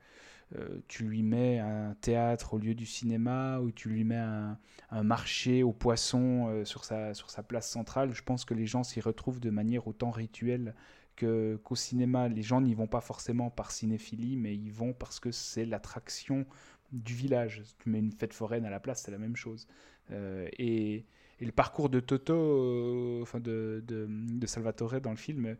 [0.56, 4.58] euh, tu lui mets un théâtre au lieu du cinéma, ou tu lui mets un,
[5.02, 8.12] marché aux poissons euh, sur, sa, sur sa place centrale.
[8.14, 10.74] Je pense que les gens s'y retrouvent de manière autant rituelle
[11.18, 12.28] qu'au cinéma.
[12.28, 16.46] Les gens n'y vont pas forcément par cinéphilie, mais ils vont parce que c'est l'attraction
[16.92, 17.62] du village.
[17.78, 19.66] Tu mets une fête foraine à la place, c'est la même chose.
[20.10, 21.06] et
[21.40, 25.56] et le parcours de Toto, euh, de, Salvatore dans le film,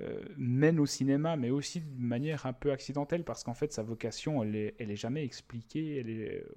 [0.00, 3.82] euh, mène au cinéma, mais aussi de manière un peu accidentelle, parce qu'en fait, sa
[3.82, 5.98] vocation, elle est, jamais expliquée.
[5.98, 6.48] Elle est euh,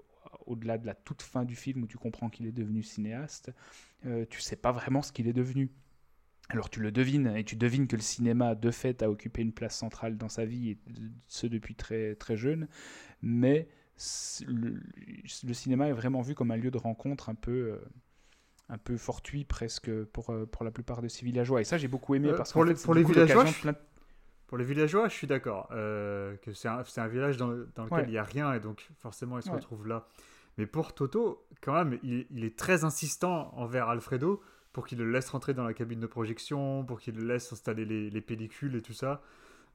[0.46, 3.52] au-delà de la toute fin du film où tu comprends qu'il est devenu cinéaste.
[4.06, 5.70] Euh, tu sais pas vraiment ce qu'il est devenu.
[6.50, 9.54] Alors tu le devines, et tu devines que le cinéma, de fait, a occupé une
[9.54, 10.78] place centrale dans sa vie, et
[11.28, 12.68] ce depuis très, très jeune,
[13.22, 13.70] mais
[14.46, 14.82] le,
[15.54, 17.80] cinéma est vraiment vu comme un lieu de rencontre un peu
[18.74, 21.62] un peu fortuit presque pour, euh, pour la plupart de ces villageois.
[21.62, 23.70] Et ça, j'ai beaucoup aimé euh, parce pour, les, pour les villageois, je...
[24.48, 28.06] pour les villageois, je suis d'accord euh, que c'est un, un, village dans, dans lequel
[28.08, 30.08] il n'y a rien et donc forcément ils se retrouvent là.
[30.58, 34.42] Mais pour Toto, quand même, il, est très insistant envers Alfredo
[34.72, 37.86] pour qu'il le laisse rentrer dans la cabine de projection, pour qu'il le laisse installer
[37.86, 39.22] les, les pellicules et tout ça.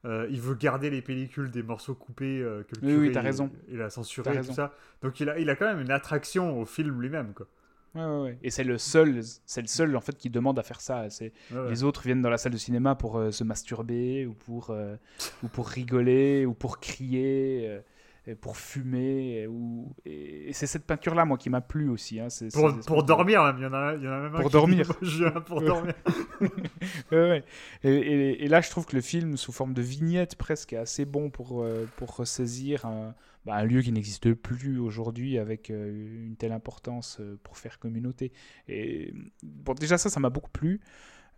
[0.05, 3.49] il veut garder les pellicules des morceaux coupés que le oui, oui, as raison.
[3.69, 4.73] Il, a censuré et tout ça.
[5.01, 7.33] Donc il a, il a quand même une attraction au film lui-même.
[7.33, 7.47] quoi.
[7.95, 10.79] Ouais, ouais, Et c'est le seul, c'est le seul en fait qui demande à faire
[10.79, 11.09] ça.
[11.09, 11.33] C'est
[11.69, 14.95] les autres viennent dans la salle de cinéma pour euh, se masturber ou pour euh,
[15.43, 17.79] ou pour rigoler ou pour crier.
[18.27, 19.47] Euh, pour fumer.
[19.47, 19.95] Ou...
[20.05, 22.19] Et, c'est cette peinture-là, moi, qui m'a plu aussi.
[22.19, 22.27] Hein.
[22.53, 23.57] pour, pour dormir, même.
[23.57, 24.87] Il y en a, il y en a même pour un dormir.
[24.99, 25.21] Qui...
[25.45, 25.93] pour dormir.
[27.11, 27.43] ouais,
[27.83, 31.05] et, et, là, je trouve que le film, sous forme de vignette, presque, est assez
[31.05, 31.65] bon pour,
[31.97, 33.15] pour ressaisir un,
[33.45, 37.79] bah, un lieu qui n'existe plus aujourd'hui avec euh, une telle importance euh, pour faire
[37.79, 38.33] communauté.
[38.67, 39.13] Et
[39.43, 40.81] bon, déjà ça, ça m'a beaucoup plu.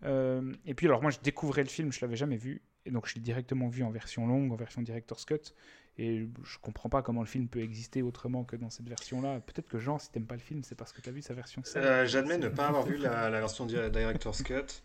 [0.04, 3.06] Euh, et puis alors moi, je découvrais le film, je l'avais jamais vu, et donc
[3.06, 5.54] je l'ai directement vu en version longue, en version director's cut.
[5.98, 9.40] Et je comprends pas comment le film peut exister autrement que dans cette version-là.
[9.40, 11.34] Peut-être que Jean, si t'aimes pas le film, c'est parce que tu as vu sa
[11.34, 14.82] version J'admets ne pas avoir vu la, version director's cut.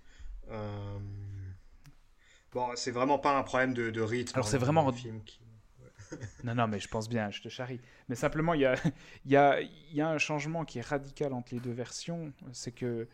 [2.51, 4.33] Bon, c'est vraiment pas un problème de, de rythme.
[4.35, 5.39] Alors c'est vraiment un film qui
[6.43, 7.81] non, non, mais je pense bien, je te charrie.
[8.09, 8.75] Mais simplement, il y a,
[9.25, 12.33] y, a, y a un changement qui est radical entre les deux versions.
[12.53, 13.07] C'est que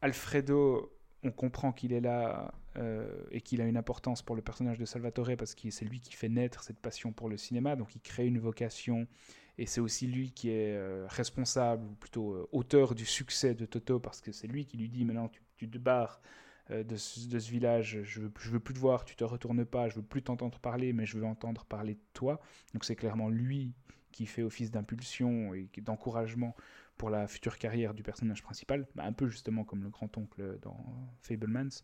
[0.00, 4.78] Alfredo, on comprend qu'il est là euh, et qu'il a une importance pour le personnage
[4.78, 7.76] de Salvatore parce que c'est lui qui fait naître cette passion pour le cinéma.
[7.76, 9.06] Donc il crée une vocation
[9.58, 13.64] et c'est aussi lui qui est euh, responsable, ou plutôt euh, auteur du succès de
[13.64, 16.20] Toto parce que c'est lui qui lui dit maintenant tu, te barres
[16.70, 20.02] de, ce, village, je veux, veux plus te voir, tu te retournes pas, je veux
[20.02, 22.40] plus t'entendre parler, mais je veux entendre parler de toi.
[22.72, 23.72] Donc c'est clairement lui
[24.10, 26.54] qui fait office d'impulsion et d'encouragement
[26.96, 30.76] pour la future carrière du personnage principal, bah, un peu justement comme le grand-oncle dans
[31.20, 31.82] Fablemans.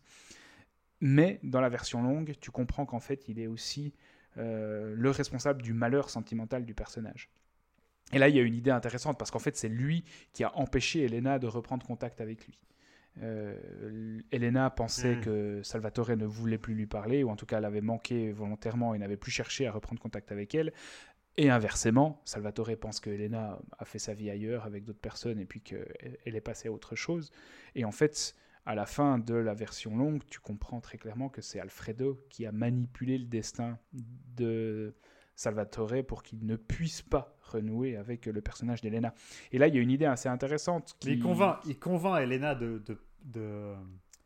[1.01, 3.93] Mais dans la version longue, tu comprends qu'en fait, il est aussi
[4.37, 7.29] euh, le responsable du malheur sentimental du personnage.
[8.13, 10.03] Et là, il y a une idée intéressante parce qu'en fait, c'est lui
[10.33, 12.57] qui a empêché Elena de reprendre contact avec lui.
[13.21, 15.21] Euh, Elena pensait hmm.
[15.21, 18.99] que Salvatore ne voulait plus lui parler, ou en tout cas l'avait manqué volontairement et
[18.99, 20.71] n'avait plus cherché à reprendre contact avec elle.
[21.37, 25.45] Et inversement, Salvatore pense que Elena a fait sa vie ailleurs avec d'autres personnes et
[25.45, 27.31] puis qu'elle est passée à autre chose.
[27.73, 28.35] Et en fait,
[28.65, 32.45] à la fin de la version longue, tu comprends très clairement que c'est Alfredo qui
[32.45, 33.79] a manipulé le destin
[34.35, 34.95] de
[35.35, 39.13] Salvatore pour qu'il ne puisse pas renouer avec le personnage d'Elena.
[39.51, 40.95] Et là, il y a une idée assez intéressante.
[40.99, 41.13] Qui...
[41.13, 42.81] Il, convainc, il convainc Elena de,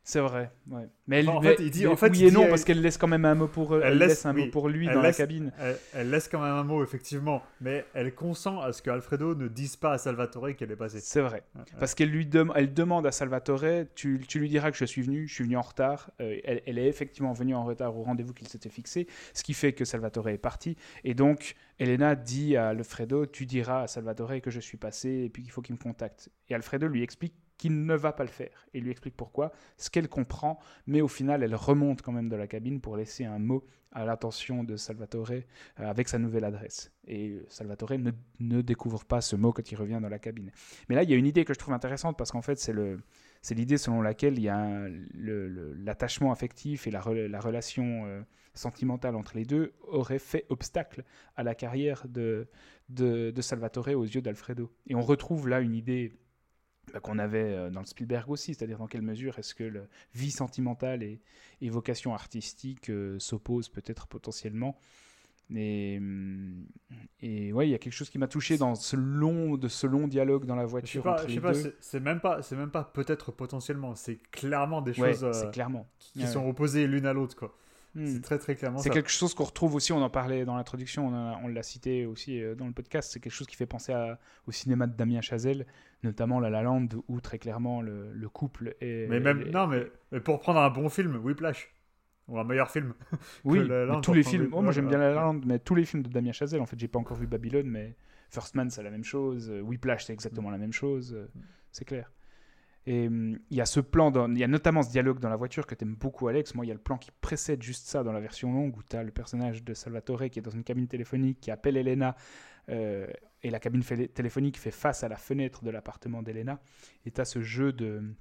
[0.07, 0.87] c'est vrai, ouais.
[1.07, 3.25] Mais en fait, il dit, en fait, oui et non, parce qu'elle laisse quand même
[3.25, 5.51] un mot pour, elle, laisse, un mot pour lui dans la cabine.
[5.93, 9.47] Elle, laisse quand même un mot, effectivement, mais elle consent à ce que Alfredo ne
[9.47, 10.99] dise pas à Salvatore qu'elle est passée.
[11.01, 11.41] C'est vrai,
[11.79, 15.27] parce qu'elle lui elle demande à Salvatore, tu, tu, lui diras que je suis venu,
[15.27, 16.11] je suis venu en retard.
[16.21, 19.55] Euh, elle, elle, est effectivement venue en retard au rendez-vous qu'il s'était fixé, ce qui
[19.55, 20.77] fait que Salvatore est parti.
[21.03, 25.29] Et donc, Elena dit à Alfredo, tu diras à Salvatore que je suis passé et
[25.29, 26.29] puis qu'il faut qu'il me contacte.
[26.49, 28.67] Et Alfredo lui explique qu'il ne va pas le faire.
[28.73, 32.35] Et lui explique pourquoi, ce qu'elle comprend, mais au final, elle remonte quand même de
[32.35, 33.65] la cabine pour laisser un mot
[33.95, 35.41] à l'attention de Salvatore euh,
[35.77, 36.91] avec sa nouvelle adresse.
[37.07, 37.93] Et Salvatore
[38.39, 40.51] ne, découvre pas ce mot quand il revient dans la cabine.
[40.89, 42.73] Mais là, il y a une idée que je trouve intéressante parce qu'en fait, c'est
[42.73, 42.99] le,
[43.41, 48.21] c'est l'idée selon laquelle il y a l'attachement affectif et la, la relation euh,
[48.53, 51.05] sentimentale entre les deux aurait fait obstacle
[51.37, 52.49] à la carrière de,
[52.89, 54.73] de Salvatore aux yeux d'Alfredo.
[54.87, 56.17] Et on retrouve là une idée
[56.93, 59.81] bah, qu'on avait euh, dans le Spielberg aussi, c'est-à-dire dans quelle mesure est-ce que la
[60.13, 61.19] vie sentimentale et,
[61.69, 64.77] vocation artistique euh, s'opposent peut-être potentiellement.
[65.53, 66.65] Et, hum,
[67.21, 69.85] et ouais, il y a quelque chose qui m'a touché dans ce long, de ce
[69.85, 70.87] long dialogue dans la voiture.
[70.87, 74.17] Je sais pas, entre les pas c'est même pas, c'est même pas peut-être potentiellement, c'est
[74.31, 75.87] clairement des choses euh, clairement.
[75.99, 77.55] qui, sont opposées l'une à l'autre quoi.
[77.95, 78.07] Hmm.
[78.07, 78.79] C'est très très clairement.
[78.79, 82.41] C'est quelque chose qu'on retrouve aussi, on en parlait dans l'introduction, on, l'a cité aussi
[82.41, 83.93] euh, dans le podcast, c'est quelque chose qui fait penser
[84.47, 85.65] au cinéma de Damien Chazelle,
[86.03, 89.07] notamment La La Land, où très clairement le, couple est.
[89.09, 91.71] Mais même, non, mais, pour prendre un bon film, Whiplash.
[92.27, 92.95] Ou un meilleur film.
[93.43, 93.59] Oui,
[94.01, 94.49] tous les films.
[94.51, 96.65] Oh, moi j'aime bien La La Land, mais tous les films de Damien Chazelle, en
[96.65, 97.95] fait, j'ai pas encore vu Babylone, mais
[98.29, 101.27] First Man c'est la même chose, Whiplash c'est exactement la même chose, euh,
[101.71, 102.11] c'est clair.
[102.87, 105.35] Et hum, il y a ce plan, il y a notamment ce dialogue dans la
[105.35, 106.53] voiture que tu aimes beaucoup, Alex.
[106.55, 108.83] Moi, il y a le plan qui précède juste ça dans la version longue où
[108.83, 112.15] tu as le personnage de Salvatore qui est dans une cabine téléphonique, qui appelle Elena,
[112.69, 113.07] euh,
[113.43, 116.59] et la cabine téléphonique fait face à la fenêtre de l'appartement d'Elena.
[117.05, 118.15] Et tu as ce jeu de,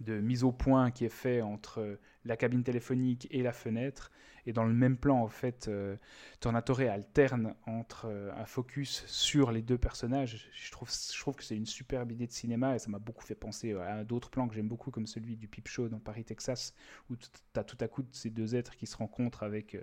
[0.00, 4.10] de mise au point qui est fait entre la cabine téléphonique et la fenêtre.
[4.48, 5.96] Et dans le même plan, en fait, euh,
[6.38, 10.48] Tornatore alterne entre euh, un focus sur les deux personnages.
[10.54, 13.24] Je trouve, je trouve que c'est une superbe idée de cinéma et ça m'a beaucoup
[13.24, 16.24] fait penser à d'autres plans que j'aime beaucoup, comme celui du Peep Show dans Paris,
[16.24, 16.74] Texas,
[17.10, 19.82] où tu as tout à coup ces deux êtres qui se rencontrent avec euh,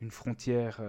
[0.00, 0.80] une frontière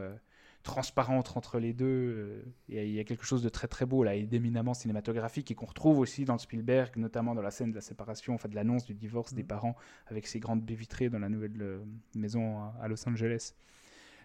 [0.63, 1.85] transparente entre les deux.
[1.85, 5.55] Euh, il y a quelque chose de très très beau là, et d'éminemment cinématographique et
[5.55, 8.85] qu'on retrouve aussi dans Spielberg, notamment dans la scène de la séparation, enfin de l'annonce
[8.85, 9.47] du divorce des mm.
[9.47, 9.75] parents
[10.07, 11.79] avec ces grandes baies vitrées dans la nouvelle euh,
[12.15, 13.53] maison à Los Angeles.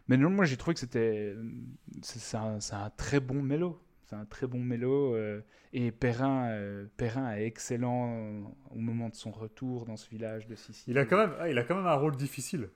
[0.09, 1.37] Mais non, moi j'ai trouvé que c'était
[2.03, 3.81] c'est un, un, très bon mélo.
[4.05, 5.41] C'est un très bon mélo euh,
[5.73, 6.51] et Perrin,
[6.97, 10.93] Perrin est excellent au moment de son retour dans ce village de Sicile.
[10.93, 12.69] Il a quand même, ah, il a quand même un rôle difficile.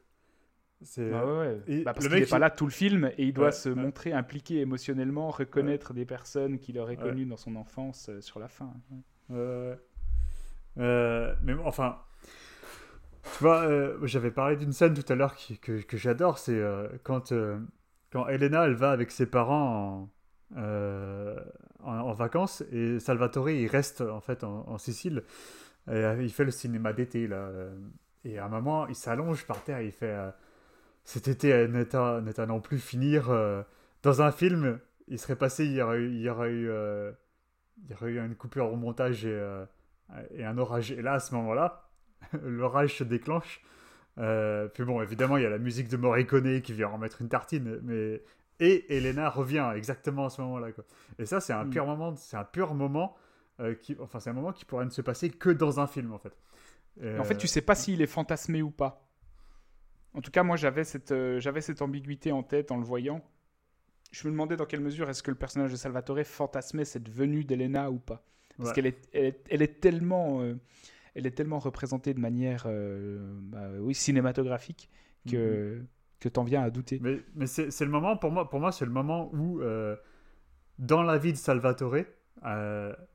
[0.82, 3.68] Ah ouais, bah, parce qu'il n'est pas là tout le film et il doit se
[3.68, 8.48] montrer impliqué émotionnellement, reconnaître des personnes qu'il aurait connues dans son enfance euh, sur la
[8.48, 8.72] fin.
[9.32, 9.74] Euh,
[11.42, 11.98] mais enfin,
[13.22, 16.62] tu vois, euh, j'avais parlé d'une scène tout à l'heure que, que j'adore, c'est
[17.02, 17.32] quand,
[18.10, 20.10] quand Elena elle va avec ses parents
[20.54, 21.36] en,
[21.82, 25.24] en, vacances et Salvatore il reste en fait en, en Sicile
[25.90, 27.50] et il fait le cinéma d'été là.
[28.24, 30.14] Et à un moment, il s'allonge par terre et il fait
[31.06, 33.62] cet été n'est à non plus finir euh,
[34.02, 34.80] dans un film.
[35.06, 37.12] Il serait passé, il y aurait eu, il y aurait eu, euh,
[37.84, 39.64] il y aurait eu une coupure au montage et, euh,
[40.34, 40.90] et un orage.
[40.90, 41.88] Et là, à ce moment-là,
[42.42, 43.62] l'orage se déclenche.
[44.16, 47.78] puis bon, évidemment, il y a la musique de Morricone qui vient remettre une tartine,
[47.84, 48.20] mais
[48.58, 50.68] et Elena revient exactement à ce moment-là.
[51.20, 51.70] Et ça, c'est un mm.
[51.70, 53.16] pur moment, c'est un pur moment
[53.80, 56.18] qui, enfin, c'est un moment qui pourrait ne se passer que dans un film, en
[56.18, 56.36] fait.
[57.16, 59.05] en fait, tu sais pas s'il est fantasmé ou pas.
[60.16, 63.22] En tout cas, moi, j'avais cette, euh, j'avais cette ambiguïté en tête en le voyant.
[64.12, 67.44] Je me demandais dans quelle mesure est-ce que le personnage de Salvatore fantasmait cette venue
[67.44, 68.24] d'Elena ou pas.
[68.56, 70.54] Parce qu'elle est, elle est, tellement, euh,
[71.14, 74.88] elle est tellement représentée de manière euh, bah, oui, cinématographique
[75.28, 75.86] que, mm
[76.18, 76.98] que tu en viens à douter.
[77.02, 79.60] Mais, mais c'est, le moment, pour moi, pour moi c'est le moment où,
[80.78, 82.06] dans la vie de Salvatore,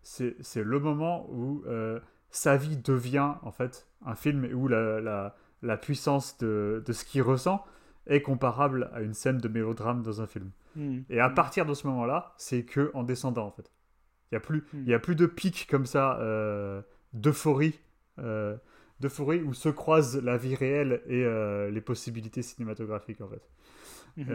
[0.03, 1.64] c'est, c'est le moment où
[2.30, 7.05] sa vie devient en fait un film où la, la la puissance de, de ce
[7.05, 7.63] qu'il ressent
[8.07, 10.51] est comparable à une scène de mélodrame dans un film.
[10.75, 10.99] Hmm.
[11.09, 13.71] Et à partir de ce moment-là, c'est que en descendant en fait.
[14.31, 16.81] Il n'y a, plus, y a plus de pics comme ça euh,
[17.11, 17.77] d'euphorie,
[18.19, 18.55] euh,
[19.01, 23.49] d'euphorie où se croisent la vie réelle et euh, les possibilités cinématographiques en fait.
[24.17, 24.29] Hmm.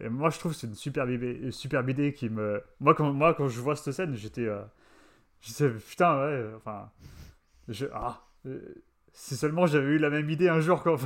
[0.00, 2.62] et moi je trouve que c'est une superbe idée, superbe idée qui me...
[2.78, 4.46] Moi quand, moi quand je vois cette scène, j'étais...
[5.40, 6.90] je sais, putain ouais, enfin...
[7.68, 8.24] Je, ah,
[9.12, 10.98] si seulement j'avais eu la même idée un jour, quoi.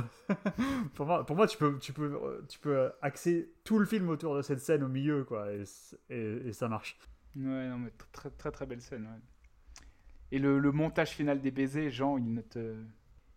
[0.93, 4.35] pour, moi, pour moi, tu peux, tu, peux, tu peux axer tout le film autour
[4.35, 5.63] de cette scène au milieu, quoi, et,
[6.09, 6.97] et, ça marche.
[7.35, 9.85] Ouais, non, mais très, très, très belle scène, ouais.
[10.31, 12.75] Et le, le, montage final des baisers, Jean, il ne te,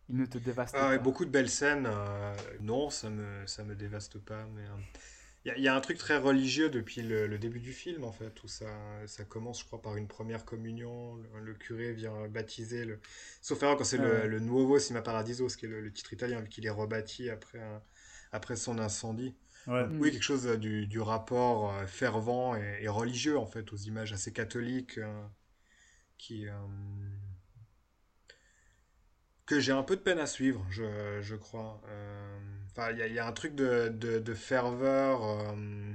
[0.09, 0.99] il ne te dévaste ah, pas.
[0.99, 1.87] beaucoup de belles scènes.
[1.87, 4.63] Euh, non, ça me, ça me dévaste pas, mais.
[4.63, 4.99] Euh,
[5.47, 8.49] il y, a un truc très religieux depuis le, début du film, en fait, où
[8.49, 8.67] ça,
[9.07, 11.17] ça commence, je crois, par une première communion.
[11.43, 13.01] Le, curé vient baptiser le.
[13.41, 16.41] Sauf erreur quand c'est le, le, Nuovo Sima Paradiso, ce qui est le, titre italien,
[16.41, 17.61] vu qu'il est rebâti après,
[18.33, 19.35] après son incendie.
[19.67, 24.33] Oui, quelque chose du, du rapport euh, fervent et, religieux, en fait, aux images assez
[24.33, 25.23] catholiques euh,
[26.19, 26.49] qui.
[26.49, 26.53] Euh,
[29.51, 31.81] que j'ai un peu de peine à suivre, je, crois.
[31.89, 32.39] Euh,
[32.71, 35.93] Enfin, il y, a- un truc de, de, ferveur euh,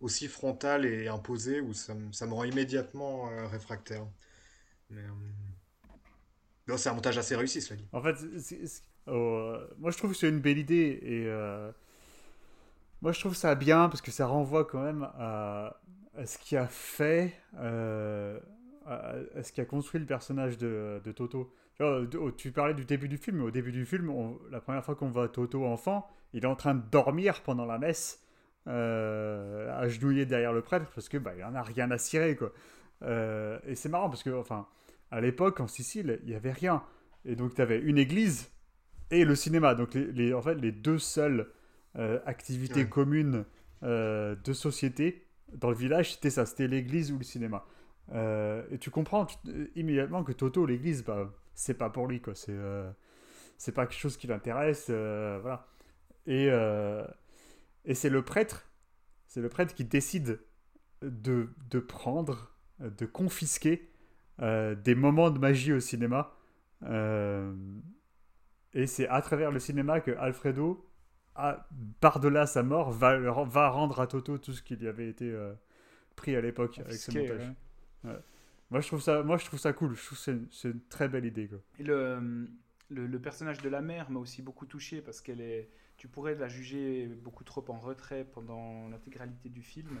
[0.00, 4.06] aussi frontal et imposé où ça, me rend immédiatement euh, réfractaire.
[4.88, 5.02] Mais,
[6.66, 7.86] non, c'est un montage assez réussi, cela dit.
[7.92, 8.16] En fait,
[9.08, 11.26] oh, moi je trouve que c'est une belle idée et
[13.02, 15.76] moi je trouve ça bien parce que ça renvoie quand même à,
[16.24, 21.54] ce qui a fait, à, ce qui a construit le personnage de Toto.
[21.80, 24.38] Tu, vois, de- tu parlais du début du film, mais au début du film, on-
[24.50, 27.78] la première fois qu'on voit Toto enfant, il est en train de dormir pendant la
[27.78, 28.22] messe,
[28.66, 32.52] euh, agenouillé derrière le prêtre parce que bah, il en a rien à cirer quoi.
[33.02, 34.66] Euh, et c'est marrant parce que enfin
[35.10, 36.82] à l'époque en Sicile il y avait rien
[37.24, 38.50] et donc tu avais une église
[39.10, 41.50] et le cinéma donc les, les- en fait les deux seules
[41.96, 42.88] euh, activités Ouais.
[42.88, 43.46] communes
[43.82, 47.64] euh, de société dans le village c'était ça c'était l'église ou le cinéma
[48.12, 49.38] et tu comprends tu-
[49.74, 52.90] immédiatement que Toto l'église bah, c'est pas pour lui quoi c'est euh,
[53.58, 55.66] c'est pas quelque chose qui l'intéresse euh, voilà
[56.26, 57.04] et euh,
[57.84, 58.66] et c'est le prêtre
[59.26, 60.40] c'est le prêtre qui décide
[61.02, 63.90] de, de prendre, de confisquer
[64.42, 66.36] euh, des moments de magie au cinéma.
[66.82, 67.54] Euh,
[68.74, 70.84] et c'est à travers le cinéma que Alfredo,
[71.36, 71.68] a-
[72.00, 75.54] par-delà sa mort, va, va rendre à Toto tout ce qui lui avait été euh,
[76.16, 77.52] pris à l'époque avec ce montage.
[78.04, 78.18] ouais.
[78.70, 79.94] Moi, je trouve ça, moi, je trouve ça cool.
[79.96, 81.48] Je trouve c'est une, c'est une très belle idée.
[81.48, 81.58] Quoi.
[81.78, 82.48] Et le,
[82.88, 85.68] le, le personnage de la mère m'a aussi beaucoup touché parce qu'elle est.
[85.96, 90.00] Tu pourrais la juger beaucoup trop en retrait pendant l'intégralité du film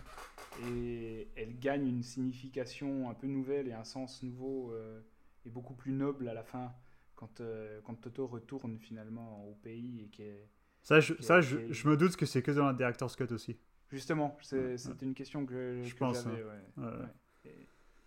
[0.64, 5.00] et elle gagne une signification un peu nouvelle et un sens nouveau euh,
[5.44, 6.72] et beaucoup plus noble à la fin
[7.16, 10.48] quand, euh, quand Toto retourne finalement au pays et qu'elle
[10.80, 13.58] Ça, je, ça je, je me doute que c'est que dans la Director's Cut aussi.
[13.90, 16.40] Justement, c'est- Ouais, c'était une question que, Je que pense, j'avais.
[16.40, 16.62] hein.
[16.78, 17.06] ouais, Ouais.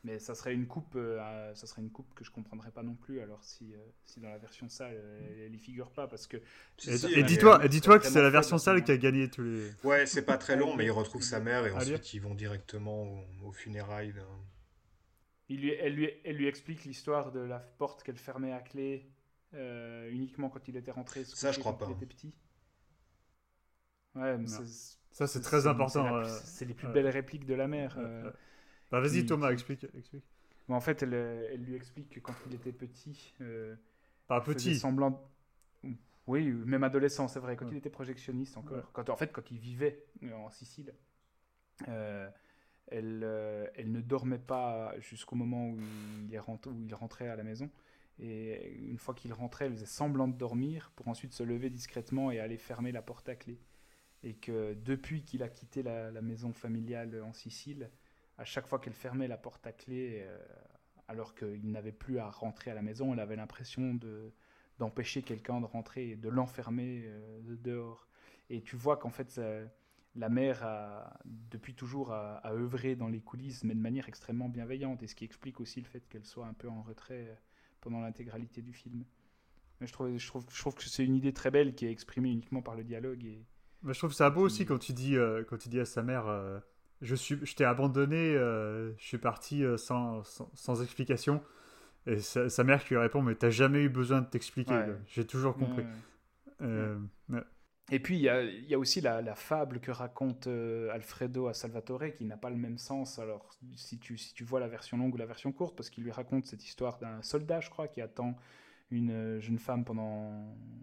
[0.03, 2.95] Mais ça serait une coupe, euh, ça serait une coupe que je comprendrais pas non
[2.95, 3.21] plus.
[3.21, 6.37] Alors si, euh, si dans la version sale, euh, elle y figure pas, parce que
[6.77, 9.29] Si, Et, si, et elle- dis-toi, dis-toi que c'est la version sale qui a gagné
[9.29, 9.71] tous les.
[9.83, 13.03] Ouais, c'est pas très long, mais il retrouve sa mère et ensuite ils vont directement
[13.03, 14.13] au- aux funérailles.
[14.13, 14.27] d'un-
[15.49, 19.09] il lui, elle, lui, elle lui explique l'histoire de la porte qu'elle fermait à clé
[19.53, 21.23] euh, uniquement quand il était rentré.
[21.25, 21.97] Ça, je crois quand il pas.
[21.97, 22.33] était petit.
[24.15, 24.47] Ouais, mais Non.
[24.47, 26.15] c'est- Ça, c'est très important.
[26.17, 27.97] euh, C'est les plus belles répliques de la mère.
[28.91, 29.85] Bah, vas-y, qui- Thomas, explique.
[29.95, 30.23] explique.
[30.69, 33.75] En fait, elle, euh, elle lui explique que quand il était petit, euh,
[34.27, 34.75] Pas petit.
[34.75, 35.29] semblant.
[36.25, 37.57] Oui, même adolescent, c'est vrai.
[37.57, 37.71] Quand Ouais.
[37.73, 38.77] il était projectionniste encore.
[38.77, 38.83] Ouais.
[38.93, 40.93] Quand, en fait, quand il vivait euh, en Sicile,
[41.89, 42.29] euh,
[42.87, 45.77] elle, euh, elle ne dormait pas jusqu'au moment où
[46.25, 47.69] il, est rent- où il rentrait à la maison.
[48.19, 52.31] Et une fois qu'il rentrait, elle faisait semblant de dormir pour ensuite se lever discrètement
[52.31, 53.59] et aller fermer la porte à clé.
[54.23, 57.89] Et que depuis qu'il a quitté la, la maison familiale en Sicile,
[58.43, 60.37] à chaque fois qu'elle fermait la porte à clé, euh,
[61.07, 64.33] alors qu'il n'avait plus à rentrer à la maison, elle avait l'impression de,
[64.79, 68.05] d'empêcher quelqu'un de rentrer et de l'enfermer euh, de dehors.
[68.49, 69.61] Et tu vois qu'en fait, ça-
[70.15, 74.49] la mère a, depuis toujours, a, a œuvré dans les coulisses, mais de manière extrêmement
[74.49, 77.35] bienveillante, et ce qui explique aussi le fait qu'elle soit un peu en retrait euh,
[77.79, 79.05] pendant l'intégralité du film.
[79.79, 81.91] Mais je trouve, je, trouve, je trouve que c'est une idée très belle qui est
[81.91, 83.23] exprimée uniquement par le dialogue.
[83.23, 83.45] Et...
[83.83, 86.03] Mais je trouve ça beau aussi quand tu dis, euh, quand tu dis à sa
[86.03, 86.59] mère euh,
[87.03, 91.43] je, suis, je t'ai abandonné, euh, je suis parti euh, sans, sans, sans explication.
[92.07, 94.95] Et sa, sa mère qui lui répond Mais t'as jamais eu besoin de t'expliquer, Ouais.
[95.07, 95.85] j'ai toujours compris.
[96.61, 96.97] Euh,
[97.29, 97.43] ouais.
[97.91, 101.53] Et puis, il y a, y a aussi la, la fable que raconte Alfredo à
[101.53, 103.19] Salvatore qui n'a pas le même sens.
[103.19, 106.03] Alors, si tu, si tu vois la version longue ou la version courte, parce qu'il
[106.03, 108.35] lui raconte cette histoire d'un soldat, je crois, qui attend
[108.91, 110.31] une euh, jeune femme pendant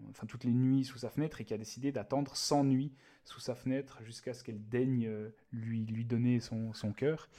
[0.09, 2.91] enfin, toutes les nuits sous sa fenêtre et qui a décidé d'attendre 100 nuits
[3.23, 7.29] sous sa fenêtre jusqu'à ce qu'elle daigne euh, lui, lui donner son, son cœur.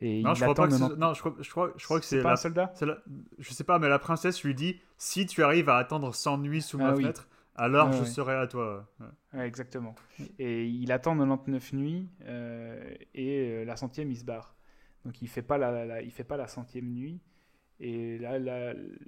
[0.00, 1.72] Et Non, il je crois, attend pas que 90 c'est- non je, crois, je, crois,
[1.76, 2.72] je crois que c'est pas la, un soldat?
[2.82, 2.98] la-
[3.38, 6.62] Je sais pas, mais la princesse lui dit Si tu arrives à attendre 100 nuits
[6.62, 7.02] sous Ah ma oui.
[7.02, 8.06] fenêtre, alors Ouais, je ouais.
[8.06, 8.88] serai à toi.
[9.00, 9.06] Ouais.
[9.38, 9.94] Ouais, exactement.
[10.38, 14.54] Et il attend 99 nuits euh, et euh, la centième, il se barre.
[15.04, 17.20] Donc il fait pas la, la- il fait pas la centième nuit.
[17.84, 18.38] Et la,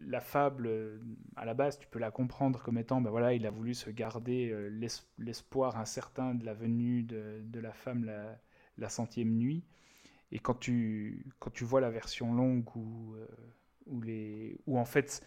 [0.04, 0.98] la fable, euh,
[1.36, 3.88] à la base, tu peux la comprendre comme étant, ben voilà, il a voulu se
[3.88, 9.62] garder euh, l'es- l'espoir incertain de la venue de, la femme la, centième nuit.
[10.32, 13.26] Et quand tu, quand tu vois la version longue où, euh,
[13.86, 15.24] où, les, où en fait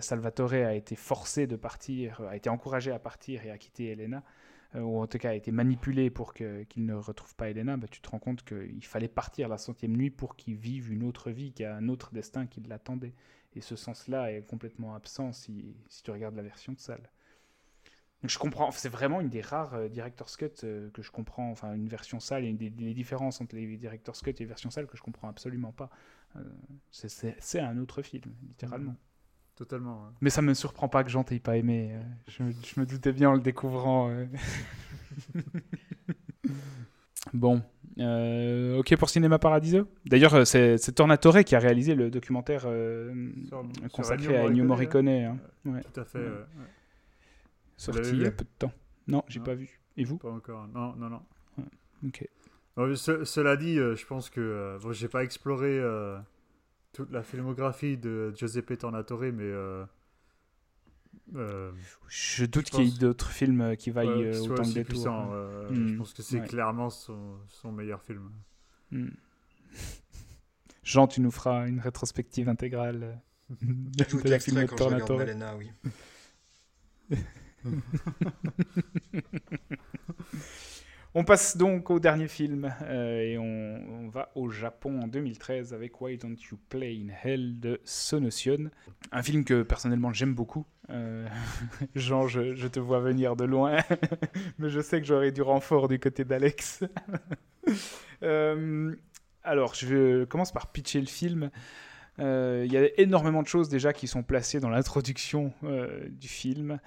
[0.00, 4.18] Salvatore a été forcé de partir, a été encouragé à partir et à quitter Elena,
[4.18, 7.88] euh, ou en tout cas a été manipulé pour qu'il ne retrouve pas Elena, bah,
[7.88, 11.30] tu te rends compte qu'il fallait partir la centième nuit pour qu'il vive une autre
[11.30, 13.14] vie, qu'il y a un autre destin qui l'attendait.
[13.54, 17.10] Et ce sens-là est complètement absent si, si tu regardes la version de salle.
[18.22, 21.72] Donc je comprends, c'est vraiment une des rares euh, Director's euh, que je comprends, enfin
[21.74, 24.88] une version salle et une des, différences entre les Director's Cut et les versions salles
[24.88, 25.88] que je comprends absolument pas.
[26.36, 26.42] Euh,
[26.90, 28.96] c'est- un autre film, littéralement.
[29.58, 30.04] Totalement.
[30.04, 30.10] ouais.
[30.20, 31.90] Mais ça me surprend pas que Jean t'ait pas aimé.
[31.92, 34.08] euh, Je, me- je me doutais bien en le découvrant.
[34.10, 34.26] euh.
[37.34, 37.62] bon.
[37.98, 39.88] euh, ok pour Cinéma Paradiso.
[40.06, 45.08] D'ailleurs, c'est c'est Tornatore qui a réalisé le documentaire euh, Sur- consacré à Ennio Morricone,
[45.08, 46.18] hein, ouais, Tout à fait.
[46.18, 46.24] Ouais.
[46.24, 46.66] ouais, ouais.
[47.76, 48.72] sorti il y a peu de temps.
[49.06, 49.44] Non, j'ai Non.
[49.46, 49.80] pas vu.
[49.96, 50.18] Et vous?
[50.18, 50.68] Pas encore.
[50.68, 51.22] Non, non, non.
[52.06, 52.28] Ok.
[52.76, 56.16] Bon, ce- cela dit, euh, je pense que euh, bon, j'ai pas exploré euh,
[56.98, 59.84] toute la filmographie de Giuseppe Tornatore, mais euh,
[61.36, 61.70] euh,
[62.08, 65.06] Je doute qu'il y ait pense- d'autres films euh, qui vaillent ouais, autant de détours.
[65.06, 65.28] hein.
[65.32, 66.46] euh, Hmm, Je pense que c'est ouais.
[66.48, 68.32] clairement son, son meilleur film.
[68.90, 69.10] Hmm.
[70.82, 73.20] Jean, tu nous feras une rétrospective intégrale
[73.60, 75.22] de, Tout de la film de quand je Tornatore.
[75.56, 75.70] Oui.
[81.14, 86.00] On passe donc au dernier film euh, et on, va au Japon en 2013 avec
[86.00, 88.70] Why Don't You Play in Hell de Sonotion.
[89.10, 90.66] Un film que personnellement j'aime beaucoup.
[90.90, 91.26] Euh,
[91.94, 93.78] Jean, je, te vois venir de loin,
[94.58, 96.84] mais je sais que j'aurai du renfort du côté d'Alex.
[98.24, 98.96] Euh,
[99.44, 101.50] alors, je commence par pitcher le film.
[102.18, 105.52] Il y a énormément de choses déjà qui sont placées dans l'introduction
[106.08, 106.80] du film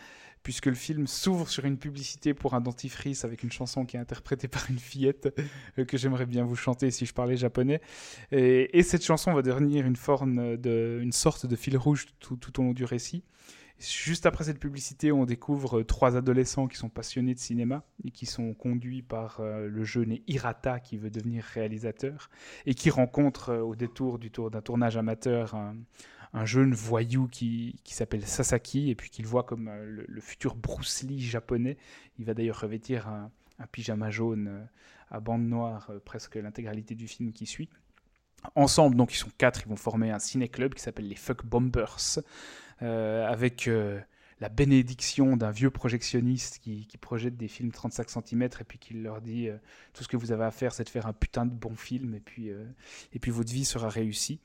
[0.44, 4.00] puisque le film s'ouvre sur une publicité pour un dentifrice avec une chanson qui est
[4.00, 5.34] interprétée par une fillette
[5.78, 7.82] euh, que j'aimerais bien vous chanter si je parlais japonais.
[8.32, 12.64] Et, et cette chanson va devenir une forme une sorte de fil rouge tout, au
[12.64, 13.24] long du récit.
[13.80, 18.28] Juste après cette publicité, on découvre trois adolescents qui sont passionnés de cinéma et qui
[18.28, 22.30] sont conduits par euh, le jeune Hirata qui veut devenir réalisateur
[22.68, 25.56] et qui rencontre euh, au détour du tour d'un tournage amateur
[26.34, 30.56] un jeune voyou qui, qui s'appelle Sasaki et puis qu'il voit comme euh, le, futur
[30.56, 31.78] Bruce Lee japonais.
[32.20, 34.64] Il va d'ailleurs revêtir un, un pyjama jaune euh,
[35.10, 37.70] à bande noire euh, presque l'intégralité du film qui suit.
[38.56, 42.20] Ensemble, donc ils sont quatre, ils vont former un ciné-club qui s'appelle les Fuck Bombers,
[42.80, 43.70] avec
[44.40, 48.96] la bénédiction d'un vieux projectionniste qui, qui projette des films 35 cm et puis qui
[48.96, 49.50] leur dit
[49.94, 52.16] tout ce que vous avez à faire, c'est de faire un putain de bon film
[52.16, 52.50] et puis,
[53.14, 54.40] et puis votre vie sera réussie.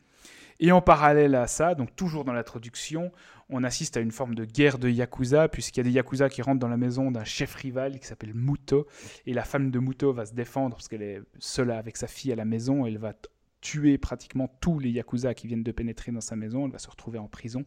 [0.61, 3.13] Et en parallèle à ça, donc toujours dans l'introduction,
[3.49, 6.43] on assiste à une forme de guerre de Yakuza, puisqu'il y a des Yakuza qui
[6.43, 8.87] rentrent dans la maison d'un chef rival qui s'appelle Muto,
[9.27, 12.33] et la femme de Muto va se défendre parce qu'elle est seule avec sa fille
[12.33, 13.13] à la maison, elle va
[13.61, 16.89] tuer pratiquement tous les Yakuza qui viennent de pénétrer dans sa maison, elle va se
[16.89, 17.65] retrouver en prison.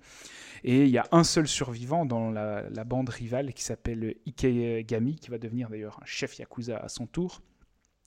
[0.64, 5.16] Et il y a un seul survivant dans la, la bande rivale qui s'appelle Ikegami,
[5.16, 7.42] qui va devenir d'ailleurs un chef Yakuza à son tour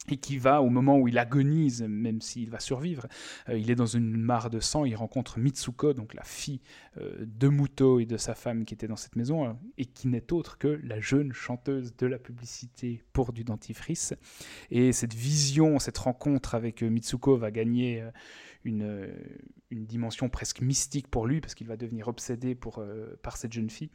[0.08, 3.06] et qui va, au moment où il agonise, même s'il va survivre,
[3.48, 6.60] euh, il est dans une mare de sang, il rencontre Mitsuko, donc la fille
[6.98, 10.08] euh, de Muto et de sa femme qui était dans cette maison, euh, et qui
[10.08, 14.14] n'est autre que la jeune chanteuse de la publicité pour du dentifrice.
[14.70, 18.04] Et cette vision, cette rencontre avec Mitsuko va gagner
[18.64, 19.08] une,
[19.70, 23.90] dimension presque mystique pour lui, parce qu'il va devenir obsédé par cette jeune fille.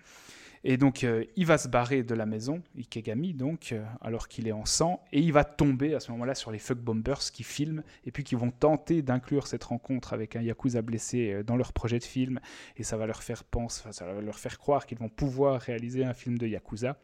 [0.63, 4.47] Et donc, euh, il va se barrer de la maison, Ikegami, donc, euh, alors qu'il
[4.47, 7.43] est en sang, et il va tomber à ce moment-là sur les fuck bombers qui
[7.43, 11.55] filment, et puis qui vont tenter d'inclure cette rencontre avec un Yakuza blessé euh, dans
[11.55, 12.39] leur projet de film,
[12.75, 16.03] et ça va leur faire penser, ça va leur faire croire qu'ils vont pouvoir réaliser
[16.03, 16.97] un film de Yakuza.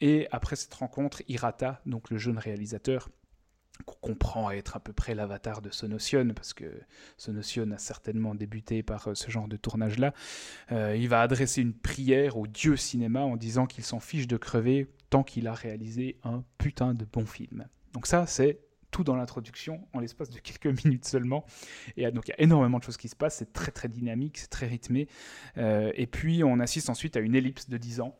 [0.00, 3.10] Et après cette rencontre, Hirata, donc le jeune réalisateur,
[3.84, 6.64] qu'on comprend être à peu près l'avatar de Sonotion, parce que
[7.16, 10.12] Sonotion a certainement débuté par euh, ce genre de tournage-là,
[10.72, 14.36] euh, il va adresser une prière au dieu cinéma en disant qu'il s'en fiche de
[14.36, 17.66] crever tant qu'il a réalisé un putain de bon film.
[17.92, 18.60] Donc ça, c'est
[18.90, 21.44] tout dans l'introduction, en l'espace de quelques minutes seulement.
[21.96, 23.88] Et euh, donc il y a énormément de choses qui se passent, c'est très très
[23.88, 25.08] dynamique, c'est très rythmé.
[25.56, 28.18] Et puis on assiste ensuite à une ellipse de 10 ans.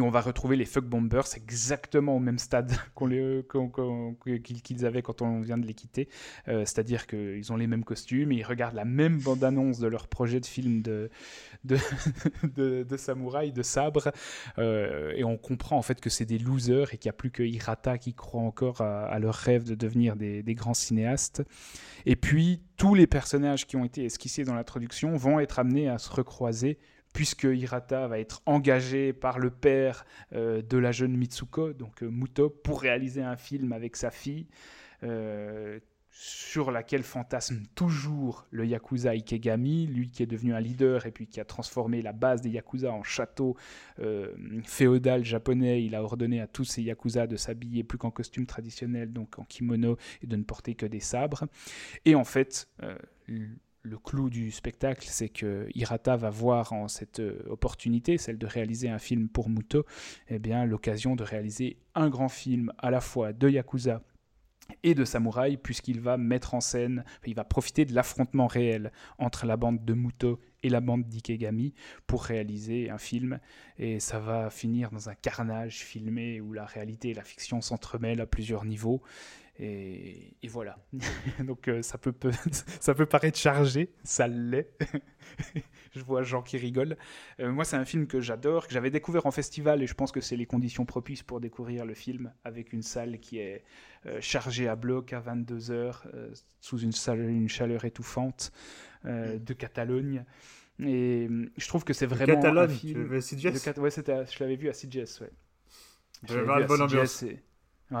[0.00, 4.14] On va retrouver les Fuck Bombers exactement au même stade qu'on-
[4.62, 6.08] qu'ils avaient quand on vient de les quitter.
[6.48, 10.08] Euh, C'est-à-dire qu'ils ont les mêmes costumes, et ils regardent la même bande-annonce de leur
[10.08, 11.10] projet de film de,
[11.64, 11.76] de,
[12.84, 14.12] de, samouraï, de sabre.
[14.58, 17.30] Euh, et on comprend en fait que c'est des losers et qu'il n'y a plus
[17.30, 21.42] que Hirata qui croit encore à, à leur rêve de devenir des, des grands cinéastes.
[22.04, 25.98] Et puis, tous les personnages qui ont été esquissés dans l'introduction vont être amenés à
[25.98, 26.78] se recroiser
[27.16, 32.10] puisque Hirata va être engagé par le père euh, de la jeune Mitsuko, donc euh,
[32.10, 34.46] Muto, pour réaliser un film avec sa fille,
[35.02, 35.80] euh,
[36.10, 41.26] sur laquelle fantasme toujours le Yakuza Ikegami, lui qui est devenu un leader et puis
[41.26, 43.56] qui a transformé la base des Yakuza en château
[44.64, 45.84] féodal japonais.
[45.84, 49.44] Il a ordonné à tous ces Yakuza de s'habiller plus qu'en costume traditionnel, donc en
[49.44, 51.44] kimono, et de ne porter que des sabres.
[52.06, 52.66] Et en fait,
[53.86, 58.46] le clou du spectacle, c'est que Hirata va voir en cette euh, opportunité, celle de
[58.46, 59.86] réaliser un film pour Muto,
[60.28, 64.02] eh bien l'occasion de réaliser un grand film à la fois de Yakuza
[64.82, 69.46] et de samouraï, puisqu'il va mettre en scène, il va profiter de l'affrontement réel entre
[69.46, 71.72] la bande de Muto et la bande d'Ikegami
[72.06, 73.38] pour réaliser un film.
[73.78, 78.20] Et ça va finir dans un carnage filmé où la réalité et la fiction s'entremêlent
[78.20, 79.02] à plusieurs niveaux.
[79.58, 80.78] Et, voilà.
[81.40, 82.14] Donc euh, ça, peut,
[82.80, 84.70] ça peut paraître chargé, ça l'est.
[85.94, 86.96] je vois Jean qui rigole.
[87.40, 90.12] Euh, moi, c'est un film que j'adore, que j'avais découvert en festival, et je pense
[90.12, 93.64] que c'est les conditions propices pour découvrir le film, avec une salle qui est
[94.06, 96.02] euh, chargée à bloc à 22h,
[96.60, 98.52] sous une, salle, une chaleur étouffante
[99.04, 100.24] de Catalogne.
[100.80, 102.34] Et je trouve que c'est vraiment.
[102.34, 102.92] Catalogne, un film...
[102.94, 105.30] tu l'avais à CGS Ouais, je l'avais vu à CGS, ouais.
[106.24, 107.24] J'avais vu la bonne ambiance.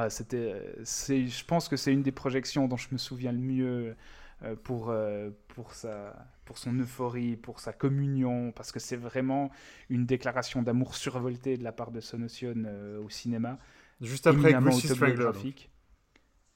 [0.08, 3.96] C'était, c'est, je pense que c'est une des projections dont je me souviens le mieux
[4.44, 6.14] euh, pour, euh, pour, sa,
[6.44, 9.50] pour son euphorie, pour sa communion, parce que c'est vraiment
[9.88, 13.58] une déclaration d'amour survolté de la part de Sonotion euh, au cinéma.
[14.02, 15.30] Juste après Greasy Strangler.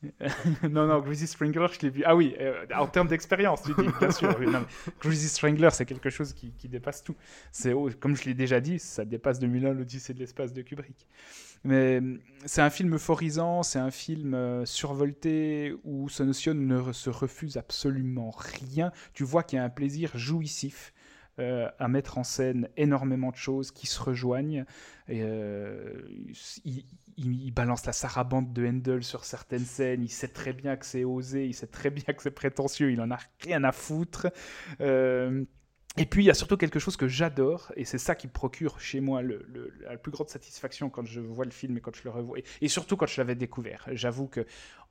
[0.71, 2.03] non, non, Greasy Strangler, je l'ai vu.
[2.05, 2.37] Ah oui,
[2.75, 4.39] en termes d'expérience, tu dis, bien sûr.
[5.01, 7.17] Greasy Strangler, c'est quelque chose qui, qui dépasse tout.
[7.51, 11.07] C'est, comme je l'ai déjà dit, ça dépasse 2001 l'Odyssée de l'espace de Kubrick.
[11.65, 12.01] Mais
[12.47, 18.31] c'est un film euphorisant, c'est un film euh, survolté où Sonotion ne se refuse absolument
[18.31, 18.93] rien.
[19.13, 20.95] Tu vois qu'il y a un plaisir jouissif
[21.39, 24.65] euh, à mettre en scène énormément de choses qui se rejoignent.
[25.11, 26.01] Euh,
[26.65, 30.03] il, balance la sarabande de Handel sur certaines scènes.
[30.03, 33.01] Il sait très bien que c'est osé, il sait très bien que c'est prétentieux, il
[33.03, 34.29] en a rien à foutre.
[35.97, 38.79] Et puis il y a surtout quelque chose que j'adore, et c'est ça qui procure
[38.81, 42.11] chez moi la plus grande satisfaction quand je vois le film et quand je le
[42.11, 43.87] revois, et, surtout quand je l'avais découvert.
[43.93, 44.47] J'avoue que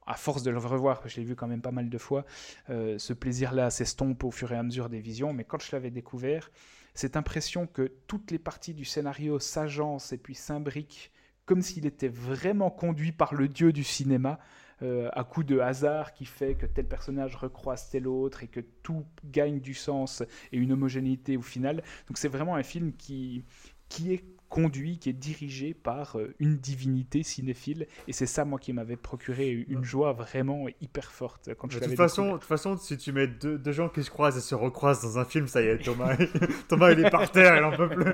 [0.05, 2.25] à force de le revoir, je l'ai vu quand même pas mal de fois,
[2.69, 5.91] euh, ce plaisir-là s'estompe au fur et à mesure des visions, mais quand je l'avais
[5.91, 6.51] découvert,
[6.95, 11.11] cette impression que toutes les parties du scénario s'agencent et puis s'imbriquent
[11.49, 14.39] comme s'il était vraiment conduit par le dieu du cinéma,
[14.81, 18.61] euh, à coup de hasard qui fait que tel personnage recroise tel autre et que
[18.83, 21.83] tout gagne du sens et une homogénéité au final.
[22.07, 23.43] Donc c'est vraiment un film qui,
[23.89, 27.87] qui est conduit, qui est dirigé par euh, une divinité cinéphile.
[28.07, 31.85] Et c'est ça, moi, qui m'avait procuré une joie vraiment hyper forte quand je de
[31.85, 34.55] toute façon, De toute façon, si tu mets deux, gens qui se croisent et se
[34.55, 36.17] recroisent dans un film, ça y est, Thomas,
[36.67, 38.13] Thomas il est par terre, il en peut plus.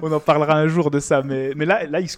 [0.02, 2.16] On en parlera un jour de ça, mais, mais là, là ils, se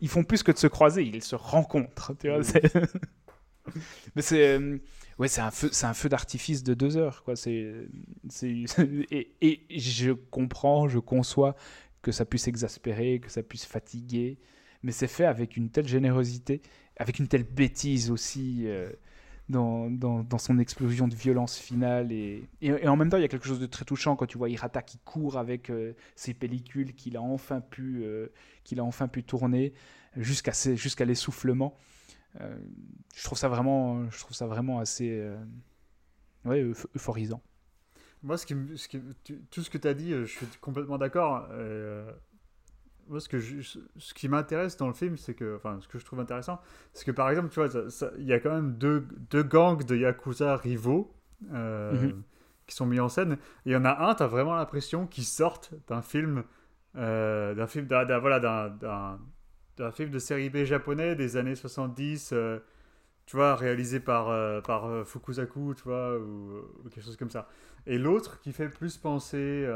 [0.00, 2.12] ils font plus que de se croiser, ils se rencontrent.
[2.18, 2.40] Tu vois,
[4.14, 4.78] mais c'est euh,
[5.18, 7.36] ouais, c'est un feu, d'artifice de deux heures, quoi.
[7.36, 7.72] C'est,
[9.10, 11.56] et, et, je comprends, je conçois
[12.02, 14.38] que ça puisse exaspérer, que ça puisse fatiguer,
[14.82, 16.62] mais c'est fait avec une telle générosité,
[16.96, 18.64] avec une telle bêtise aussi.
[18.66, 18.90] Euh,
[19.50, 22.12] dans, son explosion de violence finale.
[22.12, 22.48] Et,
[22.86, 24.80] en même temps, il y a quelque chose de très touchant quand tu vois Hirata
[24.80, 28.04] qui court avec euh, ses pellicules qu'il a, enfin pu,
[28.64, 29.74] qu'il a enfin pu tourner
[30.16, 31.76] jusqu'à, jusqu'à l'essoufflement.
[32.40, 32.56] Euh,
[33.14, 35.36] je trouve ça vraiment, je trouve ça vraiment assez euh,
[36.44, 36.62] ouais,
[36.94, 37.42] euphorisant.
[38.22, 39.00] Moi, ce qui, ce qui,
[39.50, 41.48] tout ce que tu as dit, euh, je suis complètement d'accord.
[43.08, 46.04] moi, ce, que ce qui m'intéresse dans le film, c'est que, enfin, ce que je
[46.04, 46.60] trouve intéressant,
[46.92, 47.68] c'est que par exemple, tu vois,
[48.18, 52.22] il y a quand même deux, deux gangs de yakuza rivaux mhm.
[52.66, 53.34] qui sont mis en scène.
[53.66, 56.44] Et il y en a un, tu as vraiment l'impression qu'ils sortent d'un film,
[56.94, 59.20] d'un film, voilà, d'un
[59.80, 62.58] un film de série B japonais des années 70, euh,
[63.26, 67.48] tu vois, réalisé par, euh, par euh, Fukusaku, tu vois, ou, quelque chose comme ça.
[67.86, 69.68] Et l'autre qui fait plus penser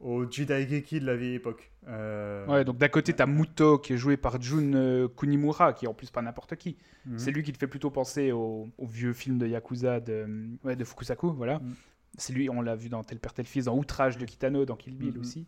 [0.00, 1.72] au Jidaigeki de la vieille époque.
[1.86, 5.94] Ouais, donc d'un côté, t'as Muto qui est joué par Jun Kunimura, qui est en
[5.94, 6.76] plus pas n'importe qui.
[7.06, 7.18] Mhm.
[7.18, 10.26] C'est lui qui te fait plutôt penser au, vieux film de Yakuza de,
[10.62, 11.58] ouais, de Fukusaku, voilà.
[11.58, 11.74] Mhm.
[12.16, 14.76] C'est lui, on l'a vu dans Tel Père Tel Fils, dans Outrage de Kitano, dans
[14.76, 15.20] Kill Bill mhm.
[15.20, 15.46] aussi.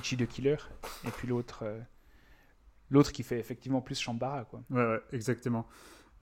[0.00, 0.56] Ichi de Killer.
[1.06, 1.64] Et puis l'autre,
[2.90, 4.62] L'autre qui fait effectivement plus Shambara, quoi.
[4.70, 5.66] Ouais, ouais exactement.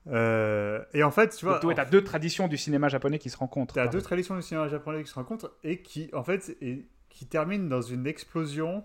[0.09, 1.61] Euh, et en fait, tu vois.
[1.61, 3.75] Tu as deux traditions du cinéma japonais qui se rencontrent.
[3.75, 6.89] Tu as deux traditions du cinéma japonais qui se rencontrent et qui, en fait, et,
[7.09, 8.85] qui terminent dans une explosion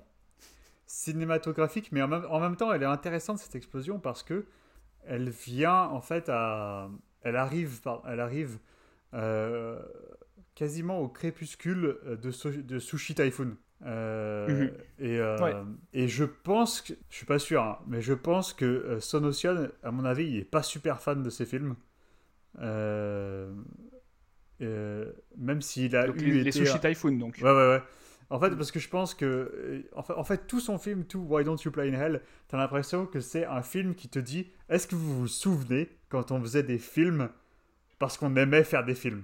[0.86, 4.45] cinématographique, mais en même, en même temps, elle est intéressante cette explosion parce que
[5.06, 6.90] elle vient, en fait, à.
[7.24, 8.60] Elle arrive, elle arrive
[9.14, 9.82] euh,
[10.56, 13.58] quasiment au crépuscule de, de Sushi Typhoon.
[13.86, 14.72] Euh, mhm.
[14.99, 15.64] et, euh,
[15.94, 19.24] et je pense que, je suis pas sûr, hein, mais je pense que euh, Son
[19.24, 21.76] Ocean, à mon avis, il est pas super fan de ces films.
[25.38, 27.38] même s'il a eu les, été, Sushi Typhoon, donc.
[27.41, 27.82] Ouais, ouais, ouais.
[28.30, 31.20] En fait, parce que je pense que, en fait, en fait tout son film, tout
[31.20, 34.52] Why Don't You Play in Hell, t'as l'impression que c'est un film qui te dit,
[34.68, 37.30] est-ce que vous vous souvenez quand on faisait des films
[37.99, 39.24] parce qu'on aimait faire des films?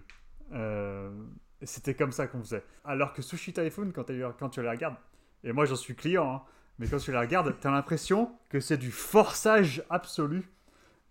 [1.65, 2.64] C'était comme ça qu'on faisait.
[2.84, 4.06] Alors que Sushi Typhoon, quand,
[4.40, 4.95] quand tu la regardes,
[5.44, 6.41] et moi j'en suis client, hein,
[6.80, 10.49] mais quand tu la regardes, t'as l'impression que c'est du forçage absolu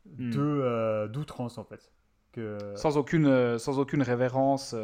[0.06, 0.30] hmm.
[0.30, 1.92] de d'outrance en fait.
[2.32, 2.58] Que...
[2.76, 4.74] Sans aucune sans aucune révérence.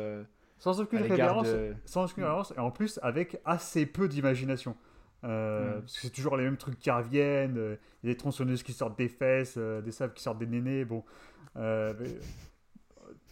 [0.59, 1.49] sans aucune révérence,
[1.85, 4.77] sans aucune révérence, et en plus avec assez peu d'imagination.
[5.25, 7.77] Euh, parce que c'est toujours les mêmes trucs qui reviennent.
[8.03, 10.47] Il y a des tronçonneuses qui sortent des fesses, euh, des sables qui sortent des
[10.47, 10.85] nénés.
[10.85, 11.05] Bon.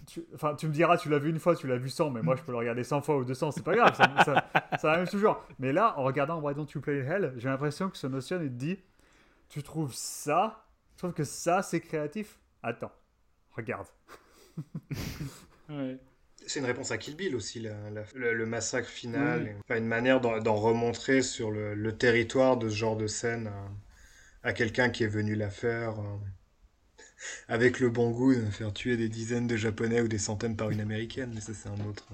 [0.07, 2.23] Tu, enfin, tu me diras, tu l'as vu une fois, tu l'as vu 100, mais
[2.23, 5.09] moi je peux le regarder 100 fois ou 200, c'est pas grave, ça, ça, arrive
[5.09, 5.45] toujours.
[5.59, 8.49] Mais là, en regardant Why Don't You Play Hell, j'ai l'impression que ce notion, il
[8.49, 8.79] te dit
[9.49, 12.39] Tu trouves ça Tu trouves que ça c'est créatif?
[12.63, 12.93] Attends,
[13.57, 13.89] regarde.
[15.69, 15.99] ouais.
[16.47, 17.61] C'est une réponse à Kill Bill aussi,
[18.15, 19.57] le, massacre final.
[19.69, 23.51] une manière d'en remontrer sur le, territoire de ce genre de scène
[24.45, 25.99] à, quelqu'un qui est venu la faire.
[25.99, 26.17] Euh,
[27.49, 30.71] avec le bon goût de faire tuer des dizaines de Japonais ou des centaines par
[30.71, 32.07] une Américaine, mais ça c'est un autre.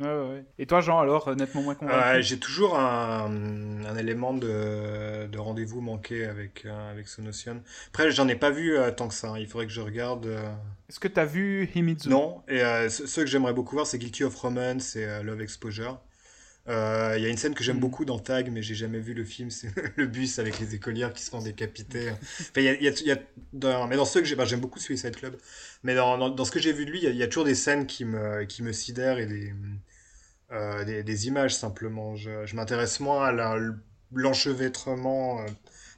[0.00, 6.24] Euh, et toi, Jean, alors, nettement moins convaincu J'ai toujours un, élément de, rendez-vous manqué
[6.24, 7.62] avec, euh, avec ce Notion.
[7.88, 9.30] Après, j'en ai pas vu euh, tant que ça.
[9.30, 9.38] Hein.
[9.38, 10.26] Il faudrait que je regarde.
[10.26, 10.52] Euh.
[10.88, 12.08] Est-ce que tu as vu Himitsu?
[12.08, 12.42] Non.
[12.48, 16.00] Et ceux que j'aimerais beaucoup voir, c'est Guilty of Romance et Love Exposure.
[16.68, 17.80] Il y a une scène que j'aime mm.
[17.80, 19.50] beaucoup dans Tag, mais j'ai jamais vu le film.
[19.50, 22.10] C'est le bus avec les écolières qui se font décapiter.
[22.10, 23.16] Enfin, y y a,
[23.52, 25.36] dans, mais dans ceux que bah, j'aime beaucoup Suicide Club.
[25.82, 27.86] Mais dans, dans, ce que j'ai vu de lui, il y, a toujours des scènes
[27.86, 29.54] qui me, qui me sidèrent et des,
[30.50, 32.16] euh, des, images simplement.
[32.16, 33.58] Je, m'intéresse moins à
[34.12, 35.46] l'enchevêtrement, euh,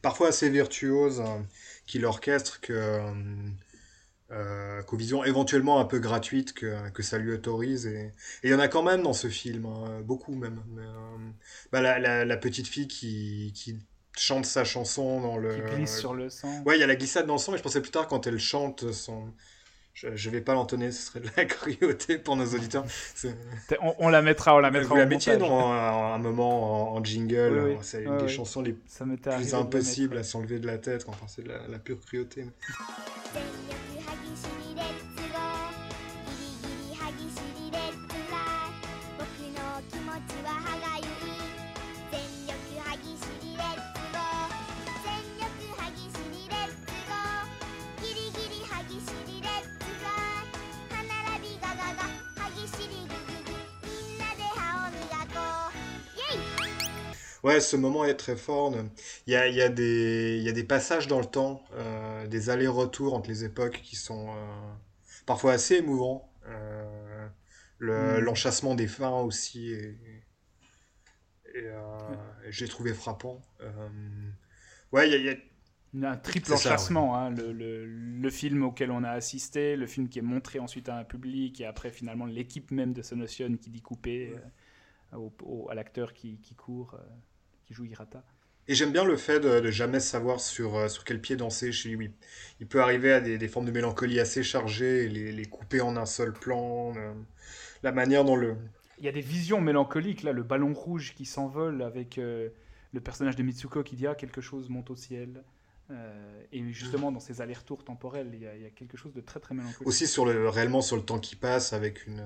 [0.03, 1.47] parfois assez virtuose, hein,
[1.87, 3.01] qu'il orchestre que,
[4.33, 7.87] euh, qu'aux visions éventuellement un peu gratuites que, que ça lui autorise.
[7.87, 8.13] Et
[8.45, 10.63] il y en a quand même dans ce film, hein, beaucoup même.
[11.73, 13.77] bah, la, la, petite fille qui, qui
[14.17, 15.55] chante sa chanson dans le.
[15.55, 16.63] Qui glisse sur le sang.
[16.65, 18.27] Ouais, il y a la glissade dans le sang, mais je pensais plus tard quand
[18.27, 19.33] elle chante son
[20.15, 22.85] je, ne vais pas l'entonner, ce serait de la cruauté pour nos auditeurs.
[23.99, 24.89] On, la mettra, on la mettra.
[24.89, 27.77] Vous la mettiez dans un, moment en, jingle.
[27.83, 31.05] C'est une des chansons les plus impossibles à s'enlever de la tête.
[31.09, 32.47] Enfin, c'est de la, la, pure cruauté.
[57.43, 58.75] Ouais, ce moment est très fort.
[59.27, 61.63] Il y a, il y a, des, il y a des passages dans le temps,
[61.75, 64.73] euh, des allers-retours entre les époques qui sont euh,
[65.27, 66.31] parfois assez émouvants.
[66.47, 67.27] Euh,
[67.79, 68.25] le, mm.
[68.25, 69.99] L'enchassement des fins aussi, et,
[71.55, 71.71] et,
[72.51, 73.41] j'ai trouvé frappant.
[74.93, 75.33] ouais, il y a,
[75.95, 79.77] il y a un triple enchassement, hein, le, le, le, film auquel on a assisté,
[79.77, 83.01] le film qui est montré ensuite à un public, et après finalement l'équipe même de
[83.01, 84.35] Sonotion qui dit couper
[85.15, 86.97] au, à l'acteur qui, qui court
[87.75, 88.23] joue Hirata.
[88.69, 91.73] Et j'aime bien le fait de, de, jamais savoir sur, euh, sur quel pied danser
[91.73, 92.13] chez lui.
[92.61, 95.81] Il peut arriver à des, des formes de mélancolie assez chargées et les, les couper
[95.81, 96.95] en un seul plan.
[96.97, 97.13] Euh,
[97.83, 98.57] la manière dont le.
[98.99, 102.51] Il y a des visions mélancoliques, là, le ballon rouge qui s'envole avec euh,
[102.93, 105.43] le personnage de Mitsuko qui dit Ah, quelque chose monte au ciel.
[106.53, 109.21] et justement, dans ces allers-retours temporels, il y, a, il y, a, quelque chose de
[109.21, 109.89] très très mélancolique.
[109.89, 112.25] Aussi sur le, réellement sur le temps qui passe avec une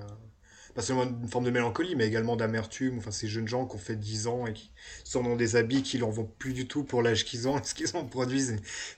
[0.74, 2.98] pas seulement une forme de mélancolie, mais également d'amertume.
[2.98, 4.70] Enfin, ces jeunes gens qui ont fait 10 ans et qui
[5.05, 7.59] sont dans des habits qui leur vont plus du tout pour l'âge qu'ils ont.
[7.60, 8.42] Est-ce qu'ils ont produit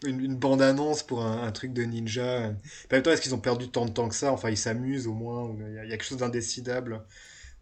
[0.04, 2.48] une, bande-annonce pour un, truc de ninja?
[2.48, 2.54] En
[2.92, 4.32] même temps, est-ce qu'ils ont perdu tant de temps que ça?
[4.32, 5.54] Enfin, ils s'amusent au moins.
[5.68, 7.02] Il y, a quelque chose d'indécidable.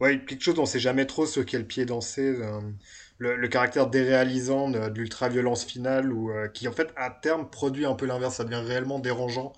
[0.01, 2.23] Ouais, quelque chose dont on sait jamais trop sur quel pied danser.
[2.41, 2.61] Euh,
[3.19, 7.95] le, caractère déréalisant de, l'ultra-violence finale, ou euh, qui en fait, à terme, produit un
[7.95, 8.37] peu l'inverse.
[8.37, 9.53] Ça devient réellement dérangeant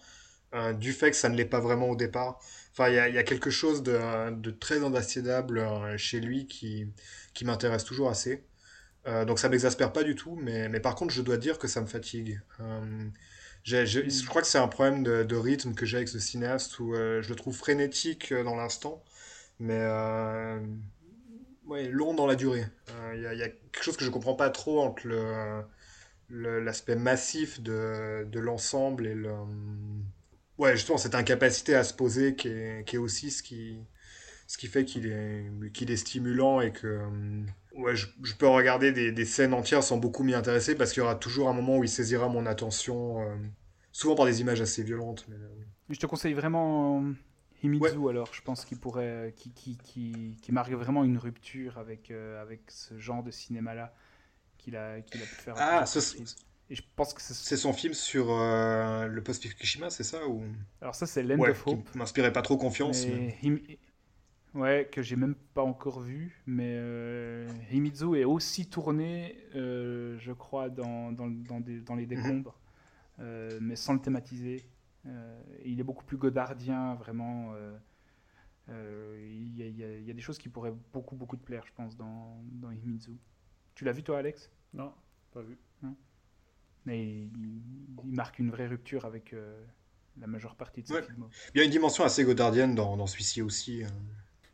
[0.54, 2.40] euh, du fait que ça ne l'est pas vraiment au départ.
[2.78, 6.92] Enfin, il y, a, quelque chose de, très indécidable euh, chez lui qui,
[7.42, 8.44] m'intéresse toujours assez.
[9.06, 11.80] Euh, donc ça m'exaspère pas du tout, mais, par contre, je dois dire que ça
[11.80, 12.38] me fatigue.
[12.60, 13.08] Euh,
[13.64, 17.26] je crois que c'est un problème de, rythme que j'ai avec ce cinéaste où je
[17.26, 19.02] le trouve frénétique dans l'instant,
[19.58, 19.82] mais
[21.64, 22.66] long dans la durée.
[23.14, 25.08] Il y, a quelque chose que je comprends pas trop entre
[26.28, 29.32] l'aspect massif de, de l'ensemble et le
[30.58, 33.76] Ouais, justement, cette incapacité à se poser qui est, qui est aussi ce qui,
[34.46, 37.42] ce qui fait qu'il est, qu'il est stimulant et que euh,
[37.74, 41.02] ouais, je, je peux regarder des, des, scènes entières sans beaucoup m'y intéresser parce qu'il
[41.02, 43.36] y aura toujours un moment où il saisira mon attention, euh,
[43.92, 45.26] souvent par des images assez violentes.
[45.28, 45.48] Mais, euh,
[45.90, 47.04] Je te conseille vraiment
[47.62, 52.10] Himitsu alors, je pense qu'il pourrait, qui, qui, qui, qui, marque vraiment une rupture avec,
[52.10, 53.92] avec ce genre de cinéma-là
[54.58, 55.54] qu'il a, qu'il a pu faire.
[55.56, 55.98] Ah, ce,
[56.70, 60.42] et je pense que c'est son film sur euh, le post-Fukushima, c'est ça ou...
[60.80, 61.90] Alors ça, c'est Land of Hope.
[61.90, 63.06] Qui m'inspirait pas trop confiance.
[64.54, 70.32] Ouais, que j'ai même pas encore vu, mais euh, Himitsu est aussi tourné, euh, je
[70.32, 72.32] crois, dans, dans, dans, des, dans les mhm.
[72.32, 72.58] décombres.
[73.20, 74.64] euh, mais sans le thématiser.
[75.06, 77.54] Euh, il est beaucoup plus godardien, vraiment.
[77.54, 77.76] euh,
[78.70, 79.66] euh, Il y, a-
[79.98, 83.18] y y des choses qui pourraient beaucoup, beaucoup te plaire, je pense, dans, dans Himizu.
[83.74, 84.50] Tu l'as vu, toi, Alex?
[84.72, 84.94] Non,
[85.32, 85.58] pas vu.
[86.86, 87.30] Mais il,
[88.04, 89.60] il marque une vraie rupture avec euh,
[90.20, 91.02] la majeure partie de ses Ouais.
[91.02, 91.26] films.
[91.54, 93.84] Il y a une dimension assez godardienne dans, dans celui-ci aussi.
[93.84, 93.88] euh.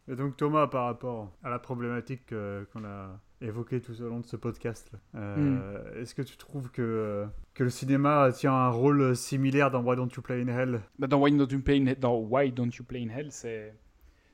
[0.09, 4.19] Et donc Thomas, par rapport à la problématique euh, qu'on a évoquée tout au long
[4.21, 9.15] de ce podcast, euh, est-ce que tu trouves que, que le cinéma tient un rôle
[9.15, 10.81] similaire dans Why Don't You Play in Hell?
[10.99, 13.75] Bah, dans, Why Don't You Play in, dans Why Don't You Play in Hell, c'est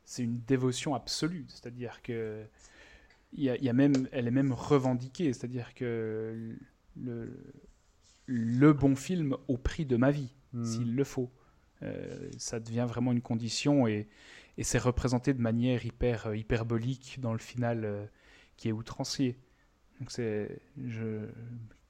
[0.04, 1.44] c'est une dévotion absolue.
[1.48, 2.44] C'est-à-dire que
[3.34, 5.34] il y a, y a même, elle est même revendiquée.
[5.34, 6.56] C'est-à-dire que
[6.96, 7.30] le,
[8.30, 10.64] le bon film au prix de ma vie, Hmm.
[10.64, 11.30] s'il le faut.
[11.82, 14.08] Euh, ça devient vraiment une condition et,
[14.56, 18.06] et c'est représenté de manière hyper euh, hyperbolique dans le final euh,
[18.56, 19.38] qui est outrancier.
[20.00, 21.28] Donc c'est je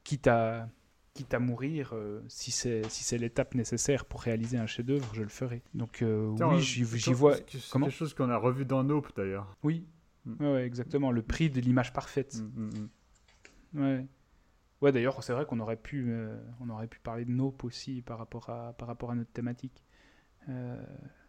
[0.04, 0.68] quitte à
[1.14, 5.22] quitte à mourir euh, si c'est si c'est l'étape nécessaire pour réaliser un chef-d'œuvre, je
[5.22, 5.62] le ferai.
[5.74, 7.44] Donc euh, Tiens, oui, j'y vois C'est
[7.78, 9.56] quelque chose qu'on a revu dans Nope d'ailleurs.
[9.62, 9.86] oui.
[10.24, 10.34] Mm.
[10.42, 12.40] Ouais, ouais, exactement, le prix de l'image parfaite.
[12.56, 12.70] Mm, mm,
[13.74, 13.80] mm.
[13.82, 14.06] Ouais.
[14.80, 18.02] Ouais, d'ailleurs, c'est vrai qu'on aurait pu, euh, on aurait pu parler de Nope aussi
[18.02, 19.82] par rapport à, par rapport à notre thématique.
[20.48, 20.82] Euh,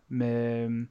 [0.09, 0.85] mais euh,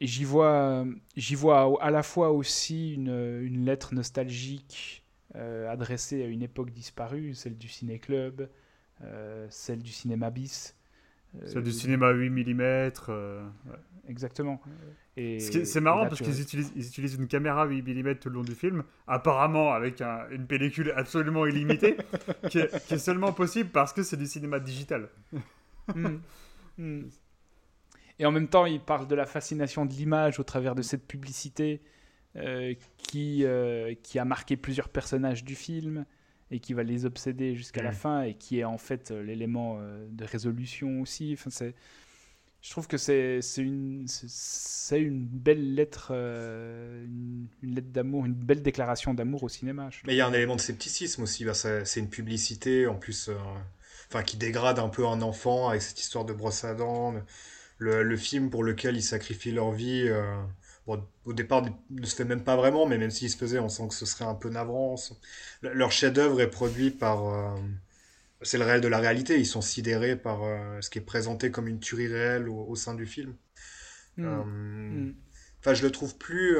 [0.00, 0.84] j'y vois,
[1.16, 3.08] j'y vois à la fois aussi une,
[3.42, 5.04] une lettre nostalgique
[5.34, 8.50] adressée à une époque disparue, celle du ciné-club,
[9.48, 10.74] celle du cinéma bis.
[11.36, 12.90] Euh, C'est du cinéma 8 mm.
[14.08, 14.60] Exactement.
[15.16, 18.36] Et, C'est marrant là, parce qu'ils utilisent, ils utilisent une caméra 8 mm tout le
[18.36, 21.96] long du film, apparemment avec un- une pellicule absolument illimitée,
[22.50, 25.08] qui, est, qui est seulement possible parce que c'est du cinéma digital.
[25.94, 26.18] Mm.
[26.78, 27.08] Mm.
[28.20, 31.04] Et en même temps, il parle de la fascination de l'image au travers de cette
[31.04, 31.80] publicité
[32.36, 36.04] euh, qui, euh, qui a marqué plusieurs personnages du film
[36.50, 37.94] et qui va les obséder jusqu'à la Mm.
[37.94, 41.32] fin et qui est en fait euh, l'élément euh, de résolution aussi.
[41.34, 41.74] Enfin, c'est,
[42.62, 48.26] je trouve que c'est, c'est, une, c'est, une belle lettre, euh, une, une lettre d'amour,
[48.26, 49.90] une belle déclaration d'amour au cinéma.
[50.06, 51.44] Mais il y a un élément de scepticisme aussi.
[51.44, 53.34] bah, c'est c'est une publicité en plus, euh,
[54.08, 57.14] enfin qui dégrade un peu un enfant avec cette histoire de brosse à dents.
[57.78, 60.36] Le, le film pour lequel ils sacrifient leur vie, euh,
[60.96, 63.68] bon, au départ ne se fait même pas vraiment, mais même s'il se faisait, on
[63.68, 64.96] sent que ce serait un peu navrant.
[65.62, 67.28] Le- Leur chef-d'œuvre est produit par.
[67.28, 67.56] euh,
[68.42, 69.38] c'est le réel de la réalité.
[69.38, 72.76] Ils sont sidérés par euh, ce qui est présenté comme une tuerie réelle au, au
[72.76, 73.34] sein du film.
[74.16, 74.24] Mm.
[74.24, 75.14] Euh, Mm.
[75.62, 76.56] Enfin, je le trouve plus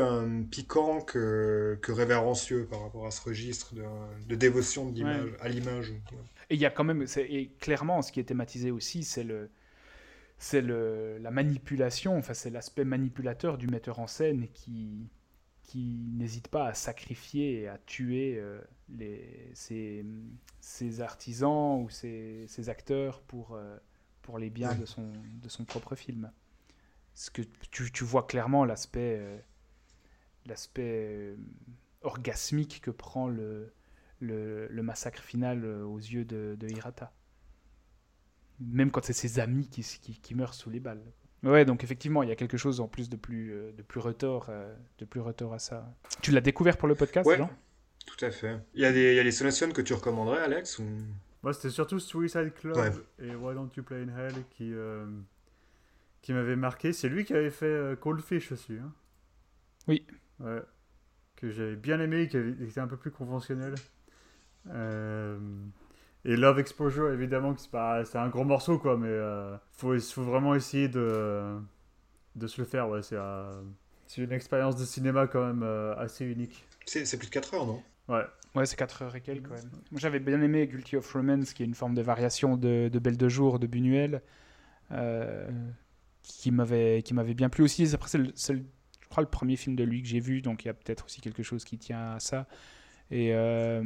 [0.51, 3.83] piquant que, que révérencieux par rapport à ce registre de,
[4.29, 5.93] de dévotion de l'image, à l'image.
[6.51, 9.49] Et il y a quand même, et clairement, ce qui est thématisé aussi, c'est le,
[10.43, 15.11] c'est la manipulation, enfin c'est l'aspect manipulateur du metteur en scène qui,
[15.63, 18.59] qui n'hésite pas à sacrifier et à tuer euh,
[18.89, 23.77] les, ses, artisans ou ses, acteurs pour, euh,
[24.23, 25.13] pour les biens de son,
[25.43, 26.33] de son propre film.
[27.15, 29.39] Ce que tu, tu vois clairement l'aspect, euh,
[30.47, 31.37] l'aspect
[32.01, 33.75] orgasmique que prend le,
[34.21, 37.13] le, le massacre final aux yeux de, de Hirata.
[38.61, 41.03] Même quand c'est ses amis qui, qui, qui meurent sous les balles.
[41.43, 44.01] Ouais, donc effectivement, il y a quelque chose en plus de plus, euh, de plus
[44.01, 45.91] retors, euh, de plus retors à ça.
[46.21, 47.39] Tu l'as découvert pour le podcast, Ouais.
[47.39, 47.51] Jean?
[48.07, 48.59] Tout à fait.
[48.75, 50.85] Il y a des, il y a des solutions que tu recommanderais, Alex ou...
[51.43, 52.91] Moi, c'était surtout Suicide Club Ouais.
[53.21, 55.07] et Why Don't You Play in Hell qui, euh,
[56.21, 56.93] qui m'avait marqué.
[56.93, 58.75] C'est lui qui avait fait euh, Cold Fish aussi.
[58.75, 58.93] hein.
[59.89, 60.07] Oui.
[60.41, 60.61] Ouais.
[61.37, 63.75] Que j'avais bien aimé, qui était un peu plus conventionnel.
[64.69, 65.39] Euh,
[66.25, 69.99] Et Love Exposure, évidemment, que c'est pas, c'est un gros morceau, quoi, mais euh, faut,
[69.99, 71.59] faut vraiment essayer de,
[72.37, 72.89] de se le faire.
[72.89, 73.63] Ouais, c'est euh,
[74.07, 76.65] c'est une expérience de cinéma quand même euh, assez unique.
[76.85, 77.83] C'est c'est plus de 4 heures, non?
[78.09, 78.25] Ouais.
[78.57, 79.71] Ouais, c'est 4 heures et quelques quand même.
[79.93, 82.99] Moi j'avais bien aimé Guilty of Romance, qui est une forme de variation de, de
[82.99, 84.23] Belle de Jour de Buñuel,
[84.91, 85.49] euh,
[86.23, 87.95] qui m'avait qui m'avait bien plu aussi.
[87.95, 88.19] Après, c'est
[88.57, 91.05] je crois, le premier film de lui que j'ai vu, donc il y a peut-être
[91.05, 92.47] aussi quelque chose qui tient à ça.
[93.11, 93.83] Et euh,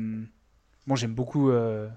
[0.86, 1.88] bon, j'aime beaucoup euh,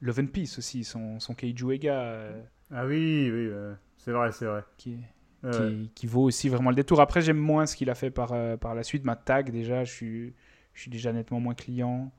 [0.00, 3.50] Love and Peace aussi, son, son Keiju Ega, euh, Ah oui, oui,
[3.98, 4.64] c'est vrai, c'est vrai.
[4.76, 4.98] qui,
[5.42, 7.00] Ouais, qui, vaut aussi vraiment le détour.
[7.00, 9.04] Après, j'aime moins ce qu'il a fait par, euh, par la suite.
[9.04, 10.34] Ma tag, déjà, je suis,
[10.74, 12.12] je suis déjà nettement moins client.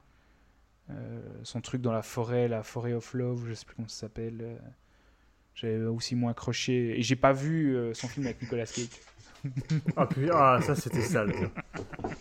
[0.89, 4.01] Euh, son truc dans la forêt, la forêt of love, je sais plus comment ça
[4.01, 4.59] s'appelle.
[5.53, 6.97] j'ai aussi moins accroché.
[6.97, 8.89] Et j'ai pas vu son film avec Nicolas Cage.
[9.95, 11.33] Ah, puis, ah, ça c'était sale.
[11.33, 11.49] ça.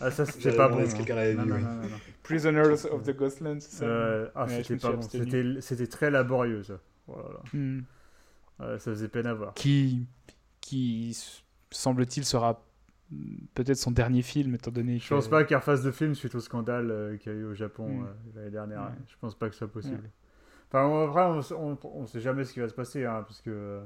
[0.01, 0.85] Ah, ça c'était pas bon.
[0.87, 0.97] si hein.
[0.97, 1.63] quelqu'un l'avait Non, vu, non, oui.
[1.63, 1.97] non, non, non.
[2.23, 5.03] Prisoners of the Ghostlands, Euh, ah, Ouais, c'était pas bon.
[5.03, 6.75] C'était, c'était très laborieux ça.
[7.09, 7.41] Oh là là.
[7.53, 7.81] Hmm.
[8.61, 9.55] Ouais, ça faisait peine à voir.
[9.55, 10.07] Qui,
[10.61, 11.17] qui
[11.71, 12.63] semble-t-il, sera
[13.11, 16.35] hmm, peut-être son dernier film, étant donné Je pense pas qu'il refasse de film suite
[16.35, 18.03] au scandale euh, qu'il y a eu au Japon Mm.
[18.05, 18.07] euh,
[18.37, 18.81] l'année dernière.
[18.81, 18.87] Ouais.
[18.89, 19.05] hein.
[19.09, 20.09] Je pense pas que ce soit possible.
[20.69, 21.23] Enfin, en vrai,
[21.57, 23.81] on, on, sait jamais ce qui va se passer, hein, parce que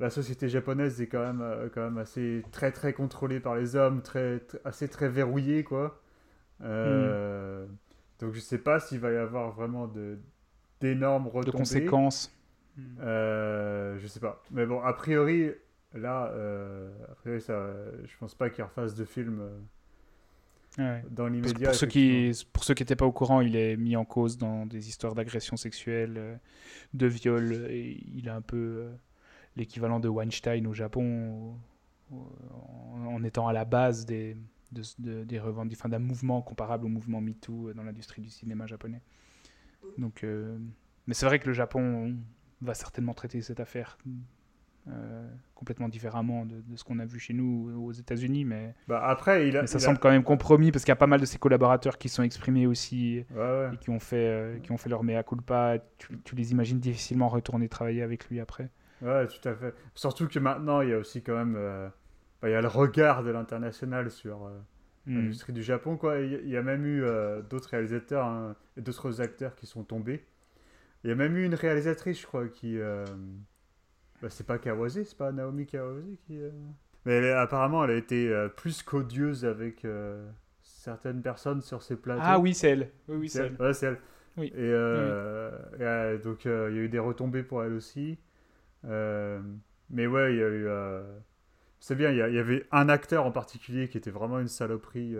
[0.00, 3.76] la société japonaise est quand même, euh, quand même assez très très contrôlée par les
[3.76, 6.00] hommes, très, assez très verrouillée, quoi.
[6.62, 7.76] Euh, hmm.
[8.20, 10.18] Donc je sais pas s'il va y avoir vraiment de
[10.80, 11.46] d'énormes retombées.
[11.46, 12.34] De conséquences.
[13.00, 14.42] Euh, je sais pas.
[14.50, 15.50] Mais bon, a priori,
[15.94, 17.70] là, euh, a priori, ça,
[18.04, 19.42] je pense pas qu'il refasse de film
[21.10, 21.68] dans l'immédiat.
[21.68, 24.38] Pour, ceux qui, pour ceux qui n'étaient pas au courant, il est mis en cause
[24.38, 26.36] dans des histoires d'agression sexuelle, euh,
[26.94, 27.66] de viol.
[27.70, 28.90] Et il a un peu euh,
[29.56, 31.56] l'équivalent de Weinstein au Japon,
[32.12, 34.36] en, étant à la base des,
[34.72, 39.02] de, des revendications, d'un mouvement comparable au mouvement MeToo dans l'industrie du cinéma japonais.
[39.98, 40.24] Donc,
[41.06, 42.16] mais c'est vrai que le Japon
[42.60, 43.98] va certainement traiter cette affaire
[44.88, 49.46] euh, complètement différemment de, ce qu'on a vu chez nous aux États-Unis, mais, bah après,
[49.46, 51.98] il ça semble quand même compromis parce qu'il y a pas mal de ses collaborateurs
[51.98, 55.76] qui sont exprimés aussi et qui ont fait euh, qui ont fait leur mea culpa.
[55.98, 58.70] Tu, tu, les imagines difficilement retourner travailler avec lui après.
[59.02, 59.74] Ouais, tout à fait.
[59.94, 61.88] Surtout que maintenant, il y a aussi quand même euh,
[62.42, 64.50] bah, il y a le regard de l'international sur
[65.06, 65.16] hmm.
[65.16, 65.96] l'industrie du Japon.
[65.96, 66.20] Quoi.
[66.20, 67.04] Il y a même eu
[67.48, 70.24] d'autres réalisateurs hein, et d'autres acteurs qui sont tombés.
[71.04, 72.78] Il y a même eu une réalisatrice, je crois, qui
[74.22, 76.40] bah, c'est pas Kawase, c'est pas Naomi Kawase qui.
[76.40, 76.50] Euh,
[77.06, 80.28] mais apparemment, elle a été euh, plus qu'odieuse avec euh,
[80.60, 82.20] certaines personnes sur ses plateaux.
[82.22, 82.90] Ah oui, c'est elle.
[83.08, 83.56] Oui, oui c'est elle.
[83.58, 83.98] Ouais, c'est elle.
[84.36, 84.52] Oui.
[84.54, 88.18] Et, donc, il y a eu des retombées pour elle aussi.
[88.84, 90.68] Mais ouais, il y a eu.
[91.80, 95.14] C'est bien, il y, avait un acteur en particulier qui était vraiment une saloperie.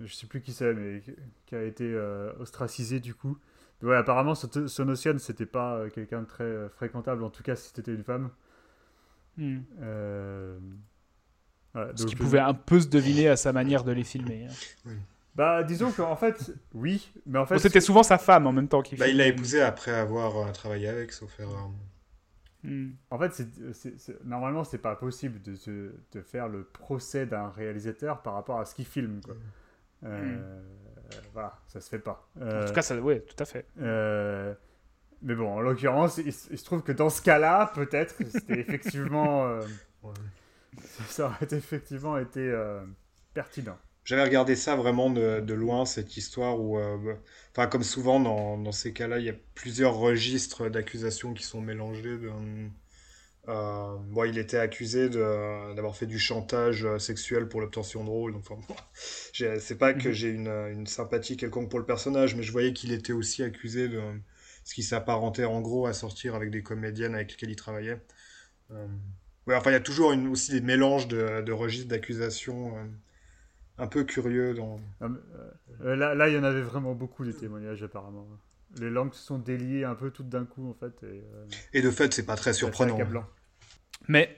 [0.00, 1.02] Je sais plus qui c'est, mais
[1.46, 1.96] qui a été
[2.38, 3.38] ostracisé du coup.
[3.82, 7.54] Ouais, apparemment, Son Ocean, c'était pas euh, quelqu'un de très euh, fréquentable, en tout cas
[7.54, 8.30] si c'était une femme.
[9.80, 10.58] Euh...
[11.94, 14.46] Ce qui pouvait un peu se deviner à sa manière de les filmer.
[14.46, 14.90] Hein.
[15.38, 17.60] Bah, disons qu'en fait, oui, mais en fait.
[17.60, 18.96] c'était souvent sa femme en même temps qui.
[18.96, 21.70] Bah, il l'a épousée après avoir travaillé avec, sauf erreur.
[22.64, 22.88] Hmm.
[23.12, 23.46] En fait,
[24.24, 28.74] normalement, c'est pas possible de, de, faire le procès d'un réalisateur par rapport à ce
[28.74, 29.20] qu'il filme.
[29.24, 29.36] Quoi.
[30.06, 30.60] Euh,
[31.32, 32.28] voilà, ça se fait pas.
[32.36, 33.64] en tout euh, cas, ça, ouais, tout à fait.
[33.80, 34.52] Euh,
[35.22, 39.56] mais bon, en l'occurrence, il, se trouve que dans ce cas-là, peut-être, c'était effectivement.
[41.06, 42.52] Ça aurait effectivement été
[43.34, 43.78] pertinent.
[44.08, 46.78] J'avais regardé ça vraiment de, de, loin, cette histoire où,
[47.50, 51.60] enfin, comme souvent dans, dans ces cas-là, il y a plusieurs registres d'accusations qui sont
[51.60, 52.18] mélangés.
[53.48, 58.32] Euh, bon, il était accusé d'avoir fait du chantage euh, sexuel pour l'obtention de rôle.
[58.32, 58.60] Donc, enfin,
[59.58, 60.14] c'est pas que mhm.
[60.14, 63.88] j'ai une, une, sympathie quelconque pour le personnage, mais je voyais qu'il était aussi accusé
[63.88, 64.00] de
[64.64, 68.00] ce qui s'apparentait en gros à sortir avec des comédiennes avec lesquelles il travaillait.
[68.70, 68.86] Euh,
[69.46, 72.74] ouais, enfin, il y a toujours une, aussi des mélanges de, de registres d'accusations
[73.78, 74.54] un peu curieux.
[74.54, 74.80] Dans...
[75.00, 75.08] Ah,
[75.80, 78.26] là, là, il y en avait vraiment beaucoup des témoignages apparemment.
[78.78, 81.02] Les langues se sont déliées un peu toutes d'un coup en fait.
[81.04, 81.24] Et,
[81.78, 82.98] et de fait, c'est pas très surprenant.
[84.08, 84.36] Mais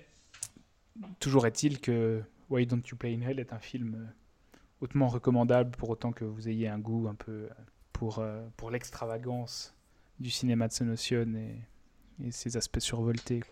[1.19, 5.71] toujours est-il que Why Don't You Play in Hell est un film euh, hautement recommandable
[5.73, 7.49] pour autant que vous ayez un goût un peu euh,
[7.93, 9.75] pour, euh, pour l'extravagance
[10.19, 13.43] du cinéma de Sonocion et, et ses aspects survoltés.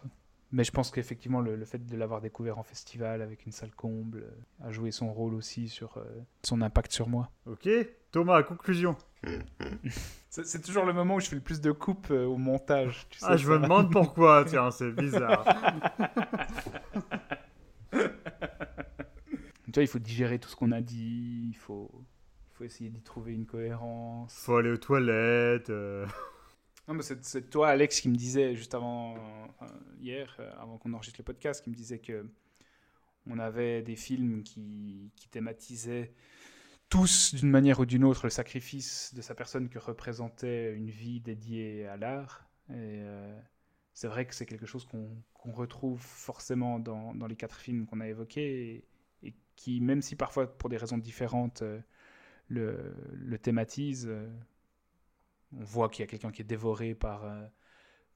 [0.51, 4.25] Mais je pense qu'effectivement, le, fait de l'avoir découvert en festival avec une salle comble
[4.63, 6.03] a joué son rôle aussi sur
[6.43, 7.31] son impact sur moi.
[7.47, 7.69] Ok,
[8.11, 8.97] Thomas, conclusion.
[10.31, 13.07] C'est toujours le moment où je fais le plus de coupes euh, au montage.
[13.11, 15.45] Tu ah, je me demande pourquoi, tiens, c'est bizarre.
[17.91, 17.99] tu
[19.75, 21.91] vois, il faut digérer tout ce qu'on a dit, il faut,
[22.53, 24.37] il faut essayer d'y trouver une cohérence.
[24.39, 25.71] Il faut aller aux toilettes.
[25.71, 26.07] Euh.
[26.89, 29.15] Non, c'est toi, Alex, qui me disait juste avant,
[30.01, 32.27] hier, euh, avant qu'on enregistre le podcast, qui me disait que
[33.27, 36.15] on avait des films qui, qui thématisaient
[36.89, 41.21] tous, d'une manière ou d'une autre, le sacrifice de sa personne que représentait une vie
[41.21, 42.49] dédiée à l'art.
[42.71, 43.39] Euh,
[43.93, 48.09] c'est vrai que c'est quelque chose qu'on retrouve forcément dans, les quatre films qu'on a
[48.09, 48.87] évoqués
[49.23, 51.81] et, qui, même si parfois pour des raisons différentes, euh,
[52.49, 54.09] le, le, thématise.
[55.55, 57.25] Euh, on voit qu'il y a quelqu'un qui est dévoré par,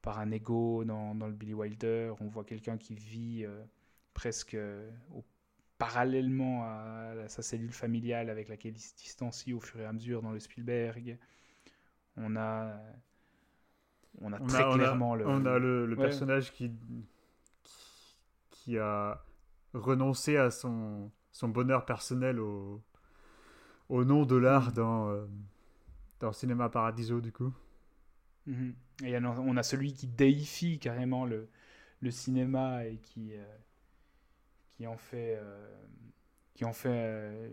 [0.00, 2.12] par un ego dans, dans, le Billy Wilder.
[2.20, 3.46] On voit quelqu'un qui vit
[4.14, 4.56] presque
[5.10, 5.24] au
[5.78, 10.22] parallèlement à, sa cellule familiale avec laquelle il se distancie au fur et à mesure
[10.22, 11.18] dans le Spielberg.
[12.16, 12.78] On a,
[14.20, 15.26] on a très clairement le.
[15.26, 16.70] On a le, personnage qui,
[18.50, 19.24] qui, a
[19.74, 22.80] renoncé à son, son bonheur personnel au,
[23.88, 25.26] au nom de l'art dans, euh,
[26.22, 27.52] dans Cinéma Paradiso, du coup.
[29.04, 31.48] Et on a celui qui déifie carrément le,
[32.10, 33.44] cinéma et qui, euh,
[34.70, 35.84] qui en fait, euh,
[36.54, 37.48] qui en fait euh,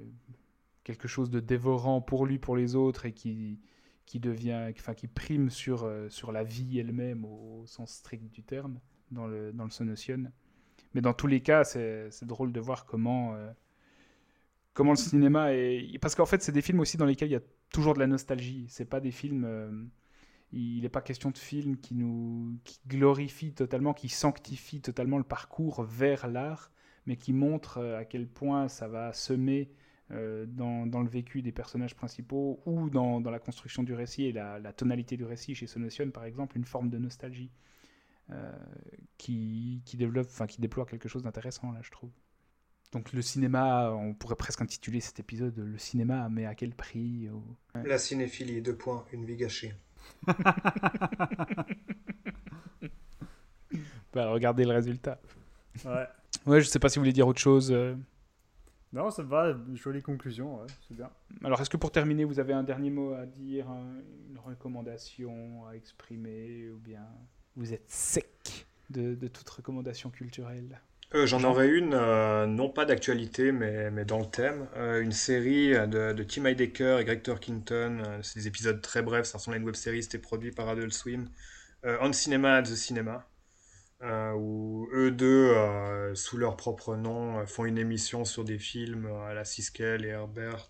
[0.83, 3.59] quelque chose de dévorant pour lui, pour les autres, et qui,
[4.05, 8.79] qui devient, enfin qui prime sur, sur la vie elle-même au, sens strict du terme
[9.11, 10.31] dans le, dans le Sonotion.
[10.93, 13.35] Mais dans tous les cas, c'est drôle de voir comment,
[14.79, 15.99] comment le cinéma est.
[15.99, 18.07] Parce qu'en fait, c'est des films aussi dans lesquels il y a toujours de la
[18.07, 18.65] nostalgie.
[18.69, 19.43] C'est pas des films.
[19.43, 19.69] Euh,
[20.53, 25.25] il n'est pas question de films qui nous qui glorifient totalement, qui sanctifient totalement le
[25.25, 26.71] parcours vers l'art,
[27.05, 29.69] mais qui montrent à quel point ça va semer
[30.11, 34.71] euh, dans, le vécu des personnages principaux ou dans, la construction du récit et la,
[34.71, 37.51] tonalité du récit chez Sonotion, par exemple, une forme de nostalgie
[38.29, 38.57] euh,
[39.17, 42.11] qui, développe, enfin, qui déploie quelque chose d'intéressant, là, je trouve.
[42.91, 47.29] Donc le cinéma, on pourrait presque intituler cet épisode Le cinéma, mais à quel prix?
[47.75, 49.75] La cinéphilie, deux points, une vie gâchée.
[54.13, 55.19] bah, regardez le résultat.
[55.85, 56.07] Ouais.
[56.45, 57.71] Ouais, je sais pas si vous voulez dire autre chose.
[57.71, 57.95] Euh.
[58.91, 61.11] Non, ça va, jolie conclusion, c'est bien.
[61.43, 63.67] Alors, est-ce que pour terminer, vous avez un dernier mot à dire,
[64.29, 67.05] une recommandation à exprimer, ou bien
[67.55, 70.81] vous êtes sec de, toute recommandation culturelle?
[71.15, 74.67] Euh, J'en aurais une, euh, non pas d'actualité, mais, mais, dans le thème.
[74.75, 78.19] Euh, une série de, Tim Heidecker et Greg Turkington.
[78.21, 80.93] c'est des épisodes très brefs, ça ressemble à une web série, c'était produit par Adult
[80.93, 81.29] Swim.
[81.83, 83.29] On Cinema at the Cinema.
[84.01, 85.25] Euh, où eux deux,
[85.55, 90.05] euh, sous leur propre nom, euh, font une émission sur des films à la Siskel
[90.05, 90.69] et Herbert,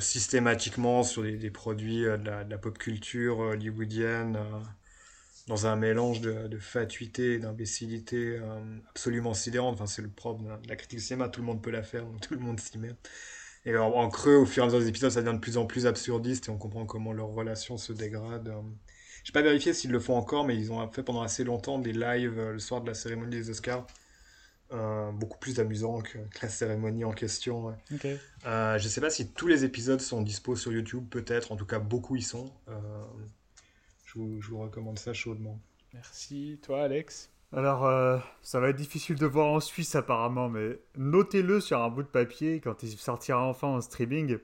[0.00, 4.38] systématiquement sur des, produits de la, pop culture hollywoodienne,
[5.46, 8.40] dans un mélange de, fatuité et d'imbécilité
[8.90, 9.74] absolument sidérante.
[9.74, 12.20] Enfin, c'est le propre de la critique cinéma, tout le monde peut la faire, donc
[12.20, 12.94] tout le monde s'y met.
[13.64, 15.56] Et en, en, creux, au fur et à mesure des épisodes, ça devient de plus
[15.56, 18.52] en plus absurdiste et on comprend comment leur relation se dégrade.
[19.26, 21.92] J'ai pas vérifié s'ils le font encore, mais ils ont fait pendant assez longtemps des
[21.92, 23.84] lives euh, le soir de la cérémonie des Oscars.
[24.70, 27.76] Euh, beaucoup plus amusant que, la cérémonie en question.
[28.46, 31.50] Euh, je sais pas si tous les épisodes sont dispo sur YouTube, peut-être.
[31.50, 32.52] En tout cas, beaucoup y sont.
[34.40, 35.60] Je, vous, recommande ça chaudement.
[35.94, 36.58] Merci.
[36.62, 37.30] Toi, Alex?
[37.52, 42.02] Alors, ça va être difficile de voir en Suisse apparemment, mais notez-le sur un bout
[42.02, 44.38] de papier quand il sortira enfin en streaming.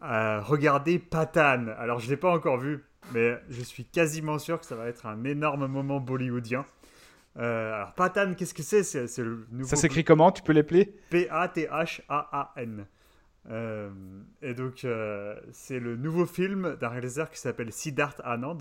[0.00, 1.70] regardez Patane.
[1.78, 2.84] Alors, je ne l'ai pas encore vu,
[3.14, 6.66] mais je suis quasiment sûr que ça va être un énorme moment bollywoodien.
[7.38, 8.82] Euh, alors, Patan, qu'est-ce que c'est?
[8.82, 10.30] C'est, le nouveau Ça s'écrit comment?
[10.32, 10.94] Tu peux l'appeler?
[11.10, 12.86] P-A-T-H-A-A-N.
[13.50, 13.90] Euh,
[14.40, 18.58] et donc, euh, c'est le nouveau film d'un réalisateur qui s'appelle Siddharth Anand,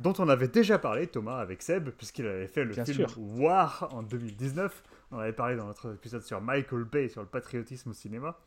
[0.00, 4.02] dont on avait déjà parlé, Thomas, avec Seb, puisqu'il avait fait le film War en
[4.02, 4.82] 2019.
[5.10, 8.38] On avait parlé dans notre épisode sur Michael Bay, sur le patriotisme au cinéma.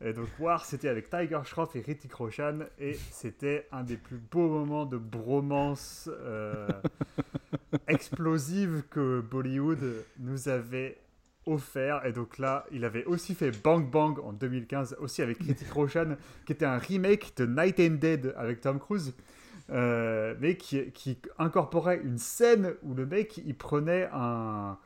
[0.00, 4.18] Et donc War, c'était avec Tiger Shroff et Ritik Roshan, et c'était un des plus
[4.18, 6.68] beaux moments de bromance euh,
[7.88, 10.98] explosive que Bollywood nous avait
[11.46, 12.04] offert.
[12.06, 16.16] Et donc là, il avait aussi fait Bang Bang en 2015, aussi avec Ritik Roshan,
[16.46, 19.14] qui était un remake de Night and Dead avec Tom Cruise.
[19.70, 24.76] Euh, mais qui, incorporait une scène où le mec il prenait un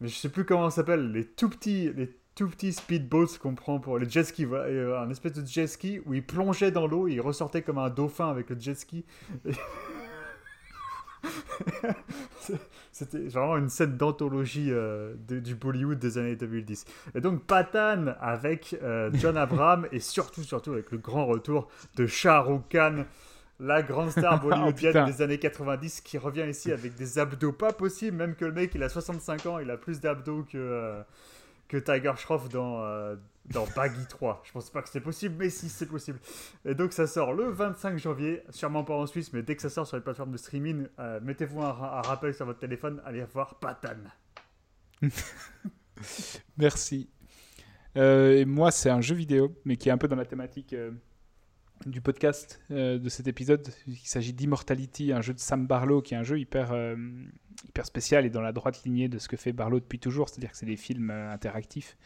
[0.00, 3.54] mais je sais plus comment ça s'appelle les tout petits les tout petits speedboats qu'on
[3.54, 6.86] prend pour les jet skis, voilà, un espèce de jet ski où il plongeait dans
[6.86, 9.04] l'eau, il ressortait comme un dauphin avec le jet ski.
[12.90, 16.84] C'était vraiment une scène d'anthologie euh, du Bollywood des années 2010.
[17.14, 22.06] Et donc Patan avec euh, John Abraham et surtout, surtout avec le grand retour de
[22.06, 23.04] Shah Rukh Khan,
[23.62, 27.72] la grande star oh, bollywoodienne des années 90 qui revient ici avec des abdos pas
[27.72, 30.58] possibles, même que le mec il a 65 ans, il a plus d'abdos que...
[30.58, 31.02] Euh,
[31.68, 33.16] que Tiger Shroff dans, euh,
[33.46, 34.42] dans Baggy 3.
[34.44, 36.18] Je pense pas que c'est possible, mais si c'est possible.
[36.66, 39.70] Et donc ça sort le 25 janvier, sûrement pas en Suisse, mais dès que ça
[39.70, 43.54] sort sur les plateformes de streaming, euh, mettez-vous un, rappel sur votre téléphone, allez voir
[43.54, 43.96] Patan.
[46.58, 47.08] Merci.
[47.94, 50.74] Et moi, c'est un jeu vidéo, mais qui est un peu dans la thématique
[51.86, 53.68] du podcast euh, de cet épisode.
[53.86, 56.96] Il s'agit d'Immortality, un jeu de Sam Barlow qui est un jeu hyper, euh,
[57.68, 60.52] hyper spécial et dans la droite lignée de ce que fait Barlow depuis toujours, c'est-à-dire
[60.52, 61.96] que c'est des films euh, interactifs.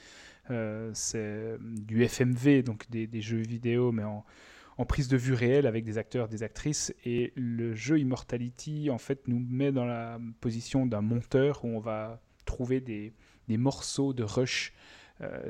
[0.93, 4.24] c'est du FMV, donc des, jeux vidéo, mais en,
[4.78, 6.94] en prise de vue réelle avec des acteurs, des actrices.
[7.05, 11.81] Et le jeu Immortality, en fait, nous met dans la position d'un monteur où on
[11.81, 13.12] va trouver des,
[13.48, 14.73] des morceaux de rush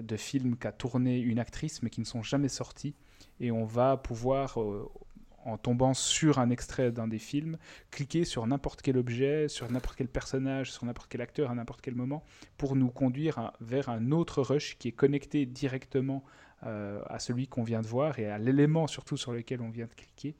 [0.01, 2.95] de films qu'a tourné une actrice, mais qui ne sont jamais sortis
[3.41, 4.91] et on va pouvoir, euh,
[5.45, 7.59] en tombant sur un extrait d'un des films,
[7.91, 11.81] cliquer sur n'importe quel objet, sur n'importe quel personnage, sur n'importe quel acteur à n'importe
[11.81, 12.25] quel moment,
[12.57, 16.25] pour nous conduire vers un autre rush qui est connecté directement
[16.65, 19.87] euh, à celui qu'on vient de voir et à l'élément surtout sur lequel on vient
[19.87, 20.35] de cliquer.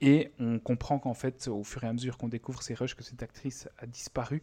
[0.00, 3.02] Et on comprend qu'en fait, au fur et à mesure qu'on découvre ces rushs, que
[3.02, 4.42] cette actrice a disparu,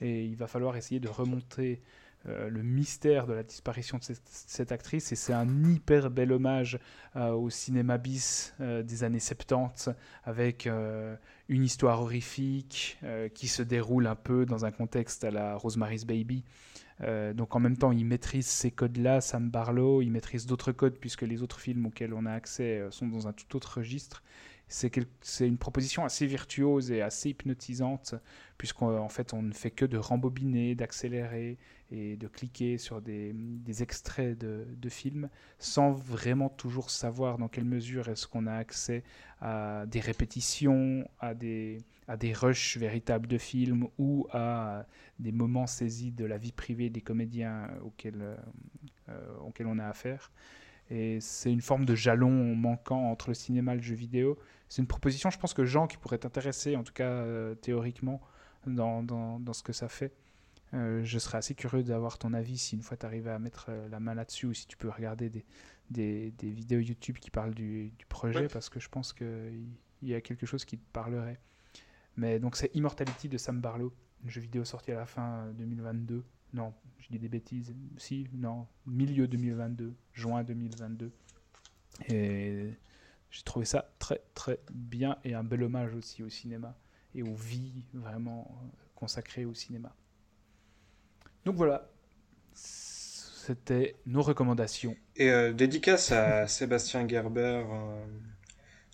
[0.00, 1.80] et il va falloir essayer de remonter
[2.28, 5.12] euh, le mystère de la disparition de cette, actrice.
[5.12, 6.78] Et c'est un hyper bel hommage
[7.14, 9.90] euh, au cinéma bis euh, des années 70,
[10.24, 10.68] avec
[11.48, 12.98] une histoire horrifique
[13.34, 16.42] qui se déroule un peu dans un contexte à la Rosemary's Baby.
[17.34, 21.22] donc en même temps, il maîtrise ces codes-là, Sam Barlow, il maîtrise d'autres codes puisque
[21.22, 24.22] les autres films auxquels on a accès sont dans un tout autre registre
[24.68, 28.14] c'est une proposition assez virtuose et assez hypnotisante,
[28.58, 31.56] puisqu'en fait on ne fait que de rembobiner, d'accélérer
[31.90, 33.34] et de cliquer sur des,
[33.80, 39.04] extraits de, films, sans vraiment toujours savoir dans quelle mesure est-ce qu'on a accès
[39.40, 44.86] à des répétitions, à des, à rushs véritables de films ou à
[45.18, 48.36] des moments saisis de la vie privée des comédiens auxquels,
[49.08, 50.30] euh, auxquels on a affaire.
[50.90, 54.38] Et c'est une forme de jalon manquant entre le cinéma et le jeu vidéo.
[54.68, 58.20] C'est une proposition, je pense que Jean, qui pourrait t'intéresser, en tout cas euh, théoriquement,
[58.66, 60.12] dans, ce que ça fait.
[60.76, 63.66] Euh, je serais assez curieux d'avoir ton avis si une fois tu arrives à mettre
[63.70, 65.44] euh, la main là-dessus ou si tu peux regarder des,
[65.90, 69.68] des, des vidéos YouTube qui parlent du, du projet parce que je pense qu'il
[70.02, 71.40] y a quelque chose qui te parlerait.
[72.16, 73.92] Mais donc c'est Immortality de Sam Barlow,
[74.24, 76.24] un jeu vidéo sorti à la fin 2022.
[76.52, 77.74] Non, je dis des bêtises.
[77.96, 81.10] Si, non, milieu 2022, juin 2022.
[82.08, 82.70] Et
[83.30, 86.76] j'ai trouvé ça très très bien et un bel hommage aussi au cinéma
[87.14, 88.60] et aux vies vraiment
[88.94, 89.94] consacrées au cinéma.
[91.46, 91.88] Donc voilà,
[92.54, 94.96] c'était nos recommandations.
[95.14, 98.04] Et euh, dédicace à Sébastien Gerber, euh,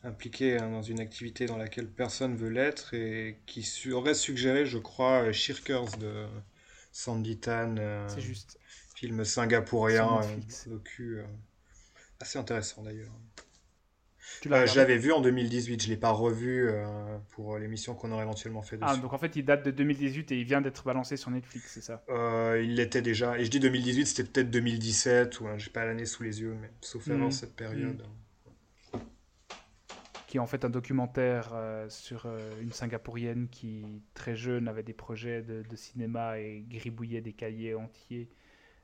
[0.05, 4.77] impliqué hein, dans une activité dans laquelle personne veut l'être et qui aurait suggéré, je
[4.77, 6.27] crois, euh, Shirkers de
[6.93, 7.77] Sandy Tan.
[8.09, 8.59] C'est juste.
[8.97, 10.21] Film singapourien,
[10.67, 11.23] docu
[12.21, 13.11] assez intéressant d'ailleurs.
[14.47, 18.13] Euh, je l'avais vu en 2018, je ne l'ai pas revu euh, pour l'émission qu'on
[18.13, 18.99] aurait éventuellement fait ah, dessus.
[18.99, 21.73] Ah, donc en fait il date de 2018 et il vient d'être balancé sur Netflix,
[21.73, 22.03] c'est ça?
[22.09, 23.39] Euh, Il l'était déjà.
[23.39, 26.71] Et je dis 2018, c'était peut-être 2017, ou j'ai pas l'année sous les yeux, mais
[26.81, 27.33] sauf avant mhm.
[27.33, 28.03] cette période.
[28.95, 29.01] Mhm.
[30.29, 31.53] Qui est en fait un documentaire
[31.91, 32.27] sur
[32.63, 38.31] une Singapourienne qui, très jeune, avait des projets de, cinéma et gribouillait des cahiers entiers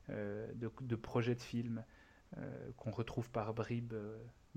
[0.09, 1.83] de, de, projets de films
[2.77, 3.95] qu'on retrouve par bribes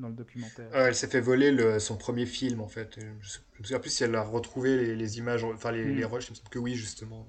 [0.03, 0.69] dans le documentaire.
[0.73, 2.99] elle s'est fait voler le, son premier film en fait.
[3.20, 6.07] Je, me souviens plus si elle a retrouvé les, images, enfin les, les, hmm.
[6.07, 7.27] rushs, il me semble que oui justement.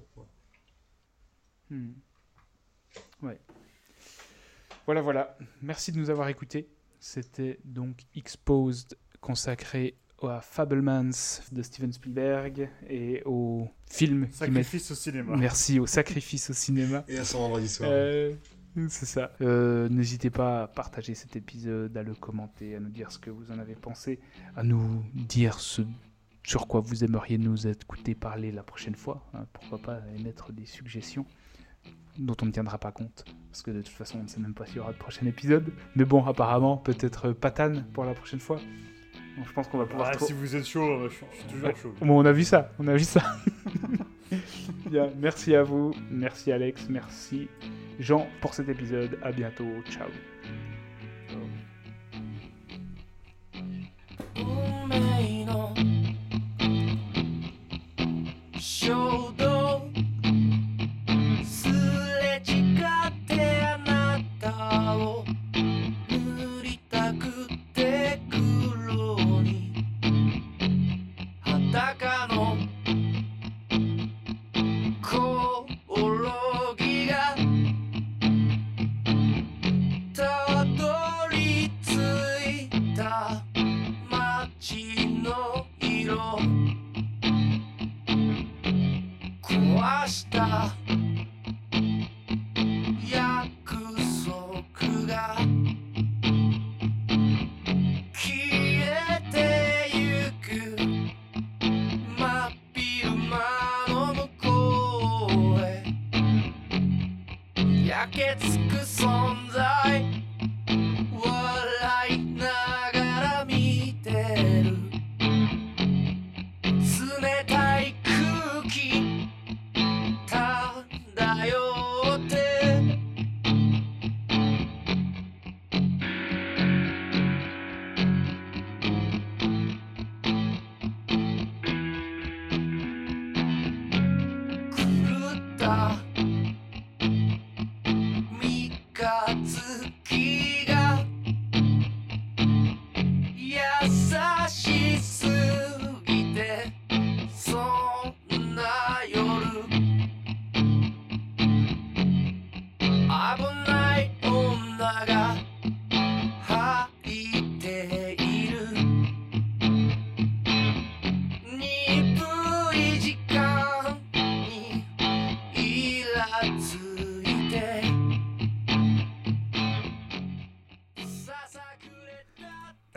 [1.69, 1.91] Hmm.
[3.21, 3.39] Ouais.
[4.85, 5.37] Voilà, voilà.
[5.61, 6.67] Merci de nous avoir écoutés.
[6.99, 15.35] C'était donc Exposed consacré à Fablemans de Steven Spielberg et au film Sacrifice au cinéma.
[15.35, 17.03] Merci au sacrifice au cinéma.
[17.07, 17.89] Et à son vendredi soir.
[17.91, 18.33] Euh,
[18.89, 19.31] c'est ça.
[19.41, 23.29] Euh, n'hésitez pas à partager cet épisode, à le commenter, à nous dire ce que
[23.29, 24.19] vous en avez pensé,
[24.55, 25.83] à nous dire ce
[26.45, 29.25] sur quoi vous aimeriez nous écouter parler la prochaine fois.
[29.33, 31.25] Hein, pourquoi pas émettre des suggestions
[32.17, 33.25] dont on ne tiendra pas compte.
[33.49, 35.25] Parce que de toute façon, on ne sait même pas s'il y aura de prochain
[35.25, 35.71] épisode.
[35.95, 38.59] Mais bon, apparemment, peut-être patane pour la prochaine fois.
[39.43, 40.11] je pense qu'on va pouvoir.
[40.13, 41.93] Ah, si vous êtes chaud, je suis, toujours chaud.
[42.01, 42.71] Bon, on a vu ça.
[42.79, 43.21] On a vu ça.
[44.89, 45.93] Bien, merci à vous.
[46.11, 46.87] Merci Alex.
[46.89, 47.47] Merci
[47.99, 49.17] Jean pour cet épisode.
[49.21, 49.67] À bientôt.
[49.89, 50.09] Ciao.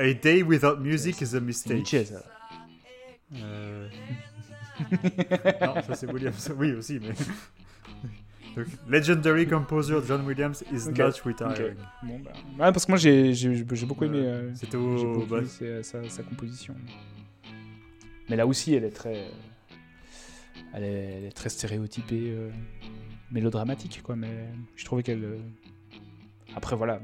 [0.07, 1.79] A day without music is a mistake.
[1.79, 2.23] Nietzsche, ça.
[3.35, 3.89] Euh,
[5.61, 6.53] non, ça c'est Williams.
[6.57, 7.13] Oui, aussi, mais.
[8.57, 11.77] Donc, legendary composer John Williams is Ok, not retiring.
[12.05, 14.19] Bon, bah, ouais, parce que moi j'ai j'ai beaucoup aimé.
[14.19, 15.27] Euh, C'était au.
[15.27, 15.41] bah,
[15.83, 16.77] sa, composition.
[18.31, 19.29] Mais là aussi, elle est très.
[20.73, 22.51] Elle est, elle est très stéréotypée, euh,
[23.33, 24.15] mélodramatique, quoi.
[24.15, 25.41] Mais je trouvais qu'elle.
[26.55, 27.01] Après, voilà.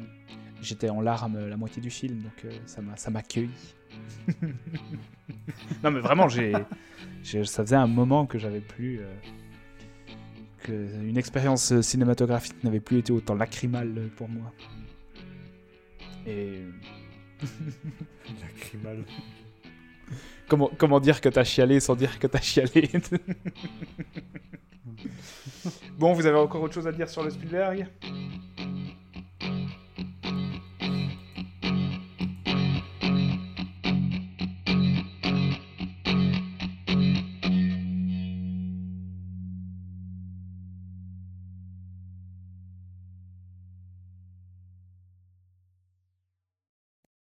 [0.62, 3.50] J'étais en larmes la moitié du film, donc euh, ça m'a ça m'a accueilli.
[5.82, 6.52] non, mais vraiment, j'ai.
[7.22, 9.00] Ça faisait un moment que j'avais plus.
[9.00, 9.12] euh,
[10.62, 14.52] que une expérience cinématographique n'avait plus été autant lacrymale pour moi.
[16.26, 16.60] Et.
[18.40, 19.04] lacrymal.
[20.48, 22.88] Comment, comment dire que t'as chialé sans dire que t'as chialé?
[25.98, 27.86] Bon, vous avez encore autre chose à dire sur le Spielberg?